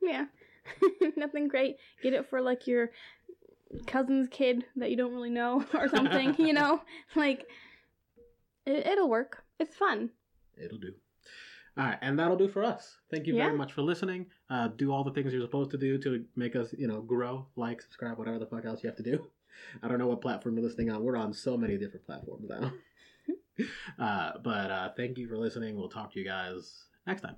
Yeah. 0.00 0.26
Nothing 1.16 1.48
great. 1.48 1.76
Get 2.02 2.12
it 2.14 2.28
for 2.28 2.40
like 2.40 2.66
your 2.66 2.90
cousin's 3.86 4.28
kid 4.30 4.64
that 4.76 4.90
you 4.90 4.96
don't 4.96 5.12
really 5.12 5.30
know 5.30 5.64
or 5.74 5.88
something. 5.88 6.34
you 6.38 6.52
know, 6.52 6.80
like 7.16 7.46
it, 8.66 8.86
it'll 8.86 9.08
work. 9.08 9.42
It's 9.58 9.74
fun. 9.76 10.10
it'll 10.56 10.78
do 10.78 10.92
all 11.76 11.84
right 11.84 11.98
and 12.02 12.18
that'll 12.18 12.36
do 12.36 12.48
for 12.48 12.64
us 12.64 12.96
thank 13.10 13.26
you 13.26 13.36
Yeah. 13.36 13.44
very 13.46 13.56
much 13.56 13.72
for 13.72 13.82
listening 13.82 14.26
uh, 14.50 14.68
do 14.68 14.90
all 14.92 15.04
the 15.04 15.12
things 15.12 15.32
you're 15.32 15.42
supposed 15.42 15.70
to 15.72 15.78
do 15.78 15.96
to 15.98 16.24
make 16.34 16.56
us 16.56 16.74
you 16.76 16.88
know 16.88 17.00
grow 17.00 17.46
like 17.56 17.80
subscribe 17.82 18.18
whatever 18.18 18.38
the 18.40 18.46
fuck 18.46 18.64
else 18.64 18.82
you 18.82 18.88
have 18.88 18.96
to 18.96 19.02
do 19.04 19.24
i 19.82 19.86
don't 19.88 19.98
know 19.98 20.08
what 20.08 20.20
platform 20.20 20.56
you're 20.56 20.64
listening 20.66 20.90
on 20.90 21.04
we're 21.04 21.16
on 21.16 21.32
so 21.32 21.56
many 21.56 21.76
different 21.78 22.04
platforms 22.06 22.48
now 22.48 22.72
uh, 23.98 24.32
but 24.42 24.70
uh, 24.72 24.88
thank 24.96 25.18
you 25.18 25.28
for 25.28 25.36
listening 25.38 25.76
we'll 25.76 25.88
talk 25.88 26.12
to 26.12 26.18
you 26.18 26.24
guys 26.24 26.84
next 27.06 27.22
time 27.22 27.36